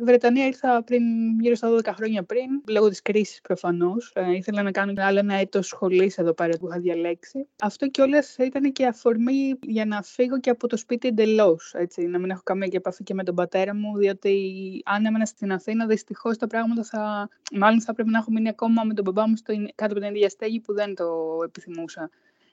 Βρετανία 0.04 0.46
ήρθα 0.46 0.84
πριν, 0.84 1.04
γύρω 1.40 1.56
στα 1.56 1.70
12 1.70 1.94
χρόνια 1.96 2.24
πριν, 2.24 2.50
λόγω 2.68 2.90
της 2.90 3.02
κρίσης 3.02 3.42
προφανώς. 3.42 4.12
Ε, 4.16 4.32
ήθελα 4.32 4.64
να 4.64 4.72
κάνω 4.72 4.94
άλλο 4.96 5.20
ένα 5.20 5.34
έτος 5.34 5.68
σχολής 5.68 6.18
εδώ 6.18 6.34
πέρα 6.34 6.58
που 6.58 6.68
είχα 6.70 6.80
διαλέξει. 6.80 7.48
Αυτό 7.62 7.88
κιόλας 7.88 8.36
ήταν 8.38 8.72
και 8.72 8.86
αφορμή 8.86 9.60
για 9.62 9.86
να 9.86 10.02
φύγω 10.02 10.40
και 10.40 10.50
από 10.50 10.68
το 10.68 10.78
σπίτι 10.78 11.08
εντελώς. 11.08 11.76
να 12.10 12.20
μην 12.20 12.30
έχω 12.30 12.42
καμία 12.44 12.68
επαφή 12.72 13.04
και 13.04 13.14
με 13.14 13.24
τον 13.24 13.36
πατέρα 13.36 13.76
μου, 13.76 13.98
διότι 13.98 14.82
αν 14.86 15.06
έμενα 15.06 15.26
στην 15.26 15.52
Αθήνα, 15.52 15.86
δυστυχώς 15.86 16.38
τα 16.38 16.48
πράγματα 16.48 16.84
θα. 16.84 17.30
Μάλλον 17.52 17.82
θα 17.82 17.94
πρέπει 17.94 18.10
να 18.10 18.18
έχω 18.18 18.32
μείνει 18.32 18.50
ακόμα 18.50 18.84
με 18.84 18.94
τον 18.94 19.04
μπαμπά 19.04 19.28
μου 19.28 19.36
στο, 19.36 19.54
κάτω 19.76 19.94
από 19.94 20.02
την 20.02 20.16
ίδια 20.16 20.30
στέγη 20.30 20.60
που 20.60 20.74
δεν 20.74 20.96
το 20.96 21.06
επιθυμούσα. 21.46 22.10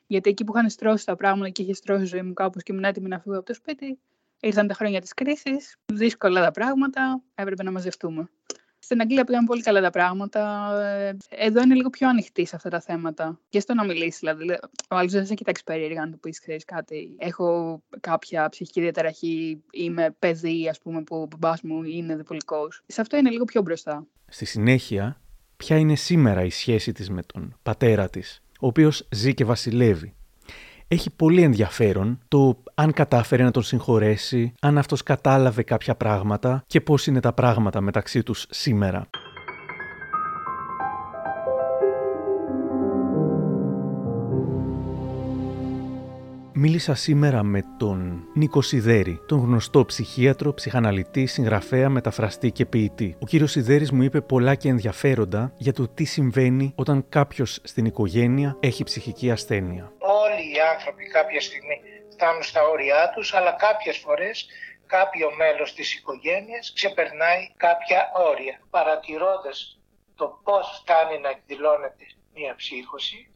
Γιατί 0.07 0.31
εκεί 0.31 0.45
που 0.45 0.53
είχαν 0.55 0.71
στρώσει 0.71 1.07
τα 1.07 1.17
πράγματα 1.17 1.51
και 1.51 1.63
είχε 1.63 1.75
στρώσει 1.75 2.03
η 2.03 2.07
ζωή 2.07 2.23
μου 2.23 2.33
κάπως 2.33 2.63
και 2.63 2.73
ήμουν 2.73 2.85
έτοιμη 2.85 3.09
να 3.09 3.19
φύγω 3.19 3.37
από 3.37 3.47
το 3.47 3.55
σπίτι, 3.55 3.99
ήρθαν 4.41 4.67
τα 4.67 4.75
χρόνια 4.75 5.01
της 5.01 5.15
κρίσης, 5.15 5.77
δύσκολα 5.93 6.43
τα 6.43 6.51
πράγματα, 6.51 7.23
έπρεπε 7.35 7.63
να 7.63 7.71
μαζευτούμε. 7.71 8.29
Στην 8.83 9.01
Αγγλία 9.01 9.25
πήγαν 9.25 9.45
πολύ 9.45 9.63
καλά 9.63 9.81
τα 9.81 9.91
πράγματα. 9.91 10.73
Εδώ 11.29 11.63
είναι 11.63 11.75
λίγο 11.75 11.91
πιο 11.91 12.09
ανοιχτή 12.09 12.45
σε 12.47 12.57
αυτά 12.57 12.69
τα 12.69 12.81
θέματα. 12.81 13.41
Και 13.49 13.61
στο 13.61 13.75
να 13.75 13.85
μιλήσεις, 13.85 14.19
δηλαδή. 14.19 14.51
Ο 14.91 14.97
άλλος 14.97 15.13
δεν 15.13 15.27
σε 15.27 15.35
κοιτάξει 15.35 15.65
περίεργα 15.65 16.05
να 16.05 16.11
του 16.11 16.19
πεις: 16.19 16.41
Ξέρεις 16.41 16.65
κάτι. 16.65 17.15
Έχω 17.19 17.81
κάποια 18.01 18.49
ψυχική 18.49 18.81
διαταραχή. 18.81 19.63
Είμαι 19.71 20.15
παιδί, 20.19 20.69
ας 20.69 20.79
πούμε, 20.79 21.03
που 21.03 21.17
ο 21.17 21.27
μπαμπάς 21.27 21.63
μου 21.63 21.83
είναι 21.83 22.17
διπολικός. 22.17 22.83
Σε 22.87 23.01
αυτό 23.01 23.17
είναι 23.17 23.31
λίγο 23.31 23.45
πιο 23.45 23.63
μπροστά. 23.63 24.07
Στη 24.29 24.45
συνέχεια, 24.45 25.21
ποια 25.57 25.77
είναι 25.77 25.97
σήμερα 25.97 26.45
η 26.45 26.51
σχέση 26.51 26.93
της 26.93 27.11
με 27.11 27.23
τον 27.23 27.59
πατέρα 27.63 28.09
της, 28.09 28.43
ο 28.61 28.67
οποίος 28.67 29.09
ζει 29.11 29.35
και 29.35 29.45
βασιλεύει; 29.45 30.15
Έχει 30.93 31.11
πολύ 31.11 31.43
ενδιαφέρον 31.43 32.19
το 32.29 32.63
αν 32.75 32.93
κατάφερε 32.93 33.43
να 33.43 33.51
τον 33.51 33.63
συγχωρέσει, 33.63 34.53
αν 34.61 34.79
αυτός 34.79 35.03
κατάλαβε 35.03 35.63
κάποια 35.63 35.95
πράγματα 35.95 36.63
και 36.67 36.81
πώς 36.81 37.07
είναι 37.07 37.21
τα 37.21 37.33
πράγματα 37.33 37.81
μεταξύ 37.81 38.23
τους 38.23 38.47
σήμερα. 38.51 39.07
Μίλησα 46.81 47.03
σήμερα 47.03 47.43
με 47.43 47.63
τον 47.79 48.29
Νίκο 48.35 48.63
Σιδέρη, 48.63 49.21
τον 49.27 49.39
γνωστό 49.39 49.85
ψυχίατρο, 49.85 50.55
ψυχαναλυτή, 50.55 51.27
συγγραφέα, 51.27 51.89
μεταφραστή 51.89 52.51
και 52.51 52.67
ποιητή. 52.67 53.17
Ο 53.21 53.27
κύριος 53.27 53.51
Σιδέρης 53.51 53.91
μου 53.91 54.03
είπε 54.03 54.21
πολλά 54.21 54.55
και 54.55 54.69
ενδιαφέροντα 54.69 55.53
για 55.57 55.73
το 55.73 55.89
τι 55.89 56.05
συμβαίνει 56.05 56.73
όταν 56.77 57.09
κάποιος 57.09 57.61
στην 57.63 57.85
οικογένεια 57.85 58.57
έχει 58.61 58.85
ψυχική 58.85 59.31
ασθένεια. 59.31 59.93
Όλοι 59.99 60.43
οι 60.55 60.61
άνθρωποι 60.75 61.05
κάποια 61.05 61.41
στιγμή 61.41 61.81
φτάνουν 62.13 62.43
στα 62.43 62.63
όρια 62.69 63.13
τους, 63.15 63.35
αλλά 63.35 63.53
κάποιες 63.53 63.97
φορές 63.97 64.47
κάποιο 64.87 65.29
μέλος 65.37 65.75
της 65.75 65.95
οικογένειας 65.95 66.73
ξεπερνάει 66.75 67.53
κάποια 67.57 68.11
όρια. 68.31 68.61
Παρατηρώντας 68.71 69.79
το 70.15 70.41
πώς 70.45 70.81
φτάνει 70.83 71.21
να 71.21 71.29
εκδηλώνεται 71.29 72.05
μια 72.35 72.55
ψύχωση, 72.57 73.31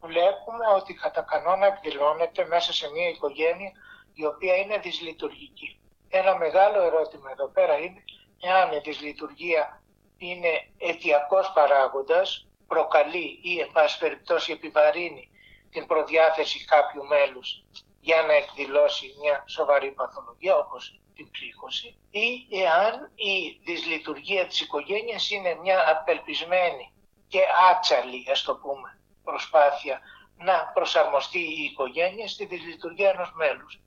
βλέπουμε 0.00 0.66
ότι 0.76 0.94
κατά 0.94 1.22
κανόνα 1.22 1.66
εκδηλώνεται 1.66 2.46
μέσα 2.46 2.72
σε 2.72 2.90
μια 2.90 3.08
οικογένεια 3.08 3.72
η 4.14 4.26
οποία 4.26 4.56
είναι 4.56 4.78
δυσλειτουργική. 4.78 5.80
Ένα 6.08 6.36
μεγάλο 6.36 6.82
ερώτημα 6.82 7.30
εδώ 7.30 7.48
πέρα 7.48 7.78
είναι 7.78 8.04
εάν 8.40 8.72
η 8.72 8.78
δυσλειτουργία 8.78 9.82
είναι 10.18 10.68
αιτιακός 10.78 11.52
παράγοντας, 11.54 12.46
προκαλεί 12.66 13.40
ή 13.42 13.60
εν 13.60 13.70
πάση 13.72 13.98
περιπτώσει 13.98 14.52
επιβαρύνει 14.52 15.30
την 15.70 15.86
προδιάθεση 15.86 16.64
κάποιου 16.64 17.04
μέλους 17.06 17.64
για 18.00 18.22
να 18.22 18.32
εκδηλώσει 18.32 19.14
μια 19.20 19.44
σοβαρή 19.46 19.90
παθολογία 19.92 20.56
όπως 20.56 21.00
την 21.14 21.30
ψύχωση 21.30 21.96
ή 22.10 22.46
εάν 22.50 23.10
η 23.14 23.60
δυσλειτουργία 23.64 24.46
της 24.46 24.60
οικογένειας 24.60 25.30
είναι 25.30 25.58
μια 25.62 25.90
απελπισμένη 25.90 26.92
και 27.28 27.40
άτσαλη, 27.70 28.26
ας 28.30 28.42
το 28.42 28.54
πούμε, 28.54 28.95
προσπάθεια 29.28 30.00
να 30.36 30.70
προσαρμοστεί 30.74 31.38
η 31.38 31.62
οικογένεια 31.70 32.28
στη 32.28 32.44
δυσλειτουργία 32.44 33.10
ενός 33.10 33.32
μέλους. 33.34 33.80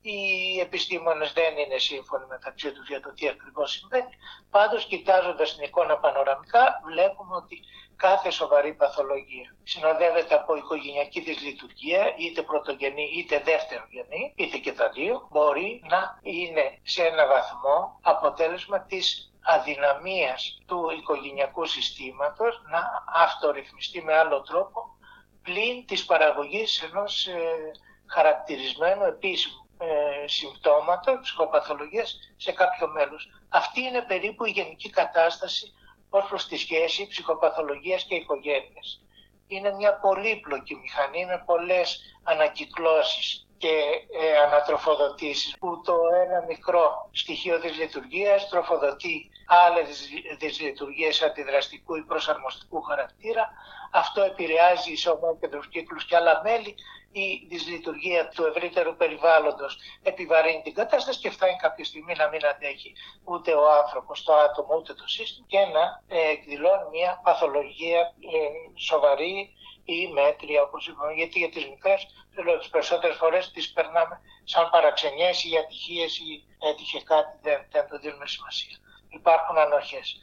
Οι 0.00 0.20
επιστήμονες 0.60 1.32
δεν 1.32 1.56
είναι 1.56 1.78
σύμφωνοι 1.78 2.26
μεταξύ 2.26 2.72
τους 2.72 2.88
για 2.88 3.00
το 3.00 3.12
τι 3.12 3.28
ακριβώς 3.28 3.70
συμβαίνει. 3.70 4.12
Πάντως, 4.50 4.84
κοιτάζοντας 4.84 5.54
την 5.54 5.64
εικόνα 5.64 5.96
πανοραμικά, 5.98 6.64
βλέπουμε 6.84 7.36
ότι 7.36 7.56
κάθε 7.96 8.30
σοβαρή 8.30 8.74
παθολογία 8.74 9.56
συνοδεύεται 9.62 10.34
από 10.34 10.56
οικογενειακή 10.56 11.20
δυσλειτουργία, 11.20 12.14
είτε 12.16 12.42
πρωτογενή 12.42 13.06
είτε 13.16 13.42
δεύτερογενή, 13.44 14.32
είτε 14.36 14.56
και 14.56 14.72
τα 14.72 14.88
δύο, 14.88 15.28
μπορεί 15.30 15.82
να 15.88 16.18
είναι 16.22 16.78
σε 16.82 17.02
ένα 17.02 17.26
βαθμό 17.26 17.98
αποτέλεσμα 18.02 18.80
της 18.80 19.32
αδυναμίας 19.46 20.58
του 20.66 20.90
οικογενειακού 20.98 21.66
συστήματος 21.66 22.62
να 22.70 23.04
αυτορυθμιστεί 23.14 24.02
με 24.02 24.14
άλλο 24.14 24.40
τρόπο 24.42 24.96
πλην 25.42 25.86
της 25.86 26.04
παραγωγής 26.04 26.82
ενός 26.82 27.26
ε, 27.26 27.70
χαρακτηρισμένου 28.06 29.04
επίσημου 29.04 29.68
ε, 29.78 30.28
συμπτώματος 30.28 31.18
ψυχοπαθολογίας 31.22 32.18
σε 32.36 32.52
κάποιο 32.52 32.88
μέλος. 32.88 33.28
Αυτή 33.48 33.80
είναι 33.80 34.02
περίπου 34.02 34.44
η 34.44 34.50
γενική 34.50 34.90
κατάσταση 34.90 35.72
ως 36.10 36.28
προς 36.28 36.46
τη 36.46 36.56
σχέση 36.56 37.06
ψυχοπαθολογίας 37.06 38.04
και 38.04 38.14
οικογένειας. 38.14 39.00
Είναι 39.46 39.72
μια 39.72 39.98
πολύπλοκη 39.98 40.74
μηχανή 40.74 41.26
με 41.26 41.42
πολλές 41.46 42.00
ανακυκλώσεις 42.22 43.45
και 43.58 43.74
ε, 44.20 44.38
ανατροφοδοτήσεις 44.38 45.56
που 45.58 45.80
το 45.84 45.94
ένα 46.24 46.44
μικρό 46.48 47.08
στοιχείο 47.12 47.60
της 47.60 47.76
λειτουργίας 47.78 48.48
τροφοδοτεί 48.48 49.30
άλλες 49.46 50.08
δυσλειτουργίες 50.38 51.22
αντιδραστικού 51.22 51.94
ή 51.94 52.02
προσαρμοστικού 52.02 52.82
χαρακτήρα. 52.82 53.50
Αυτό 53.92 54.22
επηρεάζει 54.22 54.92
ισομόκεντρους 54.92 55.68
κύκλους 55.68 56.04
και 56.04 56.16
άλλα 56.16 56.40
μέλη. 56.44 56.74
Η 57.12 57.46
δυσλειτουργία 57.48 58.28
του 58.28 58.44
ευρύτερου 58.44 58.96
περιβάλλοντος 58.96 59.78
επιβαρύνει 60.02 60.62
την 60.62 60.74
κατάσταση 60.74 61.18
και 61.18 61.30
φτάνει 61.30 61.56
κάποια 61.56 61.84
στιγμή 61.84 62.14
να 62.16 62.28
μην 62.28 62.46
αντέχει 62.46 62.92
ούτε 63.24 63.52
ο 63.52 63.72
άνθρωπος, 63.72 64.22
το 64.22 64.34
άτομο, 64.34 64.76
ούτε 64.76 64.94
το 64.94 65.08
σύστημα 65.08 65.46
και 65.48 65.58
να 65.58 66.02
ε, 66.16 66.30
εκδηλώνει 66.30 66.88
μια 66.90 67.20
παθολογία 67.24 68.00
ε, 68.00 68.80
σοβαρή 68.80 69.55
ή 69.86 70.12
μέτρια, 70.12 70.62
όπως 70.62 70.86
είπαμε, 70.88 71.12
γιατί 71.12 71.38
για 71.38 71.50
τις 71.50 71.68
μικρές, 71.68 72.00
λέω, 72.44 72.58
τις 72.58 72.68
περισσότερες 72.68 73.16
φορές 73.16 73.50
τις 73.50 73.72
περνάμε 73.72 74.20
σαν 74.44 74.70
παραξενιές 74.70 75.44
ή 75.44 75.56
ατυχίες 75.58 76.18
ή 76.18 76.44
έτυχε 76.70 77.00
κάτι, 77.02 77.38
δεν, 77.42 77.66
δεν 77.70 77.88
το 77.88 77.98
δίνουμε 77.98 78.26
σημασία. 78.26 78.76
Υπάρχουν 79.08 79.58
ανοχές. 79.58 80.20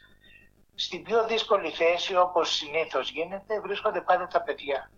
Στην 0.74 1.02
πιο 1.02 1.26
δύσκολη 1.26 1.70
θέση, 1.70 2.16
όπως 2.16 2.54
συνήθως 2.54 3.10
γίνεται, 3.10 3.60
βρίσκονται 3.60 4.00
πάντα 4.00 4.26
τα 4.26 4.42
παιδιά. 4.42 4.90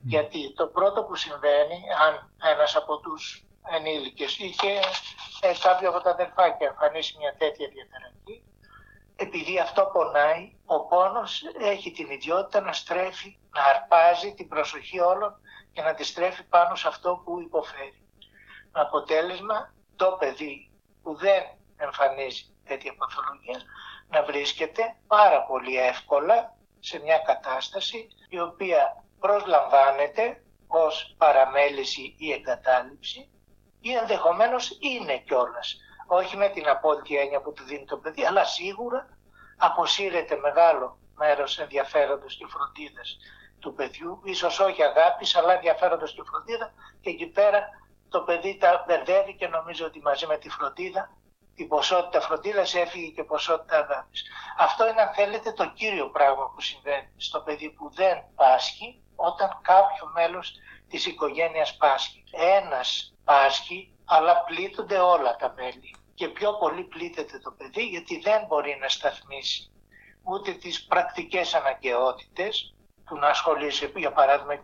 Γιατί 0.00 0.52
το 0.52 0.66
πρώτο 0.66 1.04
που 1.04 1.14
συμβαίνει, 1.14 1.82
αν 2.06 2.32
ένας 2.52 2.76
από 2.76 2.98
τους 3.00 3.44
ενήλικες 3.70 4.38
είχε 4.38 4.72
ε, 5.40 5.52
κάποιο 5.62 5.88
από 5.88 6.00
τα 6.00 6.10
αδερφάκια 6.10 6.66
εμφανίσει 6.68 7.16
μια 7.18 7.34
τέτοια 7.38 7.68
διαταραχή, 7.68 8.42
επειδή 9.16 9.58
αυτό 9.58 9.90
πονάει, 9.92 10.56
ο 10.64 10.86
πόνος 10.86 11.42
έχει 11.60 11.90
την 11.90 12.10
ιδιότητα 12.10 12.60
να 12.60 12.72
στρέφει, 12.72 13.38
να 13.50 13.62
αρπάζει 13.64 14.34
την 14.34 14.48
προσοχή 14.48 15.00
όλων 15.00 15.40
και 15.72 15.82
να 15.82 15.94
τη 15.94 16.04
στρέφει 16.04 16.44
πάνω 16.44 16.74
σε 16.74 16.88
αυτό 16.88 17.22
που 17.24 17.40
υποφέρει. 17.40 18.08
Με 18.72 18.80
αποτέλεσμα, 18.80 19.74
το 19.96 20.16
παιδί 20.18 20.70
που 21.02 21.14
δεν 21.16 21.42
εμφανίζει 21.76 22.54
τέτοια 22.64 22.94
παθολογία 22.96 23.60
να 24.08 24.22
βρίσκεται 24.22 24.96
πάρα 25.06 25.42
πολύ 25.42 25.76
εύκολα 25.78 26.56
σε 26.80 27.00
μια 27.00 27.18
κατάσταση 27.18 28.08
η 28.28 28.40
οποία 28.40 29.04
προσλαμβάνεται 29.18 30.42
ως 30.66 31.14
παραμέληση 31.18 32.14
ή 32.18 32.32
εγκατάλειψη 32.32 33.30
ή 33.80 33.92
ενδεχομένως 33.92 34.78
είναι 34.80 35.18
κιόλας 35.18 35.76
όχι 36.06 36.36
με 36.36 36.48
την 36.48 36.68
απόλυτη 36.68 37.16
έννοια 37.16 37.40
που 37.40 37.52
του 37.52 37.64
δίνει 37.64 37.84
το 37.84 37.96
παιδί, 37.96 38.24
αλλά 38.24 38.44
σίγουρα 38.44 39.08
αποσύρεται 39.56 40.36
μεγάλο 40.36 40.98
μέρος 41.14 41.58
ενδιαφέροντος 41.58 42.36
και 42.36 42.46
φροντίδας 42.48 43.16
του 43.58 43.74
παιδιού, 43.74 44.20
ίσως 44.24 44.60
όχι 44.60 44.82
αγάπης, 44.82 45.36
αλλά 45.36 45.52
ενδιαφέροντος 45.54 46.12
και 46.12 46.22
φροντίδα 46.26 46.72
και 47.00 47.10
εκεί 47.10 47.26
πέρα 47.26 47.68
το 48.08 48.20
παιδί 48.20 48.56
τα 48.56 48.84
μπερδεύει 48.86 49.34
και 49.34 49.48
νομίζω 49.48 49.86
ότι 49.86 50.00
μαζί 50.00 50.26
με 50.26 50.36
τη 50.36 50.48
φροντίδα, 50.48 51.10
την 51.54 51.68
ποσότητα 51.68 52.20
φροντίδας 52.20 52.74
έφυγε 52.74 53.10
και 53.10 53.24
ποσότητα 53.24 53.76
αγάπης. 53.76 54.24
Αυτό 54.58 54.88
είναι 54.88 55.00
αν 55.00 55.14
θέλετε 55.14 55.52
το 55.52 55.70
κύριο 55.70 56.10
πράγμα 56.10 56.50
που 56.54 56.60
συμβαίνει 56.60 57.12
στο 57.16 57.40
παιδί 57.40 57.70
που 57.70 57.90
δεν 57.94 58.24
πάσχει 58.34 59.02
όταν 59.16 59.58
κάποιο 59.62 60.10
μέλος 60.14 60.54
της 60.88 61.06
οικογένειας 61.06 61.76
πάσχει. 61.76 62.24
Ένας 62.30 63.15
πάσχει 63.26 63.90
αλλά 64.04 64.44
πλήττονται 64.44 64.98
όλα 64.98 65.36
τα 65.36 65.52
μέλη. 65.56 65.90
Και 66.14 66.28
πιο 66.28 66.52
πολύ 66.52 66.82
πλήττεται 66.82 67.38
το 67.38 67.50
παιδί 67.50 67.82
γιατί 67.82 68.20
δεν 68.20 68.44
μπορεί 68.46 68.78
να 68.80 68.88
σταθμίσει 68.88 69.70
ούτε 70.22 70.52
τις 70.52 70.84
πρακτικές 70.84 71.54
αναγκαιότητες 71.54 72.74
του 73.06 73.16
να 73.16 73.28
ασχολείσαι 73.28 73.92
για 73.96 74.12
παράδειγμα 74.12 74.54
24 74.54 74.60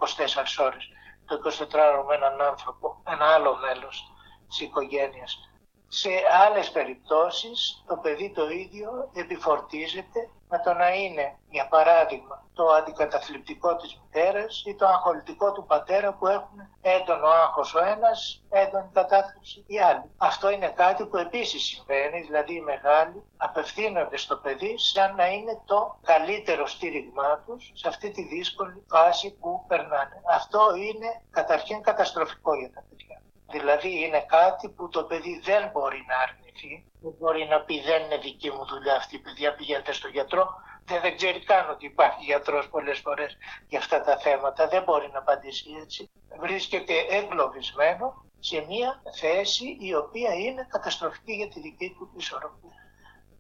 ώρες. 0.59 0.89
Το 1.27 1.41
24ωρο 1.45 2.05
με 2.09 2.15
έναν 2.15 2.41
άνθρωπο, 2.41 3.03
ένα 3.07 3.27
άλλο 3.27 3.57
μέλος 3.57 4.13
της 4.49 4.61
οικογένειας. 4.61 5.51
Σε 5.89 6.11
άλλες 6.47 6.71
περιπτώσεις 6.71 7.85
το 7.87 7.97
παιδί 7.97 8.33
το 8.33 8.49
ίδιο 8.49 9.11
επιφορτίζεται 9.15 10.31
με 10.53 10.59
το 10.65 10.73
να 10.73 10.95
είναι, 10.95 11.37
για 11.51 11.67
παράδειγμα, 11.69 12.37
το 12.53 12.65
αντικαταθλιπτικό 12.67 13.77
της 13.77 14.01
μητέρας 14.01 14.63
ή 14.67 14.75
το 14.75 14.87
αγχολητικό 14.87 15.53
του 15.53 15.65
πατέρα 15.67 16.13
που 16.13 16.27
έχουν 16.27 16.57
έντονο 16.81 17.27
άγχος 17.27 17.75
ο 17.75 17.85
ένας, 17.85 18.43
έντονη 18.51 18.91
κατάθλιψη 18.93 19.65
οι 19.67 19.81
άλλοι. 19.81 20.11
Αυτό 20.17 20.51
είναι 20.51 20.69
κάτι 20.69 21.05
που 21.07 21.17
επίσης 21.17 21.63
συμβαίνει, 21.63 22.21
δηλαδή 22.21 22.55
οι 22.55 22.61
μεγάλοι 22.61 23.23
απευθύνονται 23.37 24.17
στο 24.17 24.37
παιδί 24.37 24.79
σαν 24.79 25.15
να 25.15 25.27
είναι 25.27 25.61
το 25.65 25.99
καλύτερο 26.03 26.67
στήριγμά 26.67 27.43
τους 27.47 27.71
σε 27.75 27.89
αυτή 27.89 28.11
τη 28.11 28.23
δύσκολη 28.23 28.85
φάση 28.89 29.37
που 29.41 29.65
περνάνε. 29.69 30.23
Αυτό 30.31 30.75
είναι 30.77 31.23
καταρχήν 31.31 31.83
καταστροφικό 31.83 32.55
για 32.55 32.71
τα 32.75 32.85
παιδιά. 32.89 33.23
Δηλαδή 33.53 34.05
είναι 34.05 34.21
κάτι 34.21 34.69
που 34.69 34.89
το 34.89 35.05
παιδί 35.05 35.41
δεν 35.45 35.71
μπορεί 35.73 36.05
να 36.09 36.17
αρνηθεί, 36.25 36.73
δεν 37.03 37.15
μπορεί 37.19 37.45
να 37.53 37.61
πει 37.61 37.81
δεν 37.81 38.03
είναι 38.03 38.17
δική 38.17 38.51
μου 38.51 38.65
δουλειά 38.67 38.95
αυτή, 38.97 39.19
παιδιά 39.19 39.55
πηγαίνετε 39.55 39.93
στο 39.93 40.09
γιατρό, 40.09 40.47
δεν, 40.85 41.01
δεν 41.01 41.17
ξέρει 41.17 41.45
καν 41.45 41.71
ότι 41.71 41.87
υπάρχει 41.87 42.25
γιατρός 42.25 42.69
πολλές 42.69 42.99
φορές 42.99 43.37
για 43.69 43.79
αυτά 43.79 44.03
τα 44.03 44.19
θέματα, 44.19 44.69
δεν 44.69 44.83
μπορεί 44.83 45.11
να 45.13 45.19
απαντήσει 45.19 45.71
έτσι. 45.83 46.11
Βρίσκεται 46.41 46.95
εγκλωβισμένο 47.11 48.25
σε 48.39 48.65
μια 48.69 49.03
θέση 49.21 49.77
η 49.81 49.95
οποία 49.95 50.35
είναι 50.35 50.67
καταστροφική 50.71 51.33
για 51.33 51.49
τη 51.49 51.61
δική 51.61 51.95
του 51.99 52.13
ισορροπία. 52.17 52.71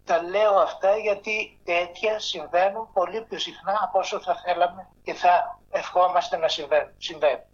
Τα 0.04 0.22
λέω 0.22 0.54
αυτά 0.54 0.96
γιατί 0.96 1.60
τέτοια 1.64 2.18
συμβαίνουν 2.18 2.92
πολύ 2.92 3.22
πιο 3.22 3.38
συχνά 3.38 3.80
από 3.82 3.98
όσο 3.98 4.20
θα 4.20 4.36
θέλαμε 4.44 4.88
και 5.02 5.14
θα 5.14 5.60
ευχόμαστε 5.70 6.36
να 6.36 6.48
συμβαίνουν. 6.48 6.94
συμβαίνουν. 6.98 7.44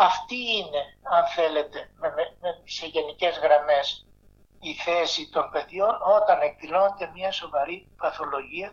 Αυτή 0.00 0.40
είναι, 0.56 0.82
αν 1.02 1.26
θέλετε, 1.26 1.90
με, 2.00 2.08
με, 2.40 2.62
σε 2.64 2.86
γενικές 2.86 3.38
γραμμές 3.38 4.06
η 4.60 4.72
θέση 4.74 5.30
των 5.30 5.50
παιδιών 5.50 5.98
όταν 6.16 6.40
εκδηλώνεται 6.40 7.10
μια 7.14 7.32
σοβαρή 7.32 7.88
παθολογία 7.96 8.70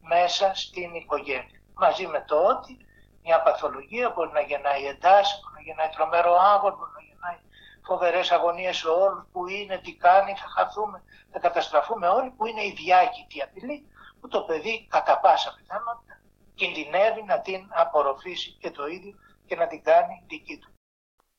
μέσα 0.00 0.54
στην 0.54 0.94
οικογένεια. 0.94 1.60
Μαζί 1.74 2.06
με 2.06 2.24
το 2.26 2.36
ότι 2.36 2.86
μια 3.22 3.42
παθολογία 3.42 4.10
μπορεί 4.10 4.30
να 4.32 4.40
γεννάει 4.40 4.86
εντάσεις, 4.86 5.40
μπορεί 5.40 5.54
να 5.54 5.62
γεννάει 5.62 5.88
τρομερό 5.88 6.34
άγχος, 6.34 6.76
μπορεί 6.76 6.92
να 6.94 7.02
γεννάει 7.02 7.38
φοβερές 7.86 8.30
αγωνίες 8.30 8.76
σε 8.76 8.88
όλους 8.88 9.24
που 9.32 9.48
είναι, 9.48 9.78
τι 9.78 9.94
κάνει, 9.94 10.34
θα 10.36 10.48
χαθούμε, 10.56 11.02
θα 11.32 11.38
καταστραφούμε 11.38 12.08
όλοι, 12.08 12.30
που 12.30 12.46
είναι 12.46 12.64
η 12.64 12.72
διάκητη 12.76 13.42
απειλή 13.42 13.86
που 14.20 14.28
το 14.28 14.40
παιδί 14.42 14.86
κατά 14.90 15.18
πάσα 15.18 15.54
πιθανότητα 15.56 16.20
κινδυνεύει 16.54 17.22
να 17.22 17.40
την 17.40 17.68
απορροφήσει 17.70 18.50
και 18.60 18.70
το 18.70 18.86
ίδιο 18.86 19.14
και 19.52 19.58
να 19.58 19.66
την 19.66 19.82
κάνει 19.82 20.22
δική 20.28 20.58
του. 20.58 20.70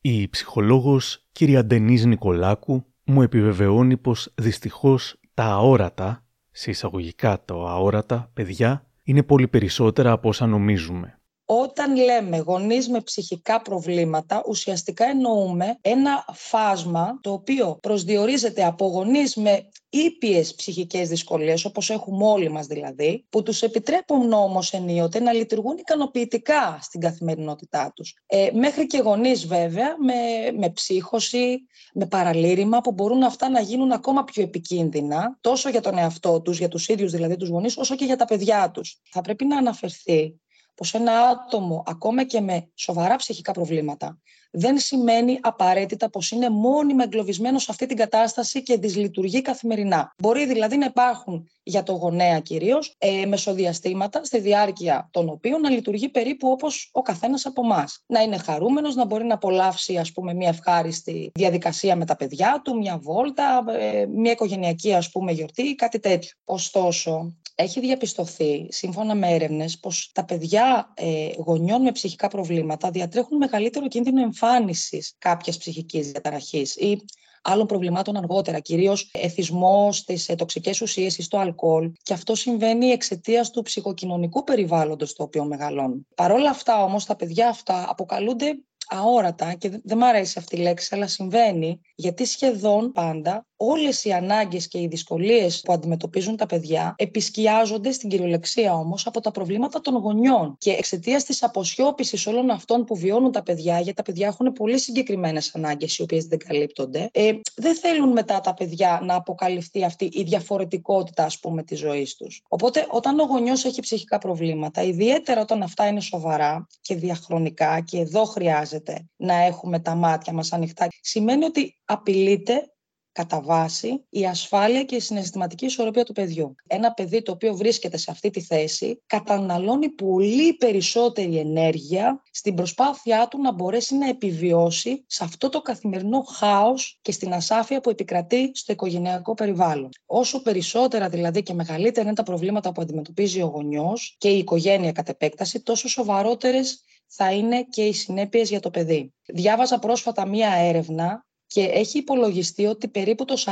Η 0.02 0.28
ψυχολόγος 0.30 1.28
κυρία 1.32 1.66
Ντενής 1.66 2.06
Νικολάκου 2.06 2.86
μου 3.04 3.22
επιβεβαιώνει 3.22 3.98
πως 3.98 4.34
δυστυχώς 4.36 5.20
τα 5.34 5.44
αόρατα, 5.44 6.26
σε 6.52 6.70
εισαγωγικά 6.70 7.44
το 7.46 7.68
αόρατα, 7.68 8.32
παιδιά, 8.34 8.88
είναι 9.04 9.24
πολύ 9.24 9.48
περισσότερα 9.48 10.12
από 10.12 10.30
όσα 10.30 10.48
νομίζουμε. 10.48 11.22
Όταν 11.46 11.96
λέμε 11.96 12.38
γονείς 12.38 12.90
με 12.90 13.02
ψυχικά 13.02 13.62
προβλήματα, 13.62 14.44
ουσιαστικά 14.48 15.06
εννοούμε 15.06 15.78
ένα 15.82 16.26
φάσμα 16.34 17.20
το 17.22 17.32
οποίο 17.32 17.78
προσδιορίζεται 17.82 18.66
από 18.66 18.86
γονείς 18.86 19.36
με 19.36 19.70
ήπιες 19.90 20.56
ψυχικές 20.56 21.10
δυσκολίες, 21.10 21.66
όπως 21.66 21.90
έχουμε 21.90 22.26
όλοι 22.26 22.50
μας 22.50 22.68
δηλαδή, 22.68 23.26
που 23.30 23.44
τους 23.44 23.62
επιτρέπουν 23.62 24.34
όμως 24.34 24.74
ενίοτε 24.74 25.20
να 25.20 25.34
λειτουργούν 25.34 25.78
ικανοποιητικά 25.78 26.80
στην 26.82 27.02
καθημερινότητά 27.02 27.92
τους. 27.96 28.14
Ε, 28.26 28.50
μέχρι 28.54 28.88
και 28.88 28.98
γονείς 28.98 29.48
βέβαια 29.48 29.96
με, 30.00 30.52
με 30.58 30.70
ψύχωση, 30.70 31.68
με 31.94 32.06
παραλήρημα, 32.06 32.82
που 32.82 32.92
μπορούν 32.92 33.24
αυτά 33.24 33.50
να 33.50 33.60
γίνουν 33.60 33.92
ακόμα 33.92 34.24
πιο 34.24 34.44
επικίνδυνα, 34.44 35.38
τόσο 35.42 35.70
για 35.70 35.82
τον 35.82 35.98
εαυτό 35.98 36.42
τους, 36.42 36.58
για 36.58 36.68
τους 36.68 36.88
ίδιους 36.88 37.12
δηλαδή 37.12 37.36
τους 37.36 37.50
γονείς, 37.50 37.78
όσο 37.78 37.96
και 37.96 38.06
για 38.06 38.18
τα 38.18 38.26
παιδιά 38.26 38.72
τους. 38.72 39.02
Θα 39.12 39.22
πρέπει 39.22 39.46
να 39.46 39.58
αναφερθεί 39.58 40.42
πως 40.76 40.94
ένα 40.94 41.20
άτομο, 41.20 41.84
ακόμα 41.88 42.24
και 42.24 42.42
με 42.42 42.70
σοβαρά 42.76 43.16
ψυχικά 43.16 43.52
προβλήματα, 43.52 44.18
δεν 44.56 44.80
σημαίνει 44.80 45.40
απαραίτητα 45.42 46.10
πως 46.10 46.32
είναι 46.32 46.50
μόνιμα 46.50 47.04
εγκλωβισμένος 47.04 47.64
σε 47.64 47.72
αυτή 47.72 47.86
την 47.86 47.98
κατάσταση 47.98 48.64
και 48.64 48.78
δυσλειτουργεί 48.78 49.42
καθημερινά. 49.42 50.14
Μπορεί 50.18 50.46
δηλαδή 50.46 50.78
να 50.78 50.86
υπάρχουν 50.86 51.48
για 51.64 51.84
το 51.84 51.94
γονέα 51.94 52.40
κυρίως 52.40 52.96
ε, 52.98 53.26
μεσοδιαστήματα 53.26 54.24
στη 54.24 54.40
διάρκεια 54.40 55.10
των 55.12 55.30
οποίων 55.30 55.62
να 55.62 55.70
λειτουργεί 55.70 56.10
περίπου 56.10 56.50
όπως 56.52 56.90
ο 56.92 57.02
καθένας 57.02 57.46
από 57.46 57.62
εμάς. 57.64 58.04
Να 58.06 58.22
είναι 58.22 58.38
χαρούμενος, 58.38 58.96
να 58.96 59.06
μπορεί 59.06 59.24
να 59.24 59.34
απολαύσει 59.34 59.98
ας 59.98 60.12
πούμε, 60.12 60.34
μια 60.34 60.50
ευχάριστη 60.50 61.32
διαδικασία 61.34 61.96
με 61.96 62.06
τα 62.06 62.16
παιδιά 62.16 62.62
του, 62.64 62.78
μια 62.78 62.98
βόλτα, 62.98 63.64
ε, 63.68 64.06
μια 64.06 64.32
οικογενειακή 64.32 64.94
ας 64.94 65.12
πούμε, 65.12 65.32
γιορτή 65.32 65.62
ή 65.62 65.76
κάτι 65.76 66.00
τέτοιο. 66.00 66.32
Ωστόσο, 66.46 67.34
έχει 67.56 67.80
διαπιστωθεί, 67.80 68.68
σύμφωνα 68.70 69.16
με 69.16 69.28
έρευνες, 69.34 69.80
πως 69.80 70.12
τα 70.14 70.26
παιδιά 70.26 70.94
ε, 70.94 71.30
γονιών 71.38 71.82
με 71.82 71.92
ψυχικά 71.92 72.28
προβλήματα 72.28 72.92
διατρέχουν 72.92 73.38
μεγαλύτερο 73.38 73.88
κίνδυνο 73.88 74.22
εμφάνισης 74.22 75.16
κάποιας 75.18 75.58
ψυχικής 75.58 76.12
διαταραχής 76.12 76.76
ή 76.76 77.06
άλλων 77.44 77.66
προβλημάτων 77.66 78.18
αργότερα, 78.18 78.60
κυρίως 78.60 79.10
εθισμός 79.14 79.98
στι 79.98 80.20
ε, 80.28 80.36
τοξικές 80.36 80.82
ουσίες 80.82 81.18
ή 81.18 81.22
στο 81.22 81.38
αλκοόλ. 81.38 81.92
Και 82.02 82.14
αυτό 82.14 82.36
συμβαίνει 82.36 82.86
εξαιτίας 82.88 83.52
του 83.52 83.62
ψυχοκοινωνικού 83.62 84.44
περιβάλλοντος 84.44 85.10
στο 85.10 85.24
οποίο 85.24 85.46
μεγαλώνουν. 85.46 86.08
Παρ' 86.16 86.32
όλα 86.32 86.50
αυτά 86.50 86.84
όμως, 86.84 87.06
τα 87.06 87.16
παιδιά 87.16 87.48
αυτά 87.48 87.86
αποκαλούνται 87.90 88.58
αόρατα 88.88 89.54
και 89.54 89.70
δεν 89.84 89.98
μ' 89.98 90.04
αρέσει 90.04 90.40
αυτή 90.40 90.56
η 90.56 90.60
λέξη, 90.60 90.96
αλλά 90.96 91.08
συμβαίνει 91.08 91.80
γιατί 91.96 92.26
σχεδόν 92.26 92.92
πάντα 92.92 93.46
όλες 93.66 94.04
οι 94.04 94.12
ανάγκες 94.12 94.68
και 94.68 94.80
οι 94.80 94.88
δυσκολίες 94.88 95.62
που 95.62 95.74
αντιμετωπίζουν 95.74 96.36
τα 96.36 96.46
παιδιά 96.46 96.96
επισκιάζονται 96.98 97.92
στην 97.92 98.10
κυριολεξία 98.10 98.74
όμως 98.74 99.08
από 99.08 99.20
τα 99.20 99.32
προβλήματα 99.32 99.82
των 99.82 99.96
γονιών 99.96 100.56
και 100.58 100.72
εξαιτίας 100.72 101.24
της 101.24 101.44
αποσιώπησης 101.44 102.28
όλων 102.28 102.50
αυτών 102.50 102.86
που 102.86 102.96
βιώνουν 102.96 103.32
τα 103.32 103.44
παιδιά, 103.44 103.76
γιατί 103.80 103.94
τα 103.94 104.04
παιδιά 104.04 104.28
έχουν 104.28 104.52
πολύ 104.52 104.80
συγκεκριμένες 104.80 105.56
ανάγκες 105.56 105.98
οι 105.98 106.02
οποίες 106.02 106.26
δεν 106.26 106.40
καλύπτονται, 106.40 107.10
ε, 107.12 107.32
δεν 107.56 107.76
θέλουν 107.76 108.12
μετά 108.12 108.40
τα 108.40 108.54
παιδιά 108.54 109.00
να 109.04 109.16
αποκαλυφθεί 109.16 109.84
αυτή 109.84 110.10
η 110.14 110.24
διαφορετικότητα 110.24 111.24
ας 111.24 111.40
πούμε 111.40 111.64
της 111.64 111.80
ζωής 111.80 112.16
τους. 112.16 112.42
Οπότε 112.48 112.88
όταν 112.90 113.20
ο 113.20 113.24
γονιός 113.24 113.66
έχει 113.66 113.82
ψυχικά 113.82 114.18
προβλήματα, 114.18 114.82
ιδιαίτερα 114.82 115.42
όταν 115.42 115.64
αυτά 115.64 115.88
είναι 115.88 116.00
σοβαρά 116.00 116.68
και 116.82 116.96
διαχρονικά 116.96 117.80
και 117.80 117.98
εδώ 117.98 118.24
χρειάζεται 118.24 119.08
να 119.16 119.34
έχουμε 119.34 119.80
τα 119.80 119.96
μάτια 119.96 120.34
μας 120.34 120.54
ανοιχτά, 120.54 120.88
σημαίνει 121.02 121.46
ότι 121.46 121.78
απειλείται 121.86 122.73
κατά 123.14 123.42
βάση 123.42 124.06
η 124.10 124.26
ασφάλεια 124.26 124.84
και 124.84 124.96
η 124.96 125.00
συναισθηματική 125.00 125.66
ισορροπία 125.66 126.04
του 126.04 126.14
παιδιού. 126.14 126.56
Ένα 126.68 126.94
παιδί 126.94 127.22
το 127.22 127.32
οποίο 127.32 127.56
βρίσκεται 127.56 127.98
σε 127.98 128.12
αυτή 128.12 128.30
τη 128.30 128.42
θέση 128.42 129.02
καταναλώνει 129.06 129.90
πολύ 129.90 130.54
περισσότερη 130.54 131.38
ενέργεια 131.38 132.22
στην 132.32 132.56
προσπάθειά 132.56 133.28
του 133.28 133.42
να 133.42 133.52
μπορέσει 133.52 133.96
να 133.96 134.10
επιβιώσει 134.10 135.04
σε 135.08 135.24
αυτό 135.24 135.50
το 135.50 135.62
καθημερινό 135.62 136.22
χάος 136.22 137.00
και 137.02 137.12
στην 137.12 137.34
ασάφεια 137.34 137.82
που 137.82 137.90
επικρατεί 137.90 138.52
στο 138.54 138.72
οικογενειακό 138.72 139.34
περιβάλλον. 139.34 139.90
Όσο 140.06 140.42
περισσότερα 140.42 141.10
δηλαδή 141.10 141.44
και 141.44 141.54
μεγαλύτερα 141.54 142.06
είναι 142.06 142.16
τα 142.16 142.24
προβλήματα 142.24 142.72
που 142.72 142.82
αντιμετωπίζει 142.82 143.42
ο 143.42 143.46
γονιός 143.46 144.16
και 144.18 144.30
η 144.30 144.38
οικογένεια 144.38 144.92
κατ' 144.92 145.10
επέκταση, 145.10 145.62
τόσο 145.62 145.88
σοβαρότερες 145.88 146.84
θα 147.08 147.32
είναι 147.32 147.64
και 147.64 147.82
οι 147.82 147.94
συνέπειες 147.94 148.50
για 148.50 148.60
το 148.60 148.70
παιδί. 148.70 149.14
Διάβαζα 149.26 149.80
πρόσφατα 149.80 150.28
μία 150.28 150.50
έρευνα 150.50 151.26
και 151.54 151.62
έχει 151.62 151.98
υπολογιστεί 151.98 152.66
ότι 152.66 152.88
περίπου 152.88 153.26
το 153.26 153.44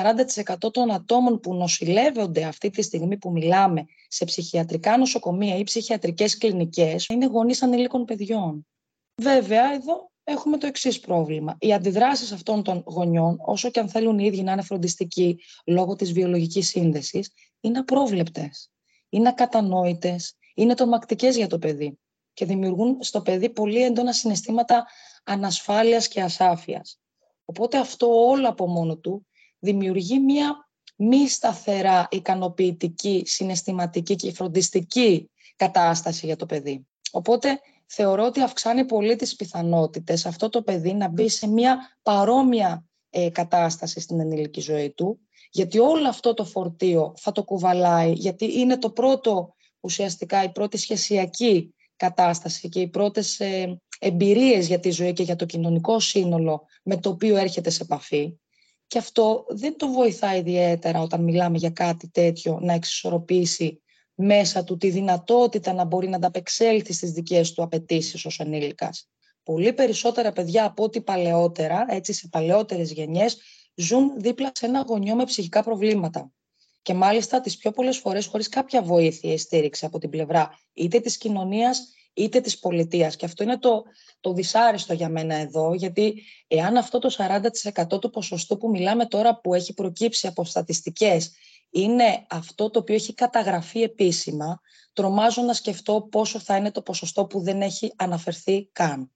40% 0.66 0.72
των 0.74 0.92
ατόμων 0.92 1.40
που 1.40 1.54
νοσηλεύονται 1.54 2.44
αυτή 2.44 2.70
τη 2.70 2.82
στιγμή 2.82 3.18
που 3.18 3.32
μιλάμε 3.32 3.86
σε 4.08 4.26
ψυχιατρικά 4.26 4.98
νοσοκομεία 4.98 5.58
ή 5.58 5.64
ψυχιατρικές 5.64 6.38
κλινικές 6.38 7.06
είναι 7.06 7.26
γονείς 7.26 7.62
ανηλίκων 7.62 8.06
παιδιών. 8.06 8.68
Βέβαια, 9.16 9.74
εδώ 9.74 10.12
έχουμε 10.24 10.58
το 10.58 10.68
εξής 10.68 11.00
πρόβλημα. 11.00 11.58
Οι 11.60 11.74
αντιδράσεις 11.74 12.32
αυτών 12.32 12.64
των 12.64 12.84
γονιών, 12.86 13.38
όσο 13.46 13.70
και 13.70 13.80
αν 13.80 13.90
θέλουν 13.90 14.20
οι 14.20 14.26
ίδιοι 14.26 14.44
να 14.44 14.52
είναι 14.52 14.62
φροντιστικοί 14.62 15.40
λόγω 15.66 15.96
της 15.96 16.12
βιολογικής 16.12 16.68
σύνδεσης, 16.68 17.32
είναι 17.60 17.80
απρόβλεπτες. 17.80 18.72
Είναι 19.10 19.30
ακατανόητες, 19.30 20.38
είναι 20.56 20.74
τρομακτικές 20.74 21.36
για 21.36 21.48
το 21.48 21.60
παιδί 21.60 22.00
και 22.34 22.46
δημιουργούν 22.46 22.98
στο 23.00 23.22
παιδί 23.22 23.50
πολύ 23.50 23.84
έντονα 23.84 24.14
συναισθήματα 24.14 24.86
ανασφάλειας 25.24 26.08
και 26.08 26.22
ασάφειας. 26.22 27.02
Οπότε 27.46 27.78
αυτό 27.78 28.28
όλο 28.28 28.50
από 28.50 28.68
μόνο 28.68 28.98
του 28.98 29.26
δημιουργεί 29.60 30.20
μια 30.20 30.70
μη 30.96 31.28
σταθερά 31.28 32.08
ικανοποιητική, 32.12 33.24
συναισθηματική 33.26 34.16
και 34.16 34.34
φροντιστική 34.34 35.30
κατάσταση 35.56 36.26
για 36.26 36.36
το 36.36 36.46
παιδί. 36.46 36.88
Οπότε 37.12 37.60
θεωρώ 37.86 38.26
ότι 38.26 38.42
αυξάνει 38.42 38.86
πολύ 38.86 39.16
τις 39.16 39.36
πιθανότητες 39.36 40.26
αυτό 40.26 40.50
το 40.50 40.62
παιδί 40.62 40.94
να 40.94 41.08
μπει 41.08 41.30
σε 41.30 41.48
μια 41.48 41.98
παρόμοια 42.02 42.86
ε, 43.10 43.30
κατάσταση 43.30 44.00
στην 44.00 44.20
ενήλικη 44.20 44.62
ζωή 44.62 44.92
του, 44.92 45.20
γιατί 45.52 45.80
όλο 45.80 46.08
αυτό 46.08 46.34
το 46.34 46.46
φορτίο 46.46 47.14
θα 47.18 47.32
το 47.32 47.44
κουβαλάει, 47.44 48.12
γιατί 48.12 48.60
είναι 48.60 48.78
το 48.78 48.90
πρώτο 48.90 49.56
ουσιαστικά 49.80 50.44
η 50.44 50.52
πρώτη 50.52 50.78
σχεσιακή 50.78 51.76
κατάσταση 51.96 52.70
και 52.70 52.80
οι 52.80 52.88
πρώτες 52.88 53.40
ε, 53.40 53.82
εμπειρίες 54.04 54.68
για 54.68 54.80
τη 54.80 54.90
ζωή 54.90 55.14
και 55.14 55.24
για 55.24 55.36
το 55.36 55.46
κοινωνικό 55.46 56.00
σύνολο 56.00 56.66
με 56.84 56.98
το 56.98 57.10
οποίο 57.10 57.38
έρχεται 57.38 57.70
σε 57.70 57.84
επαφή. 57.84 58.34
Και 58.88 58.98
αυτό 58.98 59.46
δεν 59.50 59.78
το 59.78 59.88
βοηθάει 59.88 60.40
ιδιαίτερα 60.40 61.02
όταν 61.02 61.24
μιλάμε 61.24 61.58
για 61.58 61.70
κάτι 61.70 62.10
τέτοιο 62.10 62.60
να 62.62 62.74
εξισορροπήσει 62.74 63.82
μέσα 64.16 64.64
του 64.64 64.78
τη 64.78 64.90
δυνατότητα 64.90 65.74
να 65.74 65.86
μπορεί 65.86 66.08
να 66.08 66.16
ανταπεξέλθει 66.16 66.94
στις 66.94 67.12
δικές 67.12 67.54
του 67.54 67.64
απαιτήσεις 67.64 68.26
ως 68.26 68.40
ανήλικας. 68.40 69.10
Πολύ 69.44 69.74
περισσότερα 69.74 70.32
παιδιά 70.32 70.66
από 70.66 70.84
ό,τι 70.84 71.02
παλαιότερα, 71.02 71.86
έτσι 71.90 72.14
σε 72.14 72.28
παλαιότερες 72.28 72.92
γενιές, 72.92 73.38
ζουν 73.76 74.20
δίπλα 74.20 74.52
σε 74.54 74.66
ένα 74.66 74.84
γονιό 74.88 75.16
με 75.16 75.24
ψυχικά 75.24 75.64
προβλήματα. 75.64 76.32
Και 76.82 76.94
μάλιστα 76.94 77.42
τις 77.42 77.58
πιο 77.58 77.72
πολλές 77.72 77.98
φορές 77.98 78.26
χωρίς 78.26 78.50
κάποια 78.50 78.82
βοήθεια 78.82 79.34
ή 79.34 79.38
στήριξη 79.38 79.86
από 79.86 80.00
την 80.00 80.10
πλευρά 80.10 80.60
είτε 80.74 81.00
της 81.00 81.18
κοινωνίας 81.18 81.94
είτε 82.14 82.40
της 82.40 82.60
πολιτείας. 82.60 83.16
Και 83.16 83.26
αυτό 83.26 83.44
είναι 83.44 83.58
το, 83.58 83.84
το 84.20 84.34
δυσάρεστο 84.34 84.94
για 84.94 85.10
μένα 85.10 85.36
εδώ, 85.36 85.74
γιατί 85.74 86.24
εάν 86.48 86.78
αυτό 86.78 87.00
το 87.00 87.16
40% 87.18 88.02
του 88.02 88.10
ποσοστού 88.10 88.58
που 88.58 88.70
μιλάμε 88.70 89.06
τώρα 89.06 89.40
που 89.40 89.54
έχει 89.54 89.74
προκύψει 89.74 90.28
από 90.28 90.46
στατιστικές 90.46 91.32
είναι 91.70 92.26
αυτό 92.30 92.70
το 92.70 92.80
οποίο 92.80 92.96
έχει 92.96 93.14
καταγραφεί 93.14 93.82
επίσημα, 93.82 94.62
τρομάζω 94.94 95.42
να 95.42 95.54
σκεφτώ 95.54 96.08
πόσο 96.12 96.40
θα 96.40 96.56
είναι 96.56 96.72
το 96.72 96.82
ποσοστό 96.82 97.26
που 97.26 97.40
δεν 97.40 97.62
έχει 97.62 97.94
αναφερθεί 97.96 98.70
καν. 98.72 99.12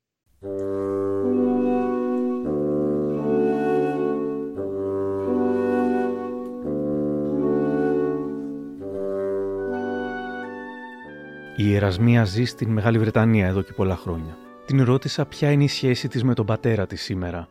Η 11.58 11.76
Ερασμία 11.76 12.24
ζει 12.24 12.44
στην 12.44 12.72
Μεγάλη 12.72 13.00
Βρετανία 13.00 13.48
εδώ 13.48 13.62
και 13.62 13.74
πολλά 13.74 13.96
χρόνια. 13.96 14.38
Την 14.66 14.84
ρώτησα 14.84 15.26
ποια 15.26 15.52
είναι 15.52 15.64
η 15.64 15.68
σχέση 15.68 16.08
της 16.08 16.24
με 16.24 16.34
τον 16.34 16.46
πατέρα 16.46 16.88
της 16.88 17.02
σήμερα. 17.02 17.48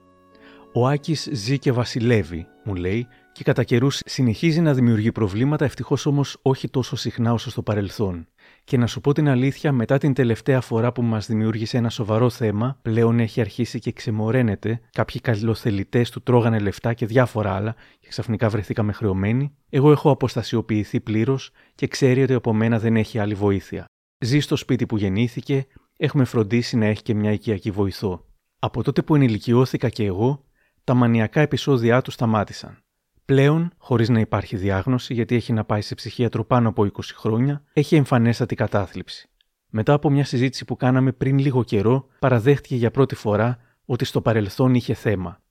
Ο 0.73 0.88
Άκης 0.88 1.29
ζει 1.33 1.59
και 1.59 1.73
βασιλεύει, 1.73 2.47
μου 2.64 2.75
λέει, 2.75 3.07
και 3.33 3.45
κατά 3.45 3.64
καιρούς 3.64 4.01
συνεχίζει 4.05 4.61
να 4.61 4.75
δημιουργεί 4.75 5.12
προβλήματα, 5.12 5.64
ευτυχώς 5.64 6.07
όμως 6.07 6.38
όχι 6.43 6.69
τόσο 6.69 6.97
συχνά 6.97 7.33
όσο 7.33 7.51
στο 7.51 7.62
παρελθόν. 7.62 8.27
Και 8.64 8.77
να 8.77 8.87
σου 8.87 9.01
πω 9.01 9.12
την 9.12 9.29
αλήθεια, 9.29 9.73
μετά 9.73 9.99
την 9.99 10.14
τελευταία 10.14 10.61
φορά 10.61 10.93
που 10.93 11.03
μας 11.03 11.27
δημιούργησε 11.27 11.77
ένα 11.77 11.90
σοβαρό 11.90 12.31
θέμα, 12.31 12.79
πλέον 12.83 13.21
έχει 13.21 13.40
αρχίσει 13.40 13.79
και 13.79 13.93
ξεμοραίνεται, 13.93 14.81
κάποιοι 14.93 15.21
καλοθελητές 15.21 16.11
του 16.11 16.23
τρώγανε 16.23 16.59
λεφτά 16.59 16.95
και 16.95 17.07
διάφορα 17.07 17.55
άλλα, 17.55 17.75
και 18.01 18.09
ξαφνικά 18.09 18.49
βρεθήκαμε 18.49 18.93
χρεωμένοι. 18.93 19.55
Εγώ 19.69 19.90
έχω 19.90 20.11
αποστασιοποιηθεί 20.11 21.01
πλήρως 21.01 21.51
και 21.75 21.87
ξέρει 21.87 22.23
ότι 22.23 22.35
από 22.35 22.53
μένα 22.53 22.79
δεν 22.79 22.97
έχει 22.97 23.19
άλλη 23.19 23.35
βοήθεια. 23.35 23.85
Ζει 24.25 24.41
στο 24.41 24.57
σπίτι 24.57 24.87
που 24.87 24.97
γεννήθηκε, 24.97 25.67
έχουμε 25.97 26.25
φροντίσει 26.25 26.77
να 26.77 26.87
έχει 26.87 27.03
και 27.03 27.15
μια 27.15 27.33
οικιακή 27.33 27.71
βοηθό. 27.71 28.25
Από 28.59 28.83
τότε 28.83 29.03
που 29.03 29.15
ενηλικιώθηκα 29.15 29.89
και 29.89 30.05
εγώ, 30.05 30.45
τα 30.85 30.95
μανιακά 30.95 31.41
επεισόδια 31.41 32.03
του 32.03 32.11
σταμάτησαν. 32.11 32.79
Πλέον, 33.25 33.73
χωρίς 33.79 34.09
να 34.09 34.21
υπάρχει 34.21 34.57
διάγνωση 34.57 35.15
γιατί 35.15 35.35
έχει 35.35 35.53
να 35.53 35.65
πάει 35.65 35.81
σε 35.81 35.95
ψυχίατρο 35.95 36.45
πάνω 36.45 36.69
από 36.69 36.83
20 36.83 37.01
χρόνια, 37.15 37.63
έχει 37.73 37.97
εμφανέστατη 37.97 38.55
κατάθλιψη. 38.55 39.29
Μετά 39.71 39.93
από 39.93 40.11
μια 40.11 40.25
συζήτηση 40.25 40.65
που 40.65 40.77
κάναμε 40.77 41.13
πριν 41.13 41.39
λίγο 41.39 41.63
καιρό, 41.65 42.07
παραδέχτηκε 42.19 42.77
για 42.77 42.91
πρώτη 42.91 43.15
φορά 43.15 43.59
ότι 43.85 44.05
στο 44.05 44.21
παρελθόν 44.21 44.75
είχε 44.75 44.95
θέμα. 44.95 45.43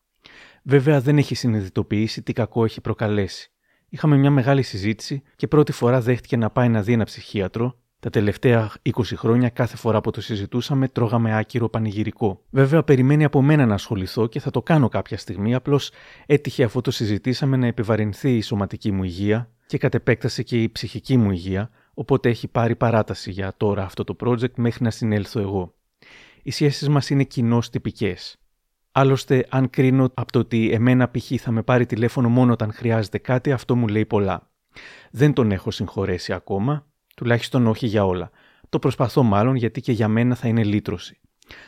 Βέβαια, 0.63 1.01
δεν 1.01 1.17
έχει 1.17 1.35
συνειδητοποιήσει 1.35 2.21
τι 2.21 2.33
κακό 2.33 2.63
έχει 2.63 2.81
προκαλέσει. 2.81 3.51
Είχαμε 3.89 4.17
μια 4.17 4.31
μεγάλη 4.31 4.61
συζήτηση 4.61 5.21
και 5.35 5.47
πρώτη 5.47 5.71
φορά 5.71 6.01
δέχτηκε 6.01 6.37
να 6.37 6.49
πάει 6.49 6.69
να 6.69 6.81
δει 6.81 6.93
ένα 6.93 7.03
ψυχίατρο, 7.03 7.77
τα 8.03 8.09
τελευταία 8.09 8.71
20 8.83 8.91
χρόνια, 9.15 9.49
κάθε 9.49 9.77
φορά 9.77 10.01
που 10.01 10.11
το 10.11 10.21
συζητούσαμε, 10.21 10.87
τρώγαμε 10.87 11.37
άκυρο 11.37 11.69
πανηγυρικό. 11.69 12.41
Βέβαια, 12.49 12.83
περιμένει 12.83 13.23
από 13.23 13.41
μένα 13.41 13.65
να 13.65 13.73
ασχοληθώ 13.73 14.27
και 14.27 14.39
θα 14.39 14.51
το 14.51 14.61
κάνω 14.61 14.89
κάποια 14.89 15.17
στιγμή. 15.17 15.53
Απλώς 15.53 15.91
έτυχε 16.25 16.63
αφού 16.63 16.81
το 16.81 16.91
συζητήσαμε 16.91 17.57
να 17.57 17.67
επιβαρυνθεί 17.67 18.35
η 18.35 18.41
σωματική 18.41 18.91
μου 18.91 19.03
υγεία 19.03 19.49
και 19.65 19.77
κατ' 19.77 19.93
επέκταση 19.93 20.43
και 20.43 20.61
η 20.61 20.69
ψυχική 20.69 21.17
μου 21.17 21.31
υγεία, 21.31 21.69
οπότε 21.93 22.29
έχει 22.29 22.47
πάρει 22.47 22.75
παράταση 22.75 23.31
για 23.31 23.53
τώρα 23.57 23.83
αυτό 23.83 24.03
το 24.03 24.15
project 24.19 24.53
μέχρι 24.55 24.83
να 24.83 24.89
συνέλθω 24.89 25.39
εγώ. 25.39 25.73
Οι 26.43 26.51
σχέσεις 26.51 26.89
μας 26.89 27.09
είναι 27.09 27.23
κοινώς 27.23 27.69
τυπικές. 27.69 28.37
Άλλωστε, 28.91 29.45
αν 29.49 29.69
κρίνω 29.69 30.11
από 30.13 30.31
το 30.31 30.39
ότι 30.39 30.71
εμένα 30.71 31.11
π.χ. 31.11 31.31
θα 31.37 31.51
με 31.51 31.61
πάρει 31.61 31.85
τηλέφωνο 31.85 32.29
μόνο 32.29 32.51
όταν 32.51 32.73
χρειάζεται 32.73 33.17
κάτι, 33.17 33.51
αυτό 33.51 33.75
μου 33.75 33.87
λέει 33.87 34.05
πολλά. 34.05 34.51
Δεν 35.11 35.33
τον 35.33 35.51
έχω 35.51 35.71
συγχωρέσει 35.71 36.33
ακόμα, 36.33 36.87
Τουλάχιστον 37.15 37.67
όχι 37.67 37.87
για 37.87 38.05
όλα. 38.05 38.31
Το 38.69 38.79
προσπαθώ 38.79 39.23
μάλλον 39.23 39.55
γιατί 39.55 39.81
και 39.81 39.91
για 39.91 40.07
μένα 40.07 40.35
θα 40.35 40.47
είναι 40.47 40.63
λύτρωση. 40.63 41.19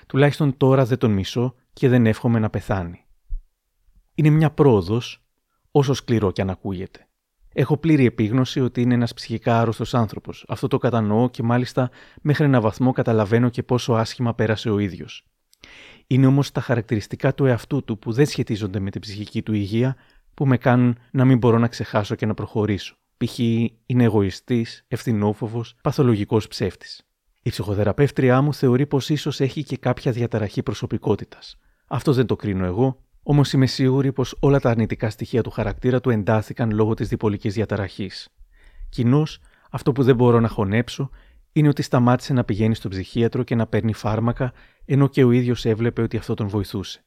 Τουλάχιστον 0.07 0.57
τώρα 0.57 0.85
δεν 0.85 0.97
τον 0.97 1.11
μισώ 1.11 1.55
και 1.73 1.89
δεν 1.89 2.05
εύχομαι 2.05 2.39
να 2.39 2.49
πεθάνει. 2.49 3.05
Είναι 4.15 4.29
μια 4.29 4.51
πρόοδος, 4.51 5.23
όσο 5.71 5.93
σκληρό 5.93 6.31
κι 6.31 6.41
αν 6.41 6.49
ακούγεται. 6.49 7.07
Έχω 7.53 7.77
πλήρη 7.77 8.05
επίγνωση 8.05 8.61
ότι 8.61 8.81
είναι 8.81 8.93
ένας 8.93 9.13
ψυχικά 9.13 9.59
άρρωστος 9.59 9.93
άνθρωπος. 9.93 10.45
Αυτό 10.47 10.67
το 10.67 10.77
κατανοώ 10.77 11.29
και 11.29 11.43
μάλιστα 11.43 11.89
μέχρι 12.21 12.45
ένα 12.45 12.61
βαθμό 12.61 12.91
καταλαβαίνω 12.91 13.49
και 13.49 13.63
πόσο 13.63 13.93
άσχημα 13.93 14.35
πέρασε 14.35 14.69
ο 14.69 14.79
ίδιος. 14.79 15.25
Είναι 16.07 16.25
όμως 16.25 16.51
τα 16.51 16.61
χαρακτηριστικά 16.61 17.33
του 17.33 17.45
εαυτού 17.45 17.83
του 17.83 17.99
που 17.99 18.11
δεν 18.11 18.25
σχετίζονται 18.25 18.79
με 18.79 18.89
την 18.89 19.01
ψυχική 19.01 19.41
του 19.41 19.53
υγεία 19.53 19.95
που 20.33 20.47
με 20.47 20.57
κάνουν 20.57 20.97
να 21.11 21.25
μην 21.25 21.37
μπορώ 21.37 21.57
να 21.57 21.67
ξεχάσω 21.67 22.15
και 22.15 22.25
να 22.25 22.33
προχωρήσω 22.33 22.97
π.χ. 23.17 23.39
είναι 23.85 24.03
εγωιστής, 24.03 24.85
ευθυνόφοβος, 24.87 25.75
παθολογικός 25.81 26.47
ψεύτης. 26.47 27.07
Η 27.41 27.49
ψυχοθεραπεύτριά 27.49 28.41
μου 28.41 28.53
θεωρεί 28.53 28.85
πως 28.85 29.09
ίσως 29.09 29.39
έχει 29.39 29.63
και 29.63 29.77
κάποια 29.77 30.11
διαταραχή 30.11 30.63
προσωπικότητας. 30.63 31.59
Αυτό 31.87 32.13
δεν 32.13 32.25
το 32.25 32.35
κρίνω 32.35 32.65
εγώ, 32.65 33.03
όμως 33.23 33.53
είμαι 33.53 33.65
σίγουρη 33.65 34.11
πως 34.11 34.37
όλα 34.39 34.59
τα 34.59 34.69
αρνητικά 34.69 35.09
στοιχεία 35.09 35.43
του 35.43 35.49
χαρακτήρα 35.49 36.01
του 36.01 36.09
εντάθηκαν 36.09 36.71
λόγω 36.71 36.93
της 36.93 37.07
διπολικής 37.07 37.53
διαταραχής. 37.53 38.29
Κοινώς, 38.89 39.39
αυτό 39.71 39.91
που 39.91 40.03
δεν 40.03 40.15
μπορώ 40.15 40.39
να 40.39 40.47
χωνέψω 40.47 41.09
είναι 41.51 41.67
ότι 41.67 41.81
σταμάτησε 41.81 42.33
να 42.33 42.43
πηγαίνει 42.43 42.75
στον 42.75 42.91
ψυχίατρο 42.91 43.43
και 43.43 43.55
να 43.55 43.67
παίρνει 43.67 43.93
φάρμακα, 43.93 44.53
ενώ 44.85 45.07
και 45.07 45.23
ο 45.23 45.31
ίδιος 45.31 45.65
έβλεπε 45.65 46.01
ότι 46.01 46.17
αυτό 46.17 46.33
τον 46.33 46.47
βοηθούσε. 46.47 47.03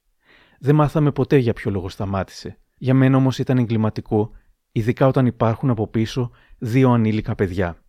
Δεν 0.58 0.74
μάθαμε 0.74 1.12
ποτέ 1.12 1.36
για 1.36 1.52
ποιο 1.52 1.70
λόγο 1.70 1.88
σταμάτησε. 1.88 2.58
Για 2.76 2.94
μένα 2.94 3.16
όμως 3.16 3.38
ήταν 3.38 3.58
εγκληματικό, 3.58 4.30
ειδικά 4.72 5.06
όταν 5.06 5.26
υπάρχουν 5.26 5.70
από 5.70 5.86
πίσω 5.86 6.30
δύο 6.58 6.90
ανήλικα 6.90 7.34
παιδιά. 7.34 7.82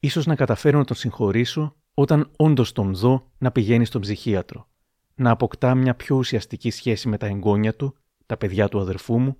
Ίσως 0.00 0.26
να 0.26 0.34
καταφέρω 0.34 0.78
να 0.78 0.84
τον 0.84 0.96
συγχωρήσω 0.96 1.76
όταν 1.94 2.30
όντως 2.36 2.72
τον 2.72 2.94
δω 2.94 3.30
να 3.38 3.50
πηγαίνει 3.50 3.84
στον 3.84 4.00
ψυχίατρο, 4.00 4.68
να 5.14 5.30
αποκτά 5.30 5.74
μια 5.74 5.94
πιο 5.94 6.16
ουσιαστική 6.16 6.70
σχέση 6.70 7.08
με 7.08 7.16
τα 7.16 7.26
εγγόνια 7.26 7.74
του, 7.74 7.96
τα 8.26 8.36
παιδιά 8.36 8.68
του 8.68 8.80
αδερφού 8.80 9.18
μου 9.18 9.36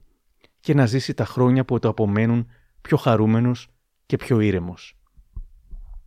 και 0.61 0.75
να 0.75 0.87
ζήσει 0.87 1.15
τα 1.15 1.25
χρόνια 1.25 1.65
που 1.65 1.79
το 1.79 1.89
απομένουν 1.89 2.47
πιο 2.81 2.97
χαρούμενος 2.97 3.69
και 4.07 4.17
πιο 4.17 4.41
ήρεμος. 4.41 4.95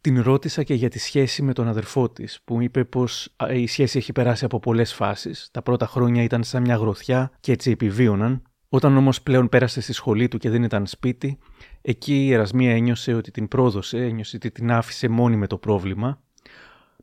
Την 0.02 0.22
ρώτησα 0.22 0.64
και 0.64 0.74
για 0.74 0.90
τη 0.90 1.00
σχέση 1.00 1.42
με 1.42 1.54
τον 1.54 1.68
αδερφό 1.68 2.10
της, 2.10 2.42
που 2.44 2.62
είπε 2.62 2.86
πως 2.86 3.36
η 3.50 3.68
σχέση 3.68 3.98
έχει 3.98 4.12
περάσει 4.12 4.46
από 4.46 4.60
πολλές 4.60 4.94
φάσεις. 4.94 5.50
Τα 5.52 5.62
πρώτα 5.62 5.86
χρόνια 5.86 6.24
ήταν 6.24 6.44
σαν 6.44 6.62
μια 6.62 6.76
γροθιά 6.76 7.32
και 7.40 7.52
έτσι 7.52 7.72
επιβίωναν. 7.72 8.42
Όταν 8.76 8.98
όμως 8.98 9.22
πλέον 9.22 9.50
πέρασε 9.50 9.82
στη 9.82 9.94
σχολή 9.94 10.28
του 10.28 10.38
και 10.38 10.50
δεν 10.50 10.64
ήταν 10.64 10.86
σπίτι, 10.86 11.38
εκεί 11.82 12.26
η 12.26 12.34
Ερασμία 12.34 12.72
ένιωσε 12.76 13.14
ότι 13.14 13.32
την 13.32 13.48
πρόδωσε, 13.48 13.98
ένιωσε 13.98 14.36
ότι 14.36 14.52
την 14.52 14.72
άφησε 14.72 15.08
μόνη 15.08 15.36
με 15.36 15.48
το 15.48 15.58
πρόβλημα. 15.58 16.22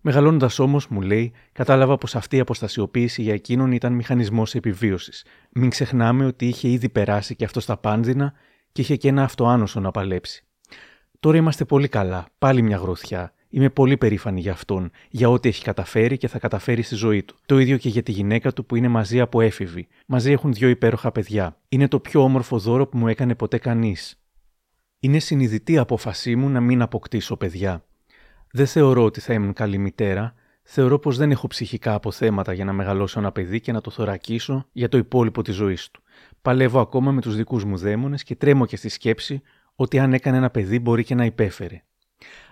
Μεγαλώνοντας 0.00 0.58
όμως, 0.58 0.88
μου 0.88 1.00
λέει, 1.00 1.32
κατάλαβα 1.52 1.98
πως 1.98 2.14
αυτή 2.14 2.36
η 2.36 2.40
αποστασιοποίηση 2.40 3.22
για 3.22 3.34
εκείνον 3.34 3.72
ήταν 3.72 3.92
μηχανισμός 3.92 4.54
επιβίωσης. 4.54 5.24
Μην 5.52 5.70
ξεχνάμε 5.70 6.24
ότι 6.24 6.46
είχε 6.46 6.68
ήδη 6.68 6.88
περάσει 6.88 7.36
και 7.36 7.44
αυτός 7.44 7.62
στα 7.62 7.76
πάνδυνα 7.76 8.32
και 8.72 8.80
είχε 8.80 8.96
και 8.96 9.08
ένα 9.08 9.22
αυτοάνωσο 9.22 9.80
να 9.80 9.90
παλέψει. 9.90 10.44
Τώρα 11.20 11.36
είμαστε 11.36 11.64
πολύ 11.64 11.88
καλά, 11.88 12.26
πάλι 12.38 12.62
μια 12.62 12.76
γροθιά. 12.76 13.32
Είμαι 13.52 13.70
πολύ 13.70 13.96
περήφανη 13.96 14.40
για 14.40 14.52
αυτόν, 14.52 14.90
για 15.10 15.28
ό,τι 15.28 15.48
έχει 15.48 15.62
καταφέρει 15.62 16.16
και 16.16 16.28
θα 16.28 16.38
καταφέρει 16.38 16.82
στη 16.82 16.94
ζωή 16.94 17.22
του. 17.22 17.36
Το 17.46 17.58
ίδιο 17.58 17.76
και 17.76 17.88
για 17.88 18.02
τη 18.02 18.12
γυναίκα 18.12 18.52
του 18.52 18.66
που 18.66 18.76
είναι 18.76 18.88
μαζί 18.88 19.20
από 19.20 19.40
έφηβη. 19.40 19.88
Μαζί 20.06 20.32
έχουν 20.32 20.52
δύο 20.52 20.68
υπέροχα 20.68 21.12
παιδιά. 21.12 21.56
Είναι 21.68 21.88
το 21.88 22.00
πιο 22.00 22.22
όμορφο 22.22 22.58
δώρο 22.58 22.86
που 22.86 22.98
μου 22.98 23.08
έκανε 23.08 23.34
ποτέ 23.34 23.58
κανείς. 23.58 24.22
Είναι 25.00 25.18
συνειδητή 25.18 25.78
απόφασή 25.78 26.36
μου 26.36 26.48
να 26.48 26.60
μην 26.60 26.82
αποκτήσω 26.82 27.36
παιδιά. 27.36 27.84
Δεν 28.50 28.66
θεωρώ 28.66 29.04
ότι 29.04 29.20
θα 29.20 29.32
ήμουν 29.32 29.52
καλή 29.52 29.78
μητέρα. 29.78 30.34
Θεωρώ 30.62 30.98
πως 30.98 31.16
δεν 31.16 31.30
έχω 31.30 31.46
ψυχικά 31.46 31.94
αποθέματα 31.94 32.52
για 32.52 32.64
να 32.64 32.72
μεγαλώσω 32.72 33.18
ένα 33.18 33.32
παιδί 33.32 33.60
και 33.60 33.72
να 33.72 33.80
το 33.80 33.90
θωρακίσω 33.90 34.66
για 34.72 34.88
το 34.88 34.98
υπόλοιπο 34.98 35.42
της 35.42 35.54
ζωής 35.54 35.90
του. 35.90 36.02
Παλεύω 36.42 36.80
ακόμα 36.80 37.12
με 37.12 37.20
τους 37.20 37.36
δικούς 37.36 37.64
μου 37.64 37.76
δαίμονες 37.76 38.22
και 38.22 38.36
τρέμω 38.36 38.66
και 38.66 38.76
στη 38.76 38.88
σκέψη 38.88 39.42
ότι 39.74 39.98
αν 39.98 40.12
έκανε 40.12 40.36
ένα 40.36 40.50
παιδί 40.50 40.78
μπορεί 40.78 41.04
και 41.04 41.14
να 41.14 41.24
υπέφερε. 41.24 41.82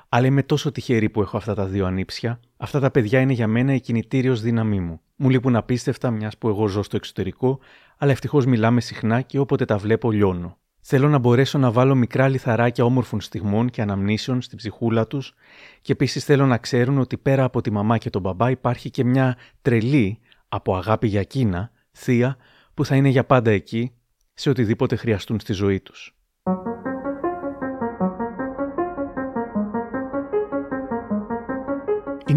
Αλλά 0.09 0.27
είμαι 0.27 0.43
τόσο 0.43 0.73
τυχερή 0.73 1.09
που 1.11 1.21
έχω 1.21 1.37
αυτά 1.37 1.55
τα 1.55 1.67
δύο 1.67 1.87
ανήψια. 1.87 2.41
Αυτά 2.57 2.81
τα 2.81 2.91
παιδιά 2.91 3.21
είναι 3.21 3.33
για 3.33 3.47
μένα 3.47 3.75
η 3.75 3.81
κινητήριος 3.81 4.41
δύναμή 4.41 4.81
μου. 4.81 5.01
Μου 5.17 5.31
λείπουν 5.31 5.57
απίστευτα, 5.57 6.11
μιας 6.11 6.39
που 6.39 6.49
εγώ 6.49 6.67
ζω 6.67 6.83
στο 6.83 6.97
εξωτερικό, 6.97 7.59
αλλά 7.97 8.11
ευτυχώς 8.11 8.47
μιλάμε 8.47 8.81
συχνά 8.81 9.21
και 9.21 9.39
όποτε 9.39 9.65
τα 9.65 9.79
βλέπω 9.79 10.11
λιώνω. 10.11 10.59
Θέλω 10.81 11.09
να 11.09 11.19
μπορέσω 11.19 11.59
να 11.59 11.73
βάλω 11.73 11.95
μικρά 11.95 12.29
λιθαράκια 12.29 12.85
όμορφων 12.85 13.21
στιγμών 13.21 13.71
και 13.71 13.83
αναμνήσεων 13.83 14.43
στην 14.43 14.59
ψυχούλα 14.59 15.07
τους 15.07 15.35
και 15.81 15.93
επίσης 15.93 16.25
θέλω 16.25 16.47
να 16.47 16.59
ξέρουν 16.59 16.99
ότι 16.99 17.17
πέρα 17.17 17.45
από 17.45 17.61
τη 17.61 17.71
μαμά 17.71 17.99
και 17.99 18.11
τον 18.11 18.23
μπαμπά 18.23 18.51
υπάρχει 18.51 18.91
και 18.91 19.05
μια 19.05 19.37
τρελή, 19.63 20.19
από 20.49 20.77
αγάπη 20.77 21.07
για 21.07 21.21
εκείνα, 21.21 21.71
θεία, 21.93 22.37
που 22.75 22.85
θα 22.85 22.97
είναι 22.97 23.09
για 23.09 23.25
πάντα 23.25 23.51
εκεί 23.51 23.93
σε 24.35 24.51
οτιδήποτε 24.51 24.97
χρειαστούν 24.97 25.41
στη 25.41 25.53
ζωή 25.53 25.81
τους. 25.81 26.18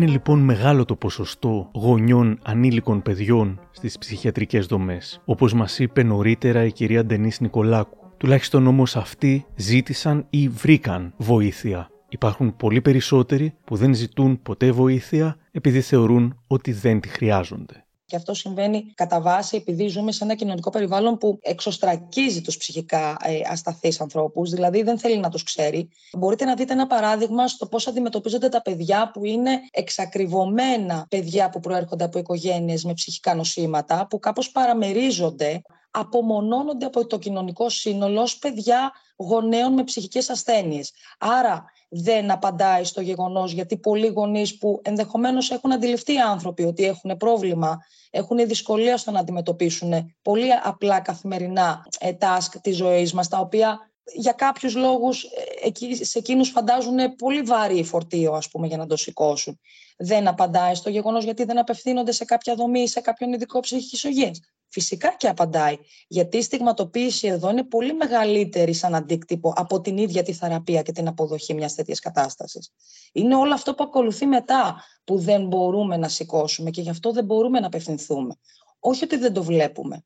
Είναι 0.02 0.12
λοιπόν 0.12 0.40
μεγάλο 0.40 0.86
το 0.86 0.96
ποσοστό 0.96 1.70
γονιών 1.74 2.40
ανήλικων 2.44 3.02
παιδιών 3.02 3.60
στις 3.72 3.98
ψυχιατρικές 3.98 4.66
δομές, 4.66 5.22
όπως 5.26 5.54
μας 5.54 5.80
είπε 5.80 6.04
νωρίτερα 6.04 6.64
η 6.64 6.72
κυρία 6.72 7.06
Ντενής 7.06 7.40
Νικολάκου. 7.40 7.98
Τουλάχιστον 8.18 8.68
όμως 8.68 8.96
αυτοί 8.96 9.46
ζήτησαν 9.56 10.26
ή 10.30 10.48
βρήκαν 10.48 11.14
βοήθεια. 11.18 11.90
Υπάρχουν 12.10 12.56
πολύ 12.56 12.82
περισσότεροι 12.82 13.54
που 13.64 13.76
δεν 13.76 13.94
ζητούν 13.94 14.42
ποτέ 14.42 14.72
βοήθεια 14.72 15.38
επειδή 15.52 15.82
θεωρούν 15.82 16.40
ότι 16.48 16.72
δεν 16.72 17.00
τη 17.00 17.08
χρειάζονται. 17.08 17.86
Και 18.12 18.18
αυτό 18.18 18.34
συμβαίνει 18.34 18.94
κατά 18.96 19.22
βάση 19.22 19.56
επειδή 19.56 19.88
ζούμε 19.88 20.12
σε 20.12 20.24
ένα 20.24 20.36
κοινωνικό 20.36 20.70
περιβάλλον 20.70 21.18
που 21.18 21.40
εξωστρακίζει 21.42 22.42
τους 22.42 22.58
ψυχικά 22.58 23.18
ε, 23.24 23.40
ασταθείς 23.52 24.02
ανθρώπους, 24.02 24.50
δηλαδή 24.50 24.84
δεν 24.84 25.00
θέλει 25.00 25.18
να 25.18 25.30
τους 25.30 25.44
ξέρει. 25.44 25.90
Μπορείτε 26.18 26.46
να 26.46 26.56
δείτε 26.56 26.74
ένα 26.74 26.88
παράδειγμα 26.88 27.48
στο 27.48 27.68
πώς 27.68 27.88
αντιμετωπίζονται 27.88 28.50
τα 28.50 28.62
παιδιά 28.62 29.12
που 29.14 29.26
είναι 29.26 29.60
εξακριβωμένα 29.72 31.06
παιδιά 31.10 31.50
που 31.50 31.60
προέρχονται 31.60 32.04
από 32.04 32.20
οικογένειες 32.20 32.84
με 32.84 32.94
ψυχικά 32.94 33.36
νοσήματα, 33.36 34.08
που 34.10 34.20
κάπως 34.20 34.52
παραμερίζονται 34.52 35.62
απομονώνονται 35.92 36.86
από 36.86 37.08
το 37.08 37.18
κοινωνικό 37.18 37.70
σύνολο 37.70 38.22
ως 38.22 38.38
παιδιά 38.38 38.92
γονέων 39.16 39.74
με 39.74 39.84
ψυχικές 39.84 40.30
ασθένειες. 40.30 40.92
Άρα 41.20 41.66
δεν 41.94 42.32
απαντάει 42.32 42.84
στο 42.84 43.02
γεγονός 43.02 43.52
γιατί 43.52 43.78
πολλοί 43.78 44.08
γονείς 44.08 44.58
που 44.58 44.80
ενδεχομένως 44.84 45.52
έχουν 45.52 45.72
αντιληφθεί 45.72 46.18
άνθρωποι 46.18 46.64
ότι 46.64 46.86
έχουν 46.86 47.18
πρόβλημα, 47.18 47.80
έχουν 48.10 48.48
δυσκολία 48.48 48.98
στο 48.98 49.12
να 49.12 49.20
αντιμετωπίσουν 49.20 50.16
πολύ 50.22 50.50
απλά 50.64 51.00
καθημερινά 51.00 51.86
ε, 52.00 52.12
task 52.20 52.60
της 52.62 52.76
ζωής 52.76 53.14
μας, 53.14 53.28
τα 53.28 53.40
οποία 53.40 53.92
για 54.14 54.32
κάποιους 54.32 54.76
λόγους 54.76 55.24
ε, 55.24 56.04
σε 56.04 56.20
εκείνους 56.20 56.50
φαντάζουν 56.50 57.16
πολύ 57.16 57.42
βαρύ 57.42 57.84
φορτίο 57.84 58.34
ας 58.34 58.50
πούμε 58.50 58.68
για 58.68 58.78
να 58.78 58.86
το 58.86 58.96
σηκώσουν. 58.96 59.60
Δεν 59.98 60.28
απαντάει 60.28 60.76
στο 60.76 60.90
γεγονός 60.90 61.24
γιατί 61.24 61.44
δεν 61.44 61.58
απευθύνονται 61.58 62.12
σε 62.12 62.26
κάποια 62.26 62.56
δομή 62.56 62.82
ή 62.82 62.88
σε 62.88 63.02
κάποιον 63.02 63.34
ειδικό 63.34 63.60
ψυχικής 63.60 64.04
υγείας. 64.04 64.40
Φυσικά 64.72 65.16
και 65.18 65.28
απαντάει, 65.28 65.78
γιατί 66.08 66.38
η 66.38 66.42
στιγματοποίηση 66.42 67.28
εδώ 67.28 67.50
είναι 67.50 67.64
πολύ 67.64 67.94
μεγαλύτερη 67.94 68.74
σαν 68.74 68.96
αντίκτυπο 68.96 69.54
από 69.56 69.82
την 69.82 69.98
ίδια 69.98 70.24
τη 70.24 70.34
θεραπεία 70.34 70.82
και 70.82 70.92
την 70.92 71.08
αποδοχή 71.08 71.54
μιας 71.54 71.76
τέτοιας 71.76 72.00
κατάστασης. 72.00 72.72
Είναι 73.12 73.36
όλο 73.36 73.54
αυτό 73.54 73.74
που 73.76 73.84
ακολουθεί 73.84 74.26
μετά 74.26 74.84
που 75.04 75.18
δεν 75.18 75.48
μπορούμε 75.48 75.98
να 75.98 76.08
σηκώσουμε 76.08 76.70
και 76.70 76.82
γι' 76.82 76.90
αυτό 76.90 77.12
δεν 77.12 77.26
μπορούμε 77.26 77.60
να 77.60 77.66
απευθυνθούμε. 77.66 78.36
Όχι 78.80 79.04
ότι 79.04 79.18
δεν 79.18 79.34
το 79.34 79.44
βλέπουμε. 79.44 80.06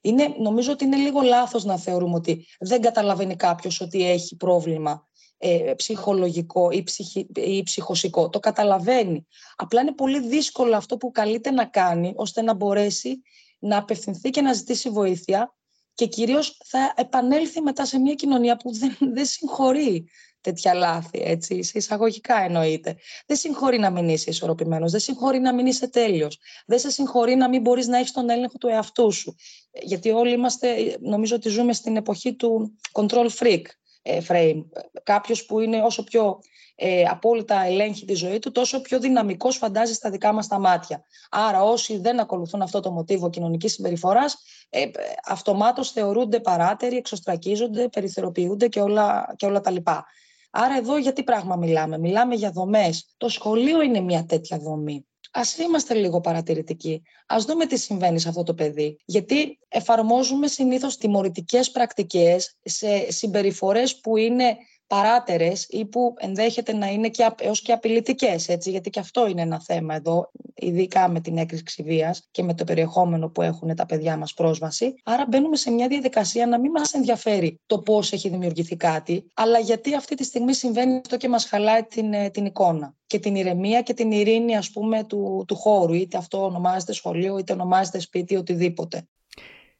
Είναι, 0.00 0.34
νομίζω 0.38 0.72
ότι 0.72 0.84
είναι 0.84 0.96
λίγο 0.96 1.20
λάθος 1.20 1.64
να 1.64 1.78
θεωρούμε 1.78 2.14
ότι 2.14 2.46
δεν 2.58 2.80
καταλαβαίνει 2.80 3.36
κάποιος 3.36 3.80
ότι 3.80 4.10
έχει 4.10 4.36
πρόβλημα 4.36 5.08
ε, 5.38 5.72
ψυχολογικό 5.76 6.70
ή, 6.70 6.82
ψυχι, 6.82 7.26
ή 7.34 7.62
ψυχοσικό. 7.62 8.28
Το 8.28 8.40
καταλαβαίνει. 8.40 9.26
Απλά 9.56 9.80
είναι 9.80 9.92
πολύ 9.92 10.20
δύσκολο 10.20 10.76
αυτό 10.76 10.96
που 10.96 11.10
καλείται 11.10 11.50
να 11.50 11.64
κάνει 11.64 12.12
ώστε 12.16 12.42
να 12.42 12.54
μπορέσει 12.54 13.22
να 13.60 13.76
απευθυνθεί 13.76 14.30
και 14.30 14.40
να 14.40 14.52
ζητήσει 14.52 14.90
βοήθεια 14.90 15.54
και 15.94 16.06
κυρίως 16.06 16.56
θα 16.64 16.94
επανέλθει 16.96 17.60
μετά 17.60 17.84
σε 17.84 17.98
μια 17.98 18.14
κοινωνία 18.14 18.56
που 18.56 18.72
δεν, 18.74 18.96
δεν 19.14 19.26
συγχωρεί 19.26 20.08
τέτοια 20.40 20.74
λάθη, 20.74 21.22
έτσι, 21.22 21.62
σε 21.62 21.78
εισαγωγικά 21.78 22.42
εννοείται. 22.42 22.96
Δεν 23.26 23.36
συγχωρεί 23.36 23.78
να 23.78 23.90
μην 23.90 24.08
είσαι 24.08 24.30
ισορροπημένος, 24.30 24.90
δεν 24.90 25.00
συγχωρεί 25.00 25.38
να 25.38 25.54
μην 25.54 25.66
είσαι 25.66 25.88
τέλειος. 25.88 26.38
Δεν 26.66 26.78
σε 26.78 26.90
συγχωρεί 26.90 27.34
να 27.34 27.48
μην 27.48 27.60
μπορείς 27.60 27.86
να 27.86 27.98
έχεις 27.98 28.12
τον 28.12 28.30
έλεγχο 28.30 28.58
του 28.58 28.68
εαυτού 28.68 29.12
σου. 29.12 29.34
Γιατί 29.82 30.10
όλοι 30.10 30.32
είμαστε, 30.32 30.96
νομίζω 31.00 31.36
ότι 31.36 31.48
ζούμε 31.48 31.72
στην 31.72 31.96
εποχή 31.96 32.34
του 32.34 32.78
control 32.92 33.28
freak 33.38 33.62
ε, 33.62 33.79
frame. 34.02 34.64
Κάποιος 35.02 35.46
που 35.46 35.60
είναι 35.60 35.82
όσο 35.82 36.04
πιο 36.04 36.38
ε, 36.74 37.02
απόλυτα 37.02 37.64
ελέγχει 37.64 38.04
τη 38.04 38.14
ζωή 38.14 38.38
του, 38.38 38.52
τόσο 38.52 38.80
πιο 38.80 38.98
δυναμικός 38.98 39.56
φαντάζει 39.56 39.94
στα 39.94 40.10
δικά 40.10 40.32
μας 40.32 40.46
τα 40.46 40.58
μάτια. 40.58 41.04
Άρα 41.30 41.62
όσοι 41.62 41.98
δεν 41.98 42.20
ακολουθούν 42.20 42.62
αυτό 42.62 42.80
το 42.80 42.90
μοτίβο 42.90 43.30
κοινωνικής 43.30 43.72
συμπεριφοράς, 43.72 44.36
ε, 44.68 44.84
αυτομάτως 45.24 45.90
θεωρούνται 45.90 46.40
παράτεροι, 46.40 46.96
εξωστρακίζονται, 46.96 47.88
περιθεροποιούνται 47.88 48.68
και 48.68 48.80
όλα, 48.80 49.34
και 49.36 49.46
όλα 49.46 49.60
τα 49.60 49.70
λοιπά. 49.70 50.06
Άρα 50.50 50.76
εδώ 50.76 50.98
για 50.98 51.12
τι 51.12 51.22
πράγμα 51.22 51.56
μιλάμε. 51.56 51.98
Μιλάμε 51.98 52.34
για 52.34 52.50
δομές. 52.50 53.14
Το 53.16 53.28
σχολείο 53.28 53.82
είναι 53.82 54.00
μια 54.00 54.24
τέτοια 54.24 54.58
δομή. 54.58 55.06
Α 55.30 55.42
είμαστε 55.62 55.94
λίγο 55.94 56.20
παρατηρητικοί. 56.20 57.02
Α 57.26 57.36
δούμε 57.46 57.66
τι 57.66 57.78
συμβαίνει 57.78 58.20
σε 58.20 58.28
αυτό 58.28 58.42
το 58.42 58.54
παιδί. 58.54 58.96
Γιατί 59.04 59.58
εφαρμόζουμε 59.68 60.46
συνήθως 60.46 60.96
τιμωρητικές 60.96 61.70
πρακτικές 61.70 62.58
σε 62.62 63.10
συμπεριφορές 63.10 64.00
που 64.00 64.16
είναι 64.16 64.56
παράτερες 64.90 65.66
ή 65.68 65.84
που 65.84 66.14
ενδέχεται 66.18 66.72
να 66.72 66.86
είναι 66.86 67.08
και 67.08 67.30
έως 67.40 67.62
και 67.62 67.72
απειλητικές, 67.72 68.48
έτσι, 68.48 68.70
γιατί 68.70 68.90
και 68.90 69.00
αυτό 69.00 69.28
είναι 69.28 69.42
ένα 69.42 69.60
θέμα 69.60 69.94
εδώ, 69.94 70.30
ειδικά 70.54 71.08
με 71.08 71.20
την 71.20 71.38
έκρηξη 71.38 71.82
βίας 71.82 72.28
και 72.30 72.42
με 72.42 72.54
το 72.54 72.64
περιεχόμενο 72.64 73.28
που 73.28 73.42
έχουν 73.42 73.74
τα 73.74 73.86
παιδιά 73.86 74.16
μας 74.16 74.34
πρόσβαση. 74.34 74.94
Άρα 75.04 75.26
μπαίνουμε 75.28 75.56
σε 75.56 75.70
μια 75.70 75.88
διαδικασία 75.88 76.46
να 76.46 76.58
μην 76.58 76.70
μας 76.70 76.92
ενδιαφέρει 76.92 77.60
το 77.66 77.78
πώς 77.78 78.12
έχει 78.12 78.28
δημιουργηθεί 78.28 78.76
κάτι, 78.76 79.24
αλλά 79.34 79.58
γιατί 79.58 79.94
αυτή 79.94 80.14
τη 80.14 80.24
στιγμή 80.24 80.54
συμβαίνει 80.54 80.96
αυτό 80.96 81.16
και 81.16 81.28
μας 81.28 81.44
χαλάει 81.44 81.82
την, 81.82 82.12
ε, 82.12 82.30
την 82.30 82.44
εικόνα 82.44 82.94
και 83.06 83.18
την 83.18 83.34
ηρεμία 83.34 83.82
και 83.82 83.94
την 83.94 84.10
ειρήνη 84.10 84.56
ας 84.56 84.70
πούμε 84.70 85.04
του, 85.04 85.44
του 85.46 85.56
χώρου, 85.56 85.92
είτε 85.92 86.16
αυτό 86.16 86.44
ονομάζεται 86.44 86.92
σχολείο, 86.92 87.38
είτε 87.38 87.52
ονομάζεται 87.52 87.98
σπίτι, 87.98 88.36
οτιδήποτε. 88.36 89.08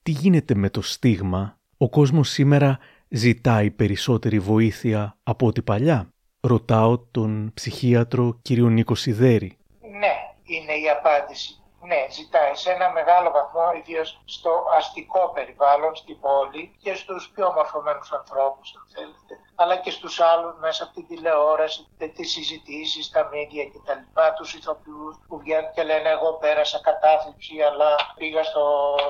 Τι 0.02 0.10
γίνεται 0.10 0.54
με 0.54 0.70
το 0.70 0.82
στίγμα, 0.82 1.58
ο 1.76 1.88
κόσμος 1.88 2.30
σήμερα 2.30 2.78
ζητάει 3.10 3.70
περισσότερη 3.70 4.38
βοήθεια 4.38 5.18
από 5.22 5.46
ό,τι 5.46 5.62
παλιά; 5.62 6.08
Ρωτάω 6.40 6.98
τον 6.98 7.50
ψυχίατρο 7.54 8.38
κύριο 8.42 8.68
Νίκο 8.68 8.94
Σιδέρη. 8.94 9.58
Ναι, 10.00 10.14
είναι 10.44 10.72
η 10.72 10.88
απάντηση. 10.90 11.54
Ναι, 11.90 12.06
ζητάει 12.10 12.54
σε 12.54 12.70
ένα 12.72 12.90
μεγάλο 12.98 13.30
βαθμό, 13.30 13.66
ιδίως 13.80 14.22
στο 14.24 14.52
αστικό 14.78 15.30
περιβάλλον, 15.34 15.94
στην 15.94 16.20
πόλη 16.20 16.76
και 16.82 16.94
στους 16.94 17.30
πιο 17.34 17.52
μορφωμένους 17.56 18.12
ανθρώπους, 18.12 18.74
αν 18.78 18.84
θέλετε, 18.94 19.34
αλλά 19.54 19.76
και 19.76 19.90
στους 19.90 20.20
άλλους 20.20 20.54
μέσα 20.60 20.84
από 20.84 20.92
την 20.94 21.06
τηλεόραση, 21.06 21.86
τις 22.16 22.30
συζητήσεις, 22.30 23.10
τα 23.10 23.28
μίδια 23.32 23.64
κτλ. 23.72 24.02
Τους 24.36 24.54
ηθοποιούς 24.54 25.14
που 25.28 25.38
βγαίνουν 25.38 25.72
και 25.74 25.82
λένε 25.82 26.08
εγώ 26.16 26.30
πέρασα 26.42 26.80
κατάθλιψη, 26.88 27.54
αλλά 27.68 27.90
πήγα 28.18 28.42
στο 28.50 28.62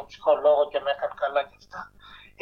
ψυχολόγο 0.06 0.62
και 0.70 0.80
με 0.84 0.90
έκανε 0.90 1.14
καλά 1.22 1.42
και 1.48 1.56
αυτά 1.62 1.80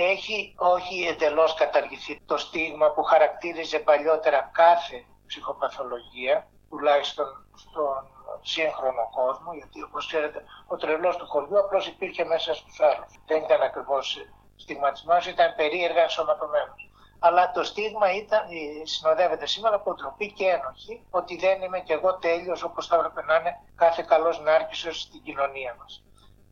έχει 0.03 0.55
όχι 0.57 1.07
εντελώς 1.07 1.55
καταργηθεί 1.55 2.21
το 2.27 2.37
στίγμα 2.37 2.91
που 2.91 3.03
χαρακτήριζε 3.03 3.79
παλιότερα 3.79 4.51
κάθε 4.53 5.05
ψυχοπαθολογία, 5.27 6.47
τουλάχιστον 6.69 7.27
στον 7.57 8.09
σύγχρονο 8.43 9.11
κόσμο, 9.15 9.53
γιατί 9.53 9.83
όπως 9.83 10.07
ξέρετε 10.07 10.45
ο 10.67 10.77
τρελός 10.77 11.17
του 11.17 11.27
χωριού 11.27 11.59
απλώς 11.59 11.87
υπήρχε 11.87 12.25
μέσα 12.25 12.55
στους 12.55 12.81
άλλους. 12.81 13.21
Δεν 13.27 13.43
ήταν 13.43 13.63
ακριβώς 13.63 14.27
στιγματισμός, 14.57 15.27
ήταν 15.27 15.55
περίεργα 15.55 16.03
ενσωματωμένος. 16.03 16.91
Αλλά 17.19 17.51
το 17.51 17.65
στίγμα 17.65 18.13
ήταν, 18.13 18.47
συνοδεύεται 18.83 19.47
σήμερα 19.47 19.77
από 19.77 19.95
ντροπή 19.95 20.33
και 20.33 20.45
ένοχη 20.45 21.07
ότι 21.11 21.37
δεν 21.37 21.63
είμαι 21.63 21.81
κι 21.81 21.93
εγώ 21.93 22.15
τέλειος 22.15 22.63
όπως 22.63 22.87
θα 22.87 22.97
έπρεπε 22.97 23.23
να 23.23 23.35
είναι 23.35 23.61
κάθε 23.77 24.03
καλός 24.03 24.41
νάρκισσος 24.41 25.01
στην 25.01 25.23
κοινωνία 25.23 25.77
μας. 25.79 26.03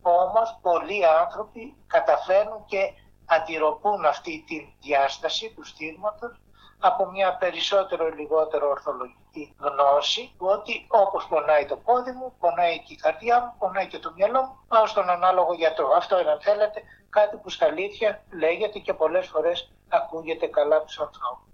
Όμως 0.03 0.59
πολλοί 0.63 1.07
άνθρωποι 1.07 1.77
καταφέρνουν 1.87 2.65
και 2.65 2.93
αντιρροπούν 3.27 4.05
αυτή 4.05 4.45
τη 4.47 4.75
διάσταση 4.81 5.53
του 5.55 5.65
στίγματος 5.65 6.41
από 6.79 7.11
μια 7.11 7.37
περισσότερο 7.37 8.07
ή 8.07 8.11
λιγότερο 8.11 8.69
ορθολογική 8.69 9.57
γνώση 9.59 10.35
του 10.39 10.47
ότι 10.47 10.87
όπως 10.89 11.27
πονάει 11.27 11.67
το 11.67 11.77
πόδι 11.77 12.11
μου, 12.13 12.35
πονάει 12.39 12.79
και 12.79 12.93
η 12.93 12.97
καρδιά 12.97 13.41
μου, 13.41 13.55
πονάει 13.59 13.87
και 13.87 13.99
το 13.99 14.13
μυαλό 14.17 14.43
μου, 14.43 14.59
πάω 14.69 14.87
στον 14.87 15.11
ανάλογο 15.11 15.55
γιατρό. 15.55 15.89
Αυτό 15.97 16.21
είναι 16.21 16.31
αν 16.31 16.41
θέλετε 16.41 16.83
κάτι 17.11 17.37
που 17.37 17.51
στα 17.51 17.67
αλήθεια 17.67 18.23
λέγεται 18.33 18.79
και 18.79 18.95
πολλές 18.95 19.27
φορές 19.27 19.73
ακούγεται 19.89 20.47
καλά 20.47 20.83
τους 20.83 21.01
ανθρώπους. 21.01 21.45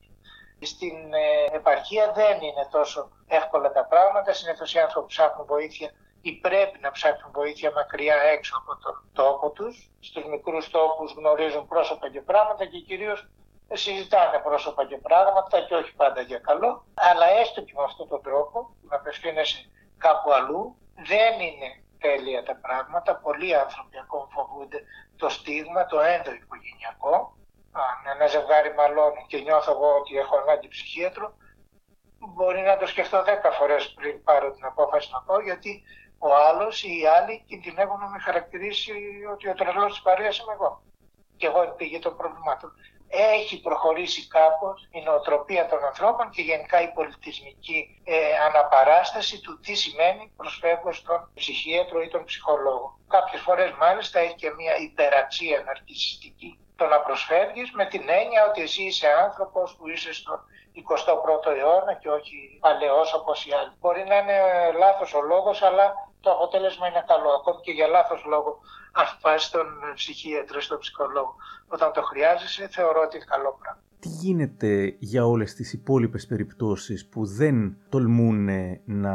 Στην 0.60 1.14
ε, 1.14 1.56
επαρχία 1.56 2.12
δεν 2.12 2.40
είναι 2.40 2.68
τόσο 2.70 3.08
εύκολα 3.26 3.72
τα 3.72 3.84
πράγματα. 3.84 4.32
Συνήθως 4.32 4.74
οι 4.74 4.78
άνθρωποι 4.78 5.06
ψάχνουν 5.06 5.46
βοήθεια 5.46 5.90
ή 6.22 6.32
πρέπει 6.32 6.78
να 6.80 6.90
ψάχνουν 6.90 7.32
βοήθεια 7.32 7.70
μακριά 7.74 8.16
έξω 8.16 8.54
από 8.60 8.82
τον 8.82 9.02
τόπο 9.12 9.50
τους. 9.50 9.90
Στους 10.00 10.24
μικρούς 10.24 10.70
τόπους 10.70 11.12
γνωρίζουν 11.12 11.66
πρόσωπα 11.66 12.10
και 12.10 12.20
πράγματα 12.20 12.64
και 12.66 12.78
κυρίως 12.78 13.28
συζητάνε 13.72 14.38
πρόσωπα 14.38 14.86
και 14.86 14.96
πράγματα 14.96 15.60
και 15.60 15.74
όχι 15.74 15.94
πάντα 15.94 16.20
για 16.20 16.38
καλό. 16.38 16.84
Αλλά 16.94 17.26
έστω 17.40 17.62
και 17.62 17.72
με 17.76 17.82
αυτόν 17.82 18.08
τον 18.08 18.22
τρόπο 18.22 18.74
να 18.88 18.96
απευθύνεσαι 18.96 19.70
κάπου 19.98 20.32
αλλού 20.32 20.76
δεν 20.94 21.40
είναι 21.40 21.68
τέλεια 21.98 22.42
τα 22.42 22.56
πράγματα. 22.56 23.16
Πολλοί 23.16 23.56
άνθρωποι 23.56 23.98
ακόμα 23.98 24.26
φοβούνται 24.34 24.82
το 25.16 25.28
στίγμα, 25.28 25.86
το 25.86 26.00
ενδοοικογενειακό. 26.00 27.36
Αν 27.72 28.14
ένα 28.14 28.26
ζευγάρι 28.26 28.74
μαλώνει 28.74 29.24
και 29.28 29.38
νιώθω 29.38 29.72
εγώ 29.72 29.94
ότι 30.00 30.16
έχω 30.16 30.36
ανάγκη 30.36 30.68
ψυχίατρο, 30.68 31.34
μπορεί 32.18 32.60
να 32.60 32.76
το 32.76 32.86
σκεφτώ 32.86 33.22
δέκα 33.22 33.50
φορές 33.50 33.92
πριν 33.92 34.22
πάρω 34.22 34.50
την 34.50 34.64
απόφαση 34.64 35.08
να 35.12 35.20
πω, 35.22 35.40
γιατί 35.40 35.82
ο 36.28 36.30
άλλος 36.48 36.82
ή 36.82 36.90
οι 36.98 37.06
άλλοι 37.06 37.44
κινδυνεύουν 37.48 37.98
να 38.00 38.08
με 38.08 38.18
χαρακτηρίσει 38.18 38.92
ότι 39.32 39.48
ο 39.48 39.54
τρελός 39.54 39.92
της 39.92 40.02
παρέας 40.02 40.38
είμαι 40.38 40.52
εγώ. 40.52 40.82
Και 41.36 41.46
εγώ 41.46 41.62
είμαι 41.62 41.74
πηγή 41.76 41.98
των 41.98 42.16
προβλημάτων. 42.16 42.72
Έχει 43.08 43.60
προχωρήσει 43.60 44.28
κάπως 44.28 44.88
η 44.90 45.00
νοοτροπία 45.00 45.66
των 45.68 45.84
ανθρώπων 45.84 46.30
και 46.30 46.42
γενικά 46.42 46.82
η 46.82 46.92
πολιτισμική 46.92 48.02
ε, 48.04 48.14
αναπαράσταση 48.48 49.40
του 49.40 49.60
τι 49.60 49.74
σημαίνει 49.74 50.32
προσφεύγω 50.36 50.92
στον 50.92 51.30
ψυχίατρο 51.34 52.02
ή 52.02 52.08
τον 52.08 52.24
ψυχολόγο. 52.24 52.98
Κάποιες 53.08 53.40
φορές 53.40 53.70
μάλιστα 53.78 54.18
έχει 54.18 54.34
και 54.34 54.50
μια 54.50 54.76
υπεραξία 54.76 55.62
ναρκιστική 55.66 56.58
το 56.76 56.86
να 56.86 57.00
προσφεύγεις 57.00 57.70
με 57.72 57.86
την 57.86 58.04
έννοια 58.08 58.46
ότι 58.48 58.60
εσύ 58.62 58.82
είσαι 58.82 59.08
άνθρωπος 59.26 59.74
που 59.74 59.88
είσαι 59.88 60.12
στον 60.12 60.38
21ο 60.88 61.50
αιώνα 61.56 61.94
και 61.94 62.08
όχι 62.08 62.58
παλαιός 62.60 63.14
όπως 63.14 63.46
οι 63.46 63.52
άλλοι. 63.52 63.72
Μπορεί 63.80 64.04
να 64.04 64.16
είναι 64.16 64.38
λάθος 64.78 65.14
ο 65.14 65.20
λόγος, 65.20 65.62
αλλά 65.62 66.11
το 66.22 66.30
αποτέλεσμα 66.30 66.86
είναι 66.88 67.04
καλό. 67.12 67.30
Ακόμη 67.38 67.60
και 67.66 67.72
για 67.78 67.86
λάθος 67.86 68.20
λόγο, 68.32 68.50
αν 69.00 69.06
πας 69.22 69.44
στον 69.44 69.66
ψυχίατρο, 69.94 70.60
στον 70.60 70.78
ψυχολόγο, 70.78 71.34
όταν 71.68 71.92
το 71.92 72.02
χρειάζεσαι, 72.02 72.68
θεωρώ 72.76 73.00
ότι 73.06 73.16
είναι 73.16 73.24
καλό 73.34 73.58
πράγμα. 73.60 73.80
Τι 74.00 74.08
γίνεται 74.08 74.96
για 74.98 75.26
όλες 75.26 75.54
τις 75.54 75.72
υπόλοιπες 75.72 76.26
περιπτώσεις 76.26 77.08
που 77.08 77.26
δεν 77.26 77.76
τολμούν 77.88 78.48
να 78.84 79.14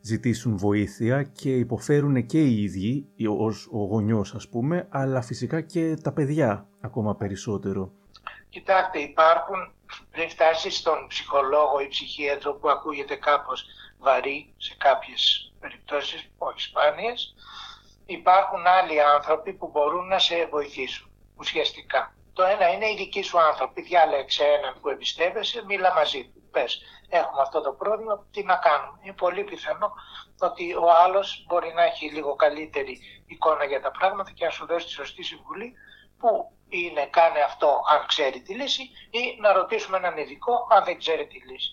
ζητήσουν 0.00 0.56
βοήθεια 0.56 1.22
και 1.22 1.56
υποφέρουν 1.56 2.26
και 2.26 2.40
οι 2.42 2.62
ίδιοι, 2.62 3.08
ως 3.38 3.68
ο 3.72 3.78
γονιός 3.84 4.34
ας 4.34 4.48
πούμε, 4.48 4.86
αλλά 4.90 5.20
φυσικά 5.22 5.60
και 5.60 5.96
τα 6.02 6.12
παιδιά 6.12 6.66
ακόμα 6.80 7.16
περισσότερο; 7.16 7.92
Κοιτάξτε, 8.54 8.98
υπάρχουν 8.98 9.74
πριν 10.10 10.30
φτάσει 10.30 10.70
στον 10.70 11.06
ψυχολόγο 11.06 11.80
ή 11.80 11.88
ψυχίατρο 11.88 12.54
που 12.54 12.70
ακούγεται 12.70 13.16
κάπως 13.16 13.64
βαρύ 13.98 14.54
σε 14.56 14.74
κάποιες 14.78 15.52
περιπτώσεις, 15.60 16.30
όχι 16.38 16.60
σπάνιες, 16.60 17.34
υπάρχουν 18.06 18.66
άλλοι 18.66 19.02
άνθρωποι 19.02 19.52
που 19.52 19.68
μπορούν 19.72 20.06
να 20.06 20.18
σε 20.18 20.46
βοηθήσουν 20.46 21.10
ουσιαστικά. 21.36 22.14
Το 22.32 22.42
ένα 22.42 22.72
είναι 22.72 22.90
οι 22.90 22.96
δικοί 22.96 23.22
σου 23.22 23.40
άνθρωποι. 23.40 23.82
Διάλεξε 23.82 24.44
έναν 24.44 24.80
που 24.80 24.88
εμπιστεύεσαι, 24.88 25.64
μίλα 25.66 25.94
μαζί 25.94 26.24
του. 26.24 26.42
Πες, 26.50 26.82
έχουμε 27.08 27.42
αυτό 27.42 27.60
το 27.60 27.72
πρόβλημα, 27.72 28.26
τι 28.30 28.42
να 28.42 28.56
κάνουμε. 28.56 28.98
Είναι 29.02 29.12
πολύ 29.12 29.44
πιθανό 29.44 29.92
ότι 30.38 30.74
ο 30.74 30.90
άλλος 31.04 31.44
μπορεί 31.46 31.72
να 31.74 31.84
έχει 31.84 32.10
λίγο 32.10 32.34
καλύτερη 32.34 33.00
εικόνα 33.26 33.64
για 33.64 33.80
τα 33.80 33.90
πράγματα 33.90 34.30
και 34.30 34.44
να 34.44 34.50
σου 34.50 34.66
δώσει 34.66 34.86
τη 34.86 34.92
σωστή 34.92 35.22
συμβουλή 35.22 35.74
που 36.18 36.52
είναι 36.78 37.06
κάνε 37.06 37.40
αυτό 37.40 37.82
αν 37.92 38.06
ξέρει 38.06 38.40
τη 38.40 38.54
λύση 38.54 38.82
ή 39.10 39.38
να 39.40 39.52
ρωτήσουμε 39.52 39.96
έναν 39.96 40.16
ειδικό 40.16 40.66
αν 40.70 40.84
δεν 40.84 40.98
ξέρει 40.98 41.26
τη 41.26 41.38
λύση. 41.38 41.72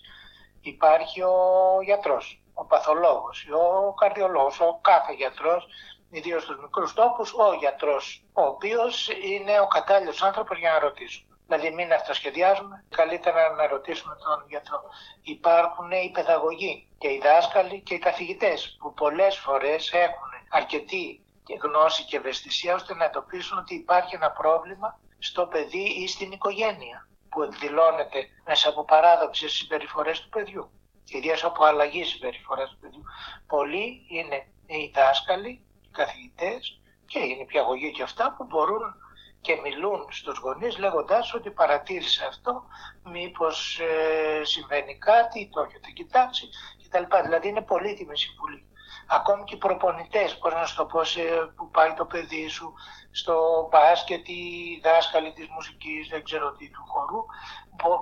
Υπάρχει 0.60 1.22
ο 1.22 1.36
γιατρός, 1.84 2.42
ο 2.54 2.64
παθολόγος, 2.64 3.46
ο 3.52 3.92
καρδιολόγος, 3.92 4.60
ο 4.60 4.78
κάθε 4.82 5.12
γιατρός, 5.12 5.66
ιδίως 6.10 6.42
στους 6.42 6.60
μικρούς 6.60 6.92
τόπους, 6.92 7.32
ο 7.32 7.54
γιατρός, 7.54 8.24
ο 8.32 8.42
οποίος 8.42 9.08
είναι 9.08 9.60
ο 9.60 9.66
κατάλληλος 9.66 10.22
άνθρωπος 10.22 10.58
για 10.58 10.72
να 10.72 10.78
ρωτήσουμε. 10.78 11.36
Δηλαδή 11.46 11.70
μην 11.70 11.92
αυτοσχεδιάζουμε, 11.92 12.84
καλύτερα 12.88 13.50
να 13.50 13.66
ρωτήσουμε 13.66 14.16
τον 14.24 14.44
γιατρό. 14.48 14.82
Υπάρχουν 15.22 15.90
οι 15.90 16.10
παιδαγωγοί 16.14 16.88
και 16.98 17.08
οι 17.08 17.20
δάσκαλοι 17.22 17.80
και 17.80 17.94
οι 17.94 17.98
καθηγητές 17.98 18.76
που 18.80 18.94
πολλές 18.94 19.38
φορές 19.38 19.92
έχουν 19.92 20.30
αρκετή 20.50 21.24
γνώση 21.62 22.04
και 22.04 22.16
ευαισθησία 22.16 22.74
ώστε 22.74 22.94
να 22.94 23.04
εντοπίσουν 23.04 23.58
ότι 23.58 23.74
υπάρχει 23.74 24.14
ένα 24.14 24.30
πρόβλημα 24.30 25.00
στο 25.18 25.46
παιδί 25.46 25.86
ή 26.02 26.08
στην 26.08 26.32
οικογένεια 26.32 27.08
που 27.28 27.42
εκδηλώνεται 27.42 28.28
μέσα 28.44 28.68
από 28.68 28.84
παράδοξες 28.84 29.52
συμπεριφορές 29.52 30.20
του 30.20 30.28
παιδιού 30.28 30.70
ιδίω 31.16 31.34
από 31.42 31.64
αλλαγή 31.64 32.04
συμπεριφοράς 32.04 32.70
του 32.70 32.78
παιδιού. 32.80 33.04
Πολλοί 33.46 34.06
είναι 34.08 34.46
οι 34.66 34.92
δάσκαλοι, 34.94 35.64
οι 35.82 35.88
καθηγητές 35.90 36.80
και 37.06 37.18
είναι 37.18 37.44
πιαγωγοί 37.44 37.92
και 37.92 38.02
αυτά 38.02 38.34
που 38.36 38.44
μπορούν 38.44 38.94
και 39.40 39.60
μιλούν 39.62 40.06
στους 40.10 40.38
γονείς 40.38 40.78
λέγοντάς 40.78 41.34
ότι 41.34 41.50
παρατήρησε 41.50 42.24
αυτό, 42.24 42.64
μήπως 43.04 43.80
ε, 43.80 44.44
συμβαίνει 44.44 44.98
κάτι, 44.98 45.48
το 45.52 45.60
έχετε 45.60 45.90
κοιτάξει 45.90 46.48
κτλ. 46.82 47.16
Δηλαδή 47.22 47.48
είναι 47.48 47.62
πολύτιμη 47.62 48.16
συμβουλή. 48.16 48.66
Ακόμη 49.06 49.44
και 49.44 49.54
οι 49.54 49.58
προπονητές, 49.58 50.38
μπορείς 50.38 50.58
να 50.58 50.66
σου 50.66 50.76
το 50.76 50.84
πω, 50.84 51.00
που 51.56 51.70
πάει 51.70 51.94
το 51.94 52.04
παιδί 52.04 52.48
σου 52.48 52.74
στο 53.10 53.68
μπάσκετ, 53.70 54.28
οι 54.28 54.80
δάσκαλοι 54.82 55.32
της 55.32 55.46
μουσικής, 55.48 56.08
δεν 56.08 56.24
ξέρω 56.24 56.52
τι, 56.52 56.70
του 56.70 56.84
χορού, 56.86 57.24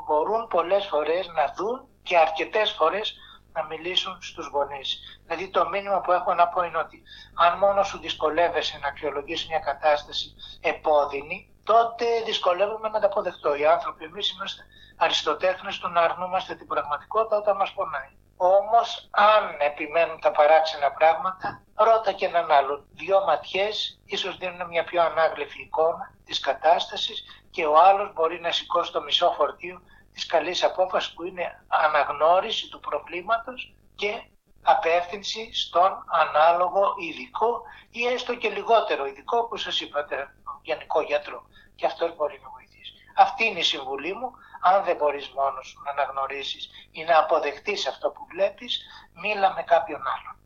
μπορούν 0.07 0.49
πολλές 0.49 0.87
φορές 0.87 1.27
να 1.27 1.55
δουν 1.57 1.89
και 2.03 2.17
αρκετές 2.17 2.71
φορές 2.71 3.15
να 3.53 3.65
μιλήσουν 3.65 4.23
στους 4.23 4.47
γονείς. 4.47 4.99
Δηλαδή 5.25 5.49
το 5.49 5.69
μήνυμα 5.69 6.01
που 6.01 6.13
έχω 6.13 6.35
να 6.35 6.49
πω 6.49 6.63
είναι 6.63 6.79
ότι 6.79 7.03
αν 7.35 7.59
μόνος 7.59 7.87
σου 7.89 7.99
δυσκολεύεσαι 7.99 8.79
να 8.79 8.89
αξιολογήσεις 8.89 9.49
μια 9.49 9.59
κατάσταση 9.59 10.35
επώδυνη, 10.61 11.55
τότε 11.65 12.05
δυσκολεύομαι 12.25 12.89
να 12.89 13.01
τα 13.01 13.07
αποδεχτώ. 13.07 13.55
Οι 13.55 13.67
άνθρωποι, 13.67 14.05
εμείς 14.05 14.33
είμαστε 14.33 14.63
αριστοτέχνες 14.97 15.79
του 15.79 15.89
να 15.89 16.01
αρνούμαστε 16.01 16.55
την 16.55 16.67
πραγματικότητα 16.67 17.37
όταν 17.37 17.57
μας 17.57 17.73
πονάει. 17.73 18.11
Όμως, 18.43 19.09
αν 19.11 19.57
επιμένουν 19.59 20.21
τα 20.21 20.31
παράξενα 20.31 20.93
πράγματα, 20.93 21.63
ρώτα 21.75 22.13
και 22.13 22.27
έναν 22.27 22.51
άλλον. 22.51 22.87
Δυο 22.93 23.25
ματιές 23.25 24.01
ίσως 24.05 24.37
δίνουν 24.37 24.67
μια 24.69 24.85
πιο 24.85 25.03
ανάγλυφη 25.03 25.63
εικόνα 25.63 26.15
της 26.25 26.41
κατάστασης 26.41 27.25
και 27.51 27.67
ο 27.67 27.79
άλλος 27.79 28.13
μπορεί 28.13 28.41
να 28.41 28.51
σηκώσει 28.51 28.93
το 28.93 29.03
μισό 29.03 29.35
φορτίο 29.37 29.81
της 30.13 30.27
καλής 30.27 30.65
απόφασης 30.65 31.13
που 31.15 31.23
είναι 31.23 31.65
αναγνώριση 31.69 32.69
του 32.69 32.81
προβλήματος 32.81 33.75
και 33.95 34.23
απεύθυνση 34.63 35.55
στον 35.55 36.05
ανάλογο 36.07 36.95
ειδικό 37.01 37.63
ή 37.91 38.07
έστω 38.07 38.35
και 38.35 38.49
λιγότερο 38.49 39.07
ειδικό 39.07 39.49
που 39.49 39.57
σας 39.57 39.81
είπατε, 39.81 40.35
γενικό 40.63 41.01
γιατρό. 41.01 41.43
Και 41.75 41.87
αυτός 41.87 42.17
μπορεί 42.17 42.41
να 42.43 42.51
βοηθήσει. 42.51 42.93
Αυτή 43.17 43.45
είναι 43.45 43.59
η 43.59 43.63
συμβουλή 43.63 44.15
μου. 44.15 44.33
Αν 44.61 44.85
δεν 44.85 44.97
μπορείς 44.97 45.29
μόνος 45.29 45.67
σου 45.67 45.79
να 45.85 45.91
αναγνωρίσεις 45.91 46.69
ή 46.91 47.05
να 47.05 47.19
αποδεχτείς 47.19 47.87
αυτό 47.87 48.11
που 48.11 48.27
βλέπεις, 48.35 48.81
μίλα 49.23 49.55
με 49.55 49.63
κάποιον 49.63 50.01
άλλον. 50.15 50.37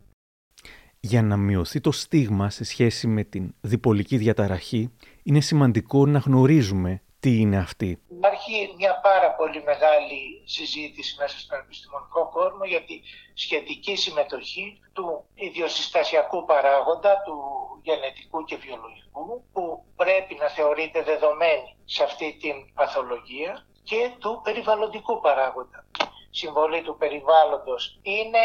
Για 1.00 1.22
να 1.22 1.36
μειωθεί 1.36 1.80
το 1.80 1.92
στίγμα 1.92 2.50
σε 2.50 2.64
σχέση 2.64 3.06
με 3.06 3.24
την 3.24 3.54
διπολική 3.60 4.16
διαταραχή, 4.16 4.92
είναι 5.22 5.40
σημαντικό 5.40 6.06
να 6.06 6.18
γνωρίζουμε 6.18 7.02
τι 7.20 7.40
είναι 7.40 7.56
αυτή. 7.56 8.02
Υπάρχει 8.08 8.74
μια 8.76 9.00
πάρα 9.00 9.30
πολύ 9.34 9.62
μεγάλη 9.62 10.42
συζήτηση 10.44 11.16
μέσα 11.18 11.38
στον 11.38 11.58
επιστημονικό 11.58 12.28
κόσμο 12.28 12.64
για 12.64 12.82
τη 12.84 13.00
σχετική 13.34 13.96
συμμετοχή 13.96 14.80
του 14.92 15.24
ιδιοσυστασιακού 15.34 16.44
παράγοντα, 16.44 17.22
του 17.24 17.36
γενετικού 17.82 18.44
και 18.44 18.56
βιολογικού, 18.56 19.44
που 19.52 19.84
πρέπει 19.96 20.34
να 20.34 20.48
θεωρείται 20.48 21.02
δεδομένη 21.02 21.76
σε 21.84 22.02
αυτή 22.02 22.36
την 22.40 22.74
παθολογία 22.74 23.66
και 23.84 24.10
του 24.18 24.40
περιβαλλοντικού 24.44 25.20
παράγοντα. 25.20 25.84
Συμβολή 26.30 26.82
του 26.82 26.96
περιβάλλοντος 26.96 27.98
είναι 28.02 28.42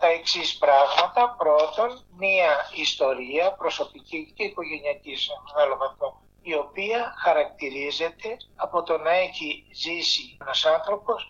τα 0.00 0.06
εξής 0.06 0.58
πράγματα. 0.58 1.34
Πρώτον, 1.38 2.04
μία 2.16 2.70
ιστορία 2.74 3.52
προσωπική 3.52 4.32
και 4.36 4.42
οικογενειακή 4.42 5.16
σε 5.16 5.32
μεγάλο 5.46 5.76
βαθμό 5.76 6.20
η 6.42 6.54
οποία 6.54 7.14
χαρακτηρίζεται 7.18 8.36
από 8.56 8.82
το 8.82 8.98
να 8.98 9.10
έχει 9.10 9.66
ζήσει 9.72 10.36
ένας 10.40 10.64
άνθρωπος 10.64 11.26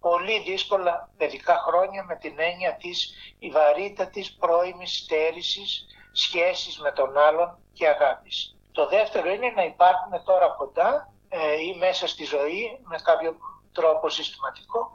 πολύ 0.00 0.40
δύσκολα 0.40 1.10
παιδικά 1.16 1.56
χρόνια 1.66 2.04
με 2.04 2.16
την 2.16 2.34
έννοια 2.38 2.76
της 2.76 3.14
η 3.38 3.52
της 4.12 4.32
πρώιμης 4.32 4.96
στέρησης, 4.96 5.86
σχέσης 6.12 6.78
με 6.78 6.92
τον 6.92 7.18
άλλον 7.18 7.58
και 7.72 7.88
αγάπης. 7.88 8.56
Το 8.72 8.88
δεύτερο 8.88 9.30
είναι 9.30 9.52
να 9.56 9.64
υπάρχουν 9.64 10.24
τώρα 10.24 10.48
κοντά 10.48 10.90
ε, 10.90 11.19
ή 11.66 11.78
μέσα 11.78 12.06
στη 12.06 12.24
ζωή 12.24 12.78
με 12.82 12.98
κάποιο 13.02 13.36
τρόπο 13.72 14.08
συστηματικό 14.08 14.90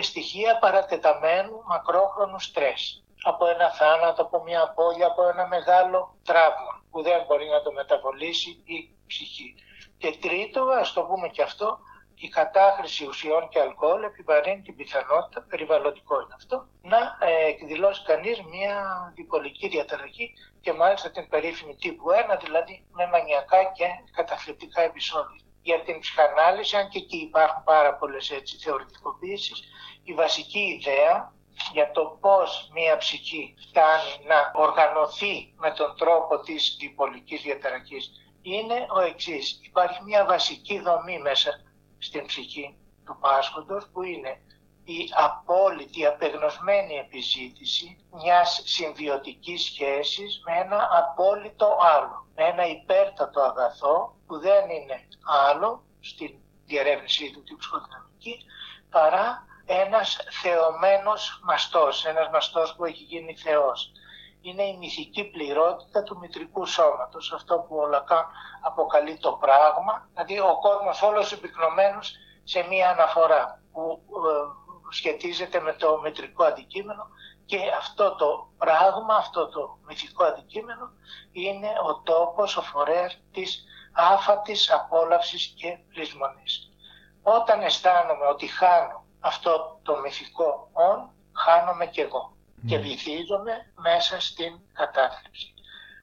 στοιχεία 0.00 0.58
παρατεταμένου 0.58 1.62
μακρόχρονου 1.66 2.40
στρες 2.40 3.04
από 3.22 3.46
ένα 3.46 3.70
θάνατο, 3.70 4.22
από 4.22 4.42
μια 4.42 4.62
απώλεια, 4.62 5.06
από 5.06 5.28
ένα 5.28 5.46
μεγάλο 5.46 6.16
τραύμα 6.24 6.82
που 6.90 7.02
δεν 7.02 7.24
μπορεί 7.26 7.48
να 7.48 7.62
το 7.62 7.72
μεταβολήσει 7.72 8.62
η 8.64 8.96
ψυχή. 9.06 9.54
Και 9.98 10.16
τρίτο, 10.20 10.62
ας 10.64 10.92
το 10.92 11.02
πούμε 11.02 11.28
και 11.28 11.42
αυτό, 11.42 11.78
η 12.14 12.28
κατάχρηση 12.28 13.06
ουσιών 13.06 13.48
και 13.48 13.60
αλκοόλ 13.60 14.02
επιβαρύνει 14.02 14.62
την 14.62 14.76
πιθανότητα, 14.76 15.46
περιβαλλοντικό 15.48 16.20
είναι 16.20 16.34
αυτό, 16.36 16.66
να 16.82 16.98
ε, 17.20 17.46
εκδηλώσει 17.46 18.02
κανείς 18.02 18.42
μια 18.42 18.76
διπολική 19.14 19.68
διαταραχή 19.68 20.32
και 20.60 20.72
μάλιστα 20.72 21.10
την 21.10 21.28
περίφημη 21.28 21.74
τύπου 21.74 22.04
1, 22.34 22.38
δηλαδή 22.44 22.84
με 22.92 23.06
μανιακά 23.06 23.64
και 23.64 23.86
καταθλιπτικά 24.12 24.82
επεισόδια. 24.82 25.42
Για 25.62 25.80
την 25.82 26.00
ψυχανάλυση, 26.00 26.76
αν 26.76 26.88
και 26.88 26.98
εκεί 26.98 27.16
υπάρχουν 27.16 27.62
πάρα 27.64 27.94
πολλές 27.94 28.30
έτσι 28.30 28.56
θεωρητικοποίησεις, 28.56 29.62
η 30.02 30.12
βασική 30.14 30.60
ιδέα 30.60 31.32
για 31.72 31.90
το 31.90 32.18
πώς 32.20 32.70
μία 32.72 32.96
ψυχή 32.96 33.54
φτάνει 33.68 34.26
να 34.26 34.52
οργανωθεί 34.54 35.54
με 35.56 35.70
τον 35.70 35.96
τρόπο 35.96 36.40
της 36.40 36.76
διπολικής 36.80 37.42
διαταραχής 37.42 38.10
είναι 38.42 38.86
ο 38.96 39.00
εξής. 39.00 39.60
Υπάρχει 39.62 40.02
μια 40.02 40.24
βασική 40.24 40.80
δομή 40.80 41.18
μέσα 41.18 41.50
στην 41.98 42.26
ψυχή 42.26 42.76
του 43.04 43.16
πάσχοντος 43.20 43.88
που 43.92 44.02
είναι 44.02 44.40
η 44.84 45.08
απόλυτη, 45.14 46.06
απεγνωσμένη 46.06 46.94
επιζήτηση 46.94 48.06
μιας 48.12 48.62
συμβιωτικής 48.64 49.62
σχέσης 49.62 50.42
με 50.44 50.52
ένα 50.58 50.88
απόλυτο 50.92 51.78
άλλο, 51.96 52.26
με 52.34 52.44
ένα 52.44 52.66
υπέρτατο 52.66 53.40
αγαθό 53.40 54.16
που 54.32 54.38
δεν 54.38 54.70
είναι 54.70 55.08
άλλο 55.50 55.82
στην 56.00 56.34
διερεύνησή 56.64 57.30
του 57.32 57.42
την 57.42 57.56
ψυχοδυναμική 57.56 58.44
παρά 58.90 59.46
ένας 59.64 60.18
θεωμένος 60.42 61.40
μαστός, 61.44 62.04
ένας 62.04 62.28
μαστός 62.32 62.74
που 62.74 62.84
έχει 62.84 63.02
γίνει 63.02 63.36
Θεός. 63.36 63.92
Είναι 64.40 64.62
η 64.62 64.76
μυθική 64.76 65.24
πληρότητα 65.24 66.02
του 66.02 66.18
μητρικού 66.18 66.66
σώματος, 66.66 67.32
αυτό 67.32 67.58
που 67.58 67.76
ο 67.76 67.86
Λακάν 67.86 68.26
αποκαλεί 68.62 69.18
το 69.18 69.32
πράγμα, 69.32 70.08
δηλαδή 70.12 70.38
ο 70.40 70.58
κόσμος 70.60 71.02
όλος 71.02 71.32
επικνωμένος 71.32 72.14
σε 72.44 72.66
μία 72.68 72.90
αναφορά 72.90 73.62
που 73.72 74.02
ε, 74.08 74.92
σχετίζεται 74.94 75.60
με 75.60 75.72
το 75.72 76.00
μητρικό 76.02 76.44
αντικείμενο 76.44 77.06
και 77.46 77.58
αυτό 77.78 78.14
το 78.14 78.48
πράγμα, 78.58 79.14
αυτό 79.14 79.48
το 79.48 79.78
μυθικό 79.86 80.24
αντικείμενο 80.24 80.90
είναι 81.32 81.68
ο 81.88 82.00
τόπος, 82.00 82.56
ο 82.56 82.62
φορέας 82.62 83.20
της 83.32 83.66
άφατης 83.92 84.70
απόλαυσης 84.70 85.54
και 85.56 85.78
λησμονής. 85.96 86.70
Όταν 87.22 87.62
αισθάνομαι 87.62 88.26
ότι 88.26 88.46
χάνω 88.46 89.04
αυτό 89.20 89.78
το 89.82 89.96
μυθικό 89.96 90.70
«ον» 90.72 91.10
χάνομαι 91.32 91.86
κι 91.86 92.00
εγώ 92.00 92.36
και 92.66 92.76
ναι. 92.76 92.82
βυθίζομαι 92.82 93.72
μέσα 93.74 94.20
στην 94.20 94.60
κατάθλιψη. 94.72 95.54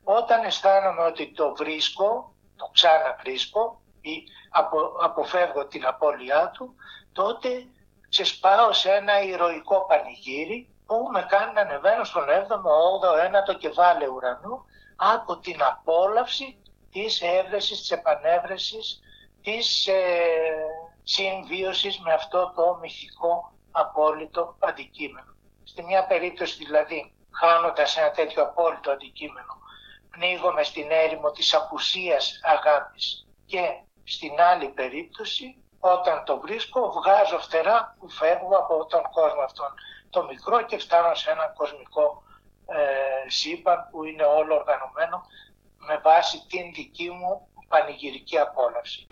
Όταν 0.04 0.44
αισθάνομαι 0.44 1.02
ότι 1.02 1.32
το 1.32 1.56
βρίσκω, 1.56 2.34
το 2.56 2.70
ξαναβρίσκω 2.74 3.82
ή 4.02 4.24
αποφεύγω 5.02 5.68
την 5.68 5.86
απώλειά 5.86 6.50
του, 6.50 6.76
τότε 7.14 7.50
ξεσπάω 8.10 8.74
σε 8.74 8.92
ένα 8.92 9.22
ηρωικό 9.22 9.86
πανηγύρι 9.86 10.70
που 10.86 11.10
με 11.12 11.26
κάνει 11.30 11.54
να 11.54 11.62
ανεβαίνω 11.62 12.04
στον 12.04 12.24
7ο, 12.24 12.72
8ο, 13.02 13.54
9ο 13.54 13.58
κεφάλαιο 13.58 14.12
ουρανού 14.12 14.66
από 14.96 15.38
την 15.38 15.64
απόλαυση 15.64 16.62
της 16.92 17.22
έβρεσης, 17.22 17.80
της 17.80 17.92
επανέβρεσης, 17.92 19.00
της 19.42 19.88
ε, 19.88 19.94
συμβίωσης 21.04 22.00
με 22.00 22.14
αυτό 22.14 22.54
το 22.56 22.78
μυθικό 22.82 23.52
απόλυτο 23.72 24.56
αντικείμενο. 24.60 25.36
Στη 25.64 25.84
μια 25.84 26.06
περίπτωση 26.06 26.56
δηλαδή, 26.66 27.14
χάνοντας 27.32 27.98
ένα 27.98 28.12
τέτοιο 28.12 28.44
απόλυτο 28.44 28.92
αντικείμενο, 28.92 29.58
πνίγομαι 30.10 30.64
στην 30.64 30.92
έρημο 30.92 31.32
της 31.32 31.54
απουσίας 31.54 32.40
αγάπης 32.44 33.28
και 33.46 33.80
στην 34.04 34.42
άλλη 34.42 34.68
περίπτωση, 34.68 35.58
όταν 35.80 36.24
το 36.26 36.40
βρίσκω, 36.40 36.92
βγάζω 36.92 37.40
φτερά 37.40 37.96
που 38.00 38.10
φεύγω 38.10 38.58
από 38.58 38.86
τον 38.86 39.02
κόσμο 39.02 39.42
αυτόν 39.42 39.74
το 40.10 40.24
μικρό 40.24 40.62
και 40.62 40.78
φτάνω 40.78 41.16
σε 41.16 41.32
ένα 41.32 41.48
κοσμικό 41.58 42.24
ε, 42.66 43.30
σύμπαν 43.30 43.88
που 43.92 44.04
είναι 44.04 44.24
όλο 44.24 44.56
οργανωμένο 44.56 45.26
με 45.90 46.00
βάση 46.04 46.38
την 46.48 46.74
δική 46.76 47.10
μου 47.10 47.48
πανηγυρική 47.68 48.38
απόλαυση. 48.38 49.08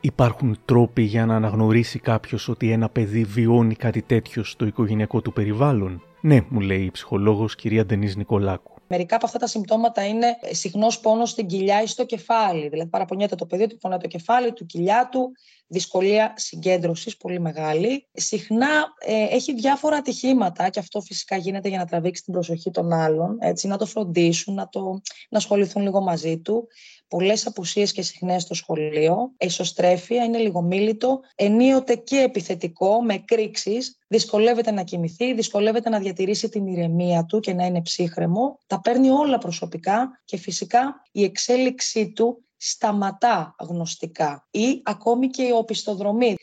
Υπάρχουν 0.00 0.58
τρόποι 0.64 1.02
για 1.02 1.26
να 1.26 1.34
αναγνωρίσει 1.36 1.98
κάποιος 1.98 2.48
ότι 2.48 2.70
ένα 2.70 2.88
παιδί 2.88 3.24
βιώνει 3.24 3.74
κάτι 3.74 4.02
τέτοιο 4.02 4.44
στο 4.44 4.66
οικογενειακό 4.66 5.20
του 5.20 5.32
περιβάλλον; 5.32 6.02
Ναι, 6.20 6.40
μου 6.48 6.60
λέει 6.60 6.82
η 6.82 6.90
ψυχολόγος 6.90 7.56
κυρία 7.56 7.86
Ντενής 7.86 8.16
Νικολάκου. 8.16 8.75
Μερικά 8.88 9.16
από 9.16 9.26
αυτά 9.26 9.38
τα 9.38 9.46
συμπτώματα 9.46 10.06
είναι 10.06 10.36
συχνός 10.50 11.00
πόνος 11.00 11.30
στην 11.30 11.46
κοιλιά 11.46 11.82
ή 11.82 11.86
στο 11.86 12.04
κεφάλι. 12.04 12.68
Δηλαδή, 12.68 12.90
παραπονιέται 12.90 13.34
το 13.34 13.46
παιδί 13.46 13.66
του, 13.66 13.76
πονάει 13.76 13.98
το 13.98 14.06
κεφάλι, 14.06 14.52
του 14.52 14.66
κοιλιά 14.66 15.08
του, 15.12 15.32
δυσκολία 15.66 16.32
συγκέντρωσης 16.36 17.16
πολύ 17.16 17.40
μεγάλη. 17.40 18.06
Συχνά 18.12 18.84
ε, 18.98 19.22
έχει 19.34 19.54
διάφορα 19.54 19.96
ατυχήματα 19.96 20.68
και 20.68 20.78
αυτό 20.78 21.00
φυσικά 21.00 21.36
γίνεται 21.36 21.68
για 21.68 21.78
να 21.78 21.84
τραβήξει 21.84 22.22
την 22.22 22.32
προσοχή 22.32 22.70
των 22.70 22.92
άλλων, 22.92 23.36
έτσι, 23.40 23.66
να 23.66 23.76
το 23.76 23.86
φροντίσουν, 23.86 24.54
να, 24.54 24.68
το, 24.68 25.00
να 25.28 25.38
ασχοληθούν 25.38 25.82
λίγο 25.82 26.00
μαζί 26.00 26.38
του 26.38 26.68
πολλές 27.08 27.46
απουσίες 27.46 27.92
και 27.92 28.02
συχνές 28.02 28.42
στο 28.42 28.54
σχολείο, 28.54 29.32
εσωστρέφεια, 29.36 30.24
είναι 30.24 30.38
λιγομίλητο, 30.38 31.20
ενίοτε 31.34 31.94
και 31.94 32.16
επιθετικό, 32.18 33.02
με 33.02 33.18
κρίξεις, 33.18 33.98
δυσκολεύεται 34.08 34.70
να 34.70 34.82
κοιμηθεί, 34.82 35.34
δυσκολεύεται 35.34 35.88
να 35.88 35.98
διατηρήσει 35.98 36.48
την 36.48 36.66
ηρεμία 36.66 37.24
του 37.24 37.40
και 37.40 37.54
να 37.54 37.66
είναι 37.66 37.82
ψύχρεμο, 37.82 38.58
τα 38.66 38.80
παίρνει 38.80 39.10
όλα 39.10 39.38
προσωπικά 39.38 40.22
και 40.24 40.36
φυσικά 40.36 41.02
η 41.12 41.24
εξέλιξή 41.24 42.12
του 42.12 42.44
σταματά 42.56 43.54
γνωστικά 43.58 44.46
ή 44.50 44.80
ακόμη 44.84 45.28
και 45.28 45.42
η 45.42 45.50
οπισθοδρομή. 45.50 46.35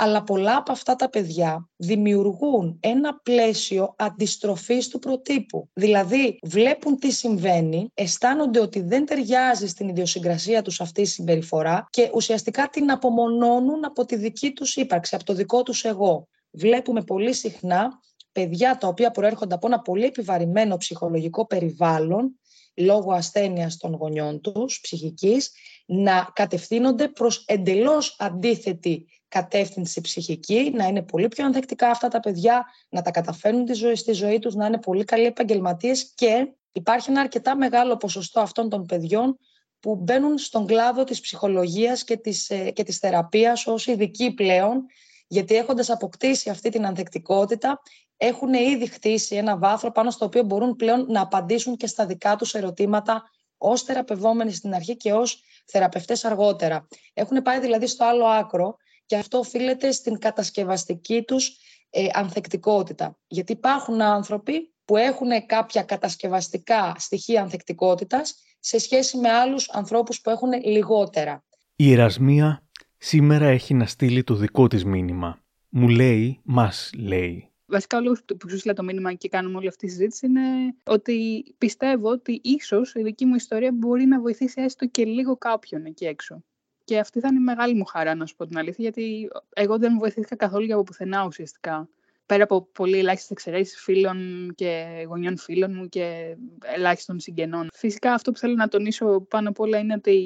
Αλλά 0.00 0.22
πολλά 0.22 0.56
από 0.56 0.72
αυτά 0.72 0.96
τα 0.96 1.08
παιδιά 1.08 1.68
δημιουργούν 1.76 2.76
ένα 2.80 3.20
πλαίσιο 3.22 3.94
αντιστροφής 3.98 4.88
του 4.88 4.98
προτύπου. 4.98 5.68
Δηλαδή, 5.72 6.38
βλέπουν 6.42 6.98
τι 6.98 7.10
συμβαίνει, 7.10 7.90
αισθάνονται 7.94 8.60
ότι 8.60 8.80
δεν 8.80 9.06
ταιριάζει 9.06 9.66
στην 9.66 9.88
ιδιοσυγκρασία 9.88 10.62
τους 10.62 10.80
αυτή 10.80 11.00
η 11.00 11.04
συμπεριφορά 11.04 11.86
και 11.90 12.10
ουσιαστικά 12.14 12.68
την 12.68 12.90
απομονώνουν 12.90 13.84
από 13.84 14.04
τη 14.04 14.16
δική 14.16 14.52
τους 14.52 14.76
ύπαρξη, 14.76 15.14
από 15.14 15.24
το 15.24 15.32
δικό 15.32 15.62
τους 15.62 15.84
εγώ. 15.84 16.28
Βλέπουμε 16.50 17.02
πολύ 17.02 17.32
συχνά 17.32 18.00
παιδιά 18.32 18.76
τα 18.76 18.88
οποία 18.88 19.10
προέρχονται 19.10 19.54
από 19.54 19.66
ένα 19.66 19.80
πολύ 19.80 20.04
επιβαρημένο 20.04 20.76
ψυχολογικό 20.76 21.46
περιβάλλον 21.46 22.38
λόγω 22.76 23.12
ασθένειας 23.12 23.76
των 23.76 23.94
γονιών 23.94 24.40
τους, 24.40 24.80
ψυχικής, 24.80 25.50
να 25.86 26.30
κατευθύνονται 26.32 27.08
προς 27.08 27.44
εντελώς 27.46 28.16
αντίθετη 28.18 29.06
κατεύθυνση 29.28 30.00
ψυχική, 30.00 30.72
να 30.74 30.86
είναι 30.86 31.02
πολύ 31.02 31.28
πιο 31.28 31.44
ανθεκτικά 31.44 31.90
αυτά 31.90 32.08
τα 32.08 32.20
παιδιά, 32.20 32.64
να 32.88 33.02
τα 33.02 33.10
καταφέρνουν 33.10 33.64
τη 33.64 33.72
ζωή, 33.72 33.94
στη 33.94 34.12
ζωή 34.12 34.38
τους, 34.38 34.54
να 34.54 34.66
είναι 34.66 34.78
πολύ 34.78 35.04
καλοί 35.04 35.24
επαγγελματίες 35.24 36.12
και 36.14 36.52
υπάρχει 36.72 37.10
ένα 37.10 37.20
αρκετά 37.20 37.56
μεγάλο 37.56 37.96
ποσοστό 37.96 38.40
αυτών 38.40 38.68
των 38.68 38.86
παιδιών 38.86 39.38
που 39.80 39.96
μπαίνουν 39.96 40.38
στον 40.38 40.66
κλάδο 40.66 41.04
της 41.04 41.20
ψυχολογίας 41.20 42.04
και 42.04 42.16
της, 42.16 42.50
ε, 42.50 42.70
και 42.70 42.82
της 42.82 42.98
θεραπείας 42.98 43.66
ως 43.66 43.86
ειδικοί 43.86 44.34
πλέον, 44.34 44.84
γιατί 45.26 45.54
έχοντας 45.54 45.90
αποκτήσει 45.90 46.50
αυτή 46.50 46.70
την 46.70 46.86
ανθεκτικότητα, 46.86 47.80
έχουν 48.16 48.54
ήδη 48.54 48.86
χτίσει 48.86 49.36
ένα 49.36 49.58
βάθρο 49.58 49.92
πάνω 49.92 50.10
στο 50.10 50.24
οποίο 50.24 50.42
μπορούν 50.42 50.76
πλέον 50.76 51.06
να 51.08 51.20
απαντήσουν 51.20 51.76
και 51.76 51.86
στα 51.86 52.06
δικά 52.06 52.36
τους 52.36 52.54
ερωτήματα 52.54 53.30
ως 53.58 53.82
θεραπευόμενοι 53.82 54.52
στην 54.52 54.74
αρχή 54.74 54.96
και 54.96 55.12
ως 55.12 55.42
θεραπευτές 55.66 56.24
αργότερα. 56.24 56.88
Έχουν 57.14 57.42
πάει 57.42 57.60
δηλαδή 57.60 57.86
στο 57.86 58.04
άλλο 58.04 58.24
άκρο 58.24 58.76
και 59.08 59.16
αυτό 59.16 59.38
οφείλεται 59.38 59.90
στην 59.90 60.18
κατασκευαστική 60.18 61.22
τους 61.22 61.56
ε, 61.90 62.06
ανθεκτικότητα. 62.12 63.18
Γιατί 63.26 63.52
υπάρχουν 63.52 64.02
άνθρωποι 64.02 64.72
που 64.84 64.96
έχουν 64.96 65.46
κάποια 65.46 65.82
κατασκευαστικά 65.82 66.94
στοιχεία 66.98 67.42
ανθεκτικότητας 67.42 68.34
σε 68.60 68.78
σχέση 68.78 69.16
με 69.16 69.28
άλλους 69.28 69.70
ανθρώπους 69.70 70.20
που 70.20 70.30
έχουν 70.30 70.50
λιγότερα. 70.64 71.44
Η 71.76 71.92
Ερασμία 71.92 72.62
σήμερα 72.98 73.46
έχει 73.46 73.74
να 73.74 73.86
στείλει 73.86 74.24
το 74.24 74.34
δικό 74.34 74.66
της 74.66 74.84
μήνυμα. 74.84 75.40
Μου 75.68 75.88
λέει, 75.88 76.40
μας 76.44 76.90
λέει. 76.96 77.50
Βασικά, 77.66 77.98
ο 77.98 78.00
λόγο 78.00 78.16
που 78.38 78.48
σου 78.48 78.58
στείλα 78.58 78.74
το 78.74 78.82
μήνυμα 78.82 79.12
και 79.14 79.28
κάνουμε 79.28 79.56
όλη 79.56 79.68
αυτή 79.68 79.86
τη 79.86 79.92
συζήτηση 79.92 80.26
είναι 80.26 80.74
ότι 80.84 81.44
πιστεύω 81.58 82.08
ότι 82.08 82.40
ίσως 82.44 82.94
η 82.94 83.02
δική 83.02 83.24
μου 83.24 83.34
ιστορία 83.34 83.72
μπορεί 83.72 84.04
να 84.04 84.20
βοηθήσει 84.20 84.62
έστω 84.62 84.86
και 84.86 85.04
λίγο 85.04 85.36
κάποιον 85.36 85.84
εκεί 85.84 86.04
έξω. 86.04 86.42
Και 86.88 86.98
αυτή 86.98 87.20
θα 87.20 87.28
είναι 87.28 87.38
η 87.38 87.42
μεγάλη 87.42 87.74
μου 87.74 87.84
χαρά, 87.84 88.14
να 88.14 88.26
σου 88.26 88.36
πω 88.36 88.46
την 88.46 88.58
αλήθεια, 88.58 88.76
γιατί 88.78 89.28
εγώ 89.54 89.78
δεν 89.78 89.98
βοηθήθηκα 89.98 90.36
καθόλου 90.36 90.74
από 90.74 90.82
πουθενά 90.82 91.24
ουσιαστικά. 91.24 91.88
Πέρα 92.26 92.42
από 92.42 92.68
πολύ 92.72 92.98
ελάχιστες 92.98 93.30
εξαιρέσεις 93.30 93.80
φίλων 93.80 94.50
και 94.54 94.86
γονιών 95.06 95.36
φίλων 95.36 95.74
μου 95.74 95.88
και 95.88 96.36
ελάχιστων 96.60 97.20
συγγενών. 97.20 97.68
Φυσικά 97.72 98.12
αυτό 98.12 98.32
που 98.32 98.38
θέλω 98.38 98.54
να 98.54 98.68
τονίσω 98.68 99.20
πάνω 99.20 99.48
απ' 99.48 99.60
όλα 99.60 99.78
είναι 99.78 99.94
ότι 99.94 100.16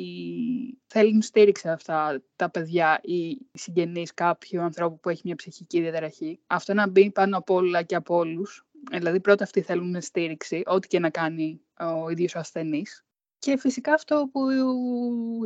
θέλουν 0.86 1.22
στήριξη 1.22 1.68
αυτά 1.68 2.22
τα 2.36 2.50
παιδιά 2.50 3.00
ή 3.02 3.38
συγγενείς 3.52 4.14
κάποιου 4.14 4.60
ανθρώπου 4.60 4.98
που 5.00 5.08
έχει 5.08 5.22
μια 5.24 5.34
ψυχική 5.34 5.80
διαταραχή. 5.80 6.40
Αυτό 6.46 6.74
να 6.74 6.88
μπει 6.88 7.10
πάνω 7.10 7.36
απ' 7.36 7.50
όλα 7.50 7.82
και 7.82 7.94
από 7.94 8.16
όλους. 8.16 8.66
Δηλαδή 8.90 9.20
πρώτα 9.20 9.44
αυτοί 9.44 9.60
θέλουν 9.60 10.00
στήριξη, 10.00 10.62
ό,τι 10.66 10.88
και 10.88 10.98
να 10.98 11.10
κάνει 11.10 11.60
ο 12.04 12.10
ίδιος 12.10 12.34
ο 12.34 12.38
ασθενής. 12.38 13.04
Και 13.42 13.56
φυσικά 13.58 13.94
αυτό 13.94 14.28
που 14.32 14.40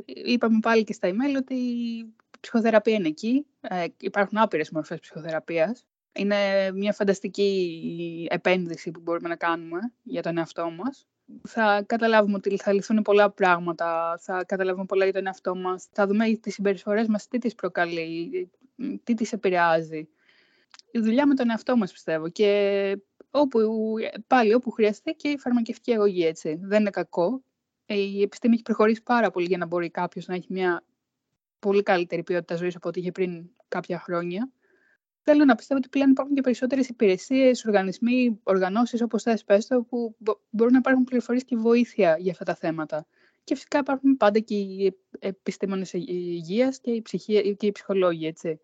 είπαμε 0.05 0.59
πάλι 0.62 0.84
και 0.84 0.92
στα 0.92 1.09
email, 1.09 1.36
ότι 1.36 1.55
η 1.55 2.14
ψυχοθεραπεία 2.40 2.94
είναι 2.94 3.09
εκεί. 3.09 3.47
Ε, 3.61 3.84
υπάρχουν 4.01 4.38
άπειρες 4.38 4.70
μορφές 4.70 5.01
ψυχοθεραπείας. 5.01 5.86
Είναι 6.12 6.36
μια 6.72 6.92
φανταστική 6.92 8.26
επένδυση 8.30 8.90
που 8.90 9.01
μπορούμε 9.01 9.28
να 9.28 9.36
κάνουμε 9.36 9.78
για 10.03 10.22
τον 10.22 10.38
εαυτό 10.38 10.70
μας. 10.70 11.07
Θα 11.49 11.82
καταλάβουμε 11.86 12.34
ότι 12.36 12.57
θα 12.57 12.72
λυθούν 12.72 13.03
πολλά 13.03 13.30
πράγματα, 13.30 14.18
θα 14.20 14.44
καταλάβουμε 14.44 14.84
πολλά 14.84 15.05
για 15.05 15.12
τον 15.12 15.26
εαυτό 15.26 15.55
μας. 15.57 15.88
Θα 15.92 16.07
δούμε 16.07 16.34
τις 16.40 16.55
συμπεριφορές 16.55 17.07
μας, 17.07 17.28
τι 17.28 17.38
τις 17.38 17.55
προκαλεί, 17.55 18.51
τι 19.05 19.14
τις 19.14 19.32
επηρεάζει. 19.32 20.09
Η 20.90 20.99
δουλειά 20.99 21.26
με 21.26 21.34
τον 21.34 21.51
εαυτό 21.51 21.76
μας 21.76 21.92
πιστεύω 21.92 22.28
και 22.28 22.99
όπου, 23.30 23.61
πάλι 24.26 24.55
όπου 24.55 24.70
χρειαστεί 24.70 25.12
και 25.12 25.28
η 25.28 25.38
φαρμακευτική 25.38 25.92
αγωγή 25.92 26.24
έτσι. 26.26 26.61
Δεν 26.62 26.80
είναι 26.80 26.90
κακό 26.90 27.42
η 27.87 28.22
επιστήμη 28.22 28.55
έχει 28.55 28.62
προχωρήσει 28.62 29.03
πάρα 29.03 29.30
πολύ 29.30 29.47
για 29.47 29.59
να 29.59 29.66
μπορεί 29.66 29.91
κάποιος 29.91 30.26
να 30.26 30.34
έχει 30.34 30.47
μια 30.49 30.84
πολύ 31.59 31.82
καλύτερη 31.82 32.22
ποιότητα 32.22 32.57
ζωής 32.57 32.76
από 32.76 32.89
ό,τι 32.89 33.01
είχε 33.01 33.12
πριν 33.12 33.51
κάποια 33.68 33.99
χρόνια. 33.99 34.51
Θέλω 35.22 35.45
να 35.45 35.55
πιστεύω 35.55 35.80
ότι 35.80 35.89
πλέον 35.89 36.11
υπάρχουν 36.11 36.34
και 36.34 36.41
περισσότερες 36.41 36.89
υπηρεσίες, 36.89 37.64
οργανισμοί, 37.64 38.41
οργανώσεις, 38.43 39.03
όπως 39.03 39.22
θες 39.22 39.45
πες 39.45 39.68
που 39.89 40.16
μπορούν 40.51 40.72
να 40.72 40.78
υπάρχουν 40.78 41.05
πληροφορίες 41.05 41.45
και 41.45 41.57
βοήθεια 41.57 42.16
για 42.18 42.32
αυτά 42.32 42.45
τα 42.45 42.55
θέματα. 42.55 43.07
Και 43.45 43.55
φυσικά 43.55 43.78
υπάρχουν 43.78 44.16
πάντα 44.16 44.39
και 44.39 44.55
οι 44.55 44.97
επιστήμονες 45.18 45.93
υγείας 45.93 46.80
και 46.80 46.91
οι, 46.91 47.03
και 47.57 47.66
οι 47.66 47.72
ψυχολόγοι. 47.72 48.26
Έτσι. 48.26 48.61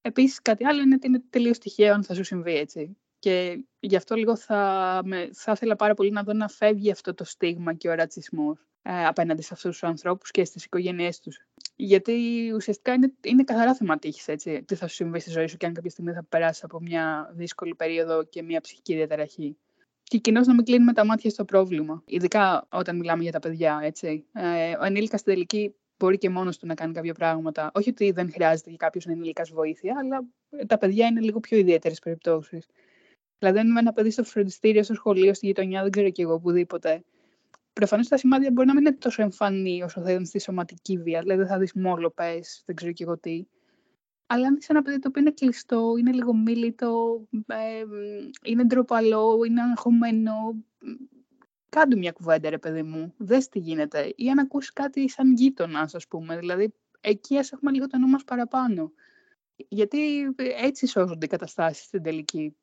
Επίσης, 0.00 0.42
κάτι 0.42 0.64
άλλο 0.64 0.82
είναι 0.82 0.94
ότι 0.94 1.06
είναι 1.06 1.22
τελείως 1.30 1.58
τυχαίο 1.58 1.94
αν 1.94 2.04
θα 2.04 2.14
σου 2.14 2.24
συμβεί 2.24 2.56
έτσι. 2.56 2.96
Και 3.18 3.64
γι' 3.80 3.96
αυτό 3.96 4.14
λίγο 4.14 4.36
θα, 4.36 5.00
με, 5.04 5.28
θα 5.32 5.52
ήθελα 5.52 5.76
πάρα 5.76 5.94
πολύ 5.94 6.10
να 6.10 6.22
δω 6.22 6.32
να 6.32 6.48
φεύγει 6.48 6.90
αυτό 6.90 7.14
το 7.14 7.24
στίγμα 7.24 7.74
και 7.74 7.88
ο 7.88 7.94
ρατσισμός 7.94 8.58
ε, 8.82 9.06
απέναντι 9.06 9.42
σε 9.42 9.50
αυτούς 9.52 9.70
τους 9.70 9.82
ανθρώπους 9.82 10.30
και 10.30 10.44
στις 10.44 10.64
οικογένειές 10.64 11.20
τους. 11.20 11.46
Γιατί 11.76 12.12
ουσιαστικά 12.54 12.92
είναι, 12.92 13.12
είναι 13.24 13.44
καθαρά 13.44 13.74
θέμα 13.74 13.98
τύχης, 13.98 14.28
έτσι. 14.28 14.62
Τι 14.62 14.74
θα 14.74 14.86
σου 14.86 14.94
συμβεί 14.94 15.20
στη 15.20 15.30
ζωή 15.30 15.46
σου 15.46 15.56
και 15.56 15.66
αν 15.66 15.72
κάποια 15.72 15.90
στιγμή 15.90 16.12
θα 16.12 16.24
περάσεις 16.28 16.64
από 16.64 16.80
μια 16.80 17.32
δύσκολη 17.34 17.74
περίοδο 17.74 18.24
και 18.24 18.42
μια 18.42 18.60
ψυχική 18.60 18.94
διαταραχή. 18.94 19.56
Και 20.02 20.18
κοινώς 20.18 20.46
να 20.46 20.54
μην 20.54 20.64
κλείνουμε 20.64 20.92
τα 20.92 21.04
μάτια 21.04 21.30
στο 21.30 21.44
πρόβλημα. 21.44 22.02
Ειδικά 22.06 22.66
όταν 22.70 22.96
μιλάμε 22.96 23.22
για 23.22 23.32
τα 23.32 23.38
παιδιά, 23.38 23.80
έτσι. 23.82 24.24
Ε, 24.32 24.76
ο 24.80 24.84
ενήλικα 24.84 25.16
στην 25.16 25.32
τελική 25.32 25.74
μπορεί 25.98 26.18
και 26.18 26.30
μόνος 26.30 26.58
του 26.58 26.66
να 26.66 26.74
κάνει 26.74 26.92
κάποια 26.92 27.14
πράγματα. 27.14 27.70
Όχι 27.74 27.88
ότι 27.90 28.10
δεν 28.10 28.32
χρειάζεται 28.32 28.68
για 28.68 28.78
κάποιος 28.78 29.06
ενήλικας 29.06 29.50
βοήθεια, 29.50 29.96
αλλά 29.98 30.24
τα 30.66 30.78
παιδιά 30.78 31.06
είναι 31.06 31.20
λίγο 31.20 31.40
πιο 31.40 31.58
ιδιαίτερες 31.58 31.98
περιπτώσεις. 31.98 32.66
Δηλαδή, 33.38 33.58
αν 33.58 33.68
είμαι 33.68 33.80
ένα 33.80 33.92
παιδί 33.92 34.10
στο 34.10 34.24
φροντιστήριο, 34.24 34.82
στο 34.82 34.94
σχολείο, 34.94 35.34
στη 35.34 35.46
γειτονιά, 35.46 35.82
δεν 35.82 35.90
ξέρω 35.90 36.10
κι 36.10 36.20
εγώ 36.20 36.32
οπουδήποτε. 36.32 37.04
Προφανώς 37.72 38.08
τα 38.08 38.16
σημάδια 38.16 38.50
μπορεί 38.50 38.66
να 38.66 38.74
μην 38.74 38.86
είναι 38.86 38.96
τόσο 38.96 39.22
εμφανή 39.22 39.82
όσο 39.82 40.00
θα 40.00 40.10
ήταν 40.10 40.24
στη 40.26 40.40
σωματική 40.40 40.98
βία. 40.98 41.20
Δηλαδή, 41.20 41.40
δεν 41.40 41.48
θα 41.48 41.58
δεις 41.58 41.72
μόλοπε, 41.72 42.40
δεν 42.64 42.76
ξέρω 42.76 42.92
κι 42.92 43.02
εγώ 43.02 43.18
τι. 43.18 43.44
Αλλά 44.26 44.46
αν 44.46 44.56
είσαι 44.56 44.72
ένα 44.72 44.82
παιδί 44.82 44.98
το 44.98 45.08
οποίο 45.08 45.22
είναι 45.22 45.30
κλειστό, 45.30 45.94
είναι 45.98 46.12
λίγο 46.12 46.34
μίλητο, 46.34 47.22
ε, 47.46 47.84
είναι 48.44 48.64
ντροπαλό, 48.64 49.44
είναι 49.46 49.62
αγχωμένο, 49.62 50.32
κάντε 51.68 51.96
μια 51.96 52.12
κουβέντα, 52.12 52.50
ρε 52.50 52.58
παιδί 52.58 52.82
μου. 52.82 53.14
Δες 53.16 53.48
τι 53.48 53.58
γίνεται. 53.58 54.12
Ή 54.16 54.30
αν 54.30 54.38
ακούσει 54.38 54.72
κάτι 54.72 55.08
σαν 55.08 55.32
γείτονας, 55.32 55.94
ας 55.94 56.06
πούμε. 56.06 56.38
Δηλαδή, 56.38 56.74
εκεί 57.00 57.38
ας 57.38 57.52
έχουμε 57.52 57.70
λίγο 57.70 57.86
το 57.86 57.98
νου 57.98 58.08
μας 58.08 58.24
παραπάνω. 58.24 58.92
Γιατί 59.68 59.98
έτσι 60.62 60.86
σώζονται 60.86 61.24
οι 61.24 61.28
καταστάσεις 61.28 61.84
στην 61.84 62.02
τελική. 62.02 62.56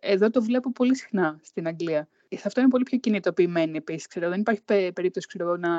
Εδώ 0.00 0.30
το 0.30 0.42
βλέπω 0.42 0.72
πολύ 0.72 0.96
συχνά 0.96 1.38
στην 1.42 1.66
Αγγλία. 1.66 2.08
Σε 2.28 2.42
αυτό 2.44 2.60
είναι 2.60 2.70
πολύ 2.70 2.84
πιο 2.84 2.98
κινητοποιημένοι 2.98 3.76
επίσης. 3.76 4.06
Δεν 4.14 4.40
υπάρχει 4.40 4.62
περίπτωση 4.92 5.26
ξέρω, 5.26 5.56
να, 5.56 5.70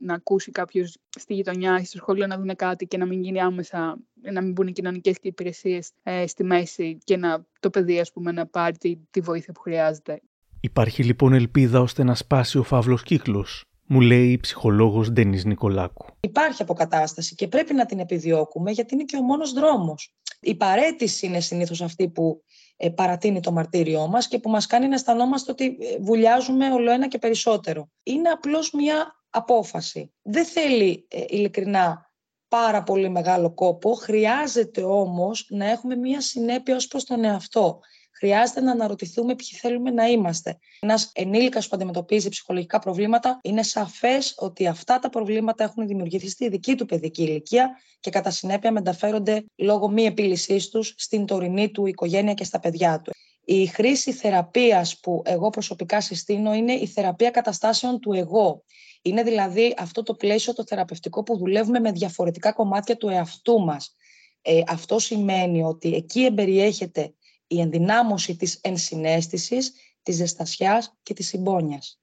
να 0.00 0.14
ακούσει 0.14 0.50
κάποιος 0.50 0.96
στη 1.18 1.34
γειτονιά 1.34 1.78
ή 1.80 1.84
στο 1.84 1.96
σχολείο 1.96 2.26
να 2.26 2.38
δουν 2.38 2.56
κάτι 2.56 2.86
και 2.86 2.96
να 2.96 3.06
μην 3.06 3.22
γίνει 3.22 3.40
άμεσα, 3.40 3.98
να 4.32 4.42
μην 4.42 4.52
μπουν 4.52 4.66
οι 4.66 4.72
κοινωνικές 4.72 5.16
υπηρεσίες 5.22 5.90
ε, 6.02 6.26
στη 6.26 6.44
μέση 6.44 6.98
και 7.04 7.16
να 7.16 7.46
το 7.60 7.70
παιδί 7.70 8.00
ας 8.00 8.12
πούμε, 8.12 8.32
να 8.32 8.46
πάρει 8.46 8.76
τη, 8.76 8.96
τη 9.10 9.20
βοήθεια 9.20 9.52
που 9.52 9.60
χρειάζεται. 9.60 10.20
Υπάρχει 10.60 11.02
λοιπόν 11.02 11.32
ελπίδα 11.32 11.80
ώστε 11.80 12.04
να 12.04 12.14
σπάσει 12.14 12.58
ο 12.58 12.62
φαύλος 12.62 13.02
κύκλος; 13.02 13.64
Μου 13.86 14.00
λέει 14.00 14.32
η 14.32 14.38
ψυχολόγος 14.38 15.10
Ντενής 15.10 15.44
Νικολάκου. 15.44 16.06
Υπάρχει 16.20 16.62
αποκατάσταση 16.62 17.34
και 17.34 17.48
πρέπει 17.48 17.74
να 17.74 17.86
την 17.86 17.98
επιδιώκουμε 17.98 18.70
γιατί 18.70 18.94
είναι 18.94 19.04
και 19.04 19.16
ο 19.16 19.22
μόνος 19.22 19.52
δρόμος. 19.52 20.14
Η 20.40 20.54
παρέτηση 20.54 21.26
είναι 21.26 21.40
συνήθως 21.40 21.82
αυτή 21.82 22.08
που 22.08 22.42
ε, 22.76 22.88
παρατείνει 22.88 23.40
το 23.40 23.52
μαρτύριό 23.52 24.06
μας 24.06 24.28
και 24.28 24.38
που 24.38 24.50
μας 24.50 24.66
κάνει 24.66 24.88
να 24.88 24.94
αισθανόμαστε 24.94 25.50
ότι 25.50 25.64
ε, 25.64 25.98
βουλιάζουμε 26.00 26.72
όλο 26.72 26.90
ένα 26.90 27.08
και 27.08 27.18
περισσότερο. 27.18 27.90
Είναι 28.02 28.28
απλώς 28.28 28.70
μια 28.72 29.24
απόφαση. 29.30 30.12
Δεν 30.22 30.44
θέλει 30.44 31.06
ε, 31.10 31.24
ειλικρινά 31.28 32.10
πάρα 32.48 32.82
πολύ 32.82 33.08
μεγάλο 33.08 33.54
κόπο, 33.54 33.92
χρειάζεται 33.92 34.82
όμως 34.82 35.46
να 35.50 35.70
έχουμε 35.70 35.96
μια 35.96 36.20
συνέπεια 36.20 36.76
ως 36.76 36.86
προς 36.86 37.04
τον 37.04 37.24
εαυτό 37.24 37.80
χρειάζεται 38.18 38.60
να 38.60 38.72
αναρωτηθούμε 38.72 39.34
ποιοι 39.34 39.58
θέλουμε 39.58 39.90
να 39.90 40.06
είμαστε. 40.06 40.58
Ένας 40.80 41.10
ενήλικας 41.14 41.68
που 41.68 41.76
αντιμετωπίζει 41.76 42.28
ψυχολογικά 42.28 42.78
προβλήματα, 42.78 43.40
είναι 43.42 43.62
σαφές 43.62 44.34
ότι 44.36 44.66
αυτά 44.66 44.98
τα 44.98 45.08
προβλήματα 45.08 45.64
έχουν 45.64 45.86
δημιουργηθεί 45.86 46.28
στη 46.28 46.48
δική 46.48 46.74
του 46.74 46.86
παιδική 46.86 47.22
ηλικία 47.22 47.70
και 48.00 48.10
κατά 48.10 48.30
συνέπεια 48.30 48.72
μεταφέρονται 48.72 49.44
λόγω 49.56 49.88
μη 49.88 50.04
επίλυσής 50.04 50.68
τους 50.68 50.94
στην 50.96 51.26
τωρινή 51.26 51.70
του 51.70 51.86
οικογένεια 51.86 52.34
και 52.34 52.44
στα 52.44 52.60
παιδιά 52.60 53.00
του. 53.00 53.12
Η 53.44 53.66
χρήση 53.66 54.12
θεραπείας 54.12 55.00
που 55.00 55.22
εγώ 55.24 55.50
προσωπικά 55.50 56.00
συστήνω 56.00 56.54
είναι 56.54 56.72
η 56.72 56.86
θεραπεία 56.86 57.30
καταστάσεων 57.30 58.00
του 58.00 58.12
εγώ. 58.12 58.64
Είναι 59.02 59.22
δηλαδή 59.22 59.74
αυτό 59.78 60.02
το 60.02 60.14
πλαίσιο 60.14 60.52
το 60.52 60.64
θεραπευτικό 60.66 61.22
που 61.22 61.36
δουλεύουμε 61.36 61.80
με 61.80 61.92
διαφορετικά 61.92 62.52
κομμάτια 62.52 62.96
του 62.96 63.08
εαυτού 63.08 63.60
μας 63.60 63.94
Ε, 64.42 64.62
αυτό 64.66 64.98
σημαίνει 64.98 65.62
ότι 65.62 65.94
εκεί 65.94 66.24
εμπεριέχεται 66.24 67.14
η 67.46 67.60
ενδυνάμωση 67.60 68.36
της 68.36 68.58
ενσυναίσθησης, 68.62 69.72
της 70.02 70.16
ζεστασιάς 70.16 70.98
και 71.02 71.14
της 71.14 71.26
συμπόνιας. 71.26 72.00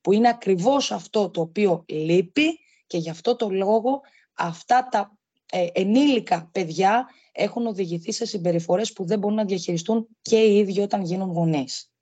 Που 0.00 0.12
είναι 0.12 0.28
ακριβώς 0.28 0.92
αυτό 0.92 1.30
το 1.30 1.40
οποίο 1.40 1.84
λείπει 1.88 2.58
και 2.86 2.98
γι' 2.98 3.10
αυτό 3.10 3.36
το 3.36 3.50
λόγο 3.50 4.00
αυτά 4.34 4.88
τα 4.90 5.18
ε, 5.52 5.66
ενήλικα 5.72 6.48
παιδιά 6.52 7.08
έχουν 7.32 7.66
οδηγηθεί 7.66 8.12
σε 8.12 8.24
συμπεριφορές 8.24 8.92
που 8.92 9.04
δεν 9.06 9.18
μπορούν 9.18 9.36
να 9.36 9.44
διαχειριστούν 9.44 10.08
και 10.22 10.36
οι 10.36 10.58
ίδιοι 10.58 10.80
όταν 10.80 11.02
γίνουν 11.02 11.30
γονείς. 11.30 11.92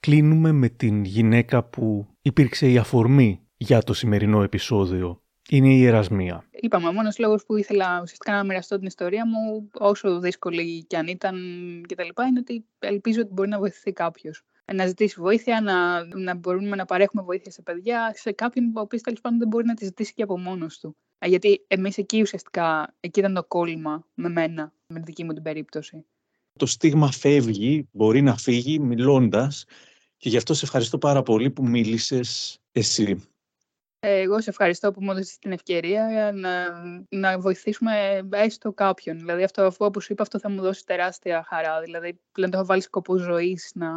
Κλείνουμε 0.00 0.52
με 0.52 0.68
την 0.68 1.04
γυναίκα 1.04 1.64
που 1.64 2.06
υπήρξε 2.22 2.70
η 2.70 2.78
αφορμή 2.78 3.46
για 3.56 3.82
το 3.82 3.94
σημερινό 3.94 4.42
επεισόδιο. 4.42 5.25
Είναι 5.48 5.74
η 5.74 5.84
Ερασμία. 5.84 6.44
Είπαμε, 6.50 6.88
ο 6.88 6.92
μόνος 6.92 7.18
λόγος 7.18 7.44
που 7.44 7.56
ήθελα 7.56 8.00
ουσιαστικά 8.02 8.32
να 8.32 8.44
μοιραστώ 8.44 8.76
την 8.76 8.86
ιστορία 8.86 9.26
μου, 9.26 9.70
όσο 9.78 10.20
δύσκολη 10.20 10.84
κι 10.84 10.96
αν 10.96 11.06
ήταν 11.06 11.36
κτλ., 11.88 12.22
είναι 12.28 12.38
ότι 12.38 12.64
ελπίζω 12.78 13.20
ότι 13.20 13.32
μπορεί 13.32 13.48
να 13.48 13.58
βοηθηθεί 13.58 13.92
κάποιος. 13.92 14.42
Να 14.74 14.86
ζητήσει 14.86 15.20
βοήθεια, 15.20 15.60
να, 15.60 16.04
να 16.04 16.34
μπορούμε 16.34 16.76
να 16.76 16.84
παρέχουμε 16.84 17.22
βοήθεια 17.22 17.50
σε 17.50 17.62
παιδιά, 17.62 18.12
σε 18.16 18.32
κάποιον 18.32 18.72
ο 18.76 18.80
οποίος 18.80 19.02
τέλος 19.02 19.20
πάντων 19.20 19.38
δεν 19.38 19.48
μπορεί 19.48 19.66
να 19.66 19.74
τη 19.74 19.84
ζητήσει 19.84 20.14
και 20.14 20.22
από 20.22 20.38
μόνος 20.38 20.78
του. 20.78 20.96
Ε, 21.18 21.28
γιατί 21.28 21.64
εμείς 21.66 21.98
εκεί 21.98 22.20
ουσιαστικά, 22.20 22.94
εκεί 23.00 23.18
ήταν 23.18 23.34
το 23.34 23.44
κόλλημα 23.44 24.06
με 24.14 24.28
μένα, 24.28 24.72
με 24.86 24.98
τη 24.98 25.04
δική 25.04 25.24
μου 25.24 25.32
την 25.32 25.42
περίπτωση. 25.42 26.04
Το 26.58 26.66
στίγμα 26.66 27.12
φεύγει, 27.12 27.88
μπορεί 27.92 28.22
να 28.22 28.36
φύγει 28.36 28.78
μιλώντας 28.78 29.64
και 30.16 30.28
γι' 30.28 30.36
αυτό 30.36 30.54
σε 30.54 30.64
ευχαριστώ 30.64 30.98
πάρα 30.98 31.22
πολύ 31.22 31.50
που 31.50 31.66
μίλησες 31.66 32.58
εσύ. 32.72 33.28
Ε, 34.08 34.20
εγώ 34.20 34.40
σε 34.40 34.50
ευχαριστώ 34.50 34.90
που 34.92 35.04
μου 35.04 35.10
έδωσες 35.10 35.38
την 35.38 35.52
ευκαιρία 35.52 36.30
να, 36.34 36.82
να 37.08 37.38
βοηθήσουμε 37.38 38.22
έστω 38.30 38.72
κάποιον. 38.72 39.18
Δηλαδή 39.18 39.42
αυτό, 39.42 39.62
αφού 39.62 39.84
όπως 39.84 40.08
είπα, 40.08 40.22
αυτό 40.22 40.38
θα 40.38 40.50
μου 40.50 40.60
δώσει 40.60 40.84
τεράστια 40.84 41.44
χαρά. 41.48 41.80
Δηλαδή 41.80 42.20
πλέον 42.32 42.50
το 42.50 42.56
έχω 42.56 42.66
βάλει 42.66 42.80
σκοπό 42.80 43.16
ζωής 43.16 43.70
να, 43.74 43.90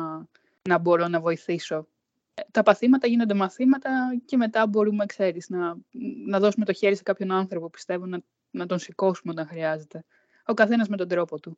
να 0.70 0.78
μπορώ 0.78 1.07
να 1.07 1.20
βοηθήσω. 1.20 1.88
Ε, 2.34 2.41
τα 2.51 2.64
παθήματα 2.64 3.07
γίνονται 3.07 3.34
μαθήματα 3.34 3.89
και 4.26 4.38
μετά 4.38 4.68
μπορούμε, 4.68 5.05
ξέρεις, 5.05 5.49
να, 5.49 5.78
να 6.26 6.39
δώσουμε 6.39 6.66
το 6.66 6.74
χέρι 6.74 6.95
σε 6.95 7.03
κάποιον 7.03 7.32
άνθρωπο, 7.32 7.70
πιστεύω, 7.70 8.05
να, 8.05 8.20
να 8.49 8.66
τον 8.66 8.80
σηκώσουμε 8.80 9.32
όταν 9.32 9.47
χρειάζεται. 9.47 10.05
Ο 10.45 10.53
καθένας 10.53 10.88
με 10.88 10.97
τον 10.97 11.07
τρόπο 11.07 11.39
του. 11.39 11.57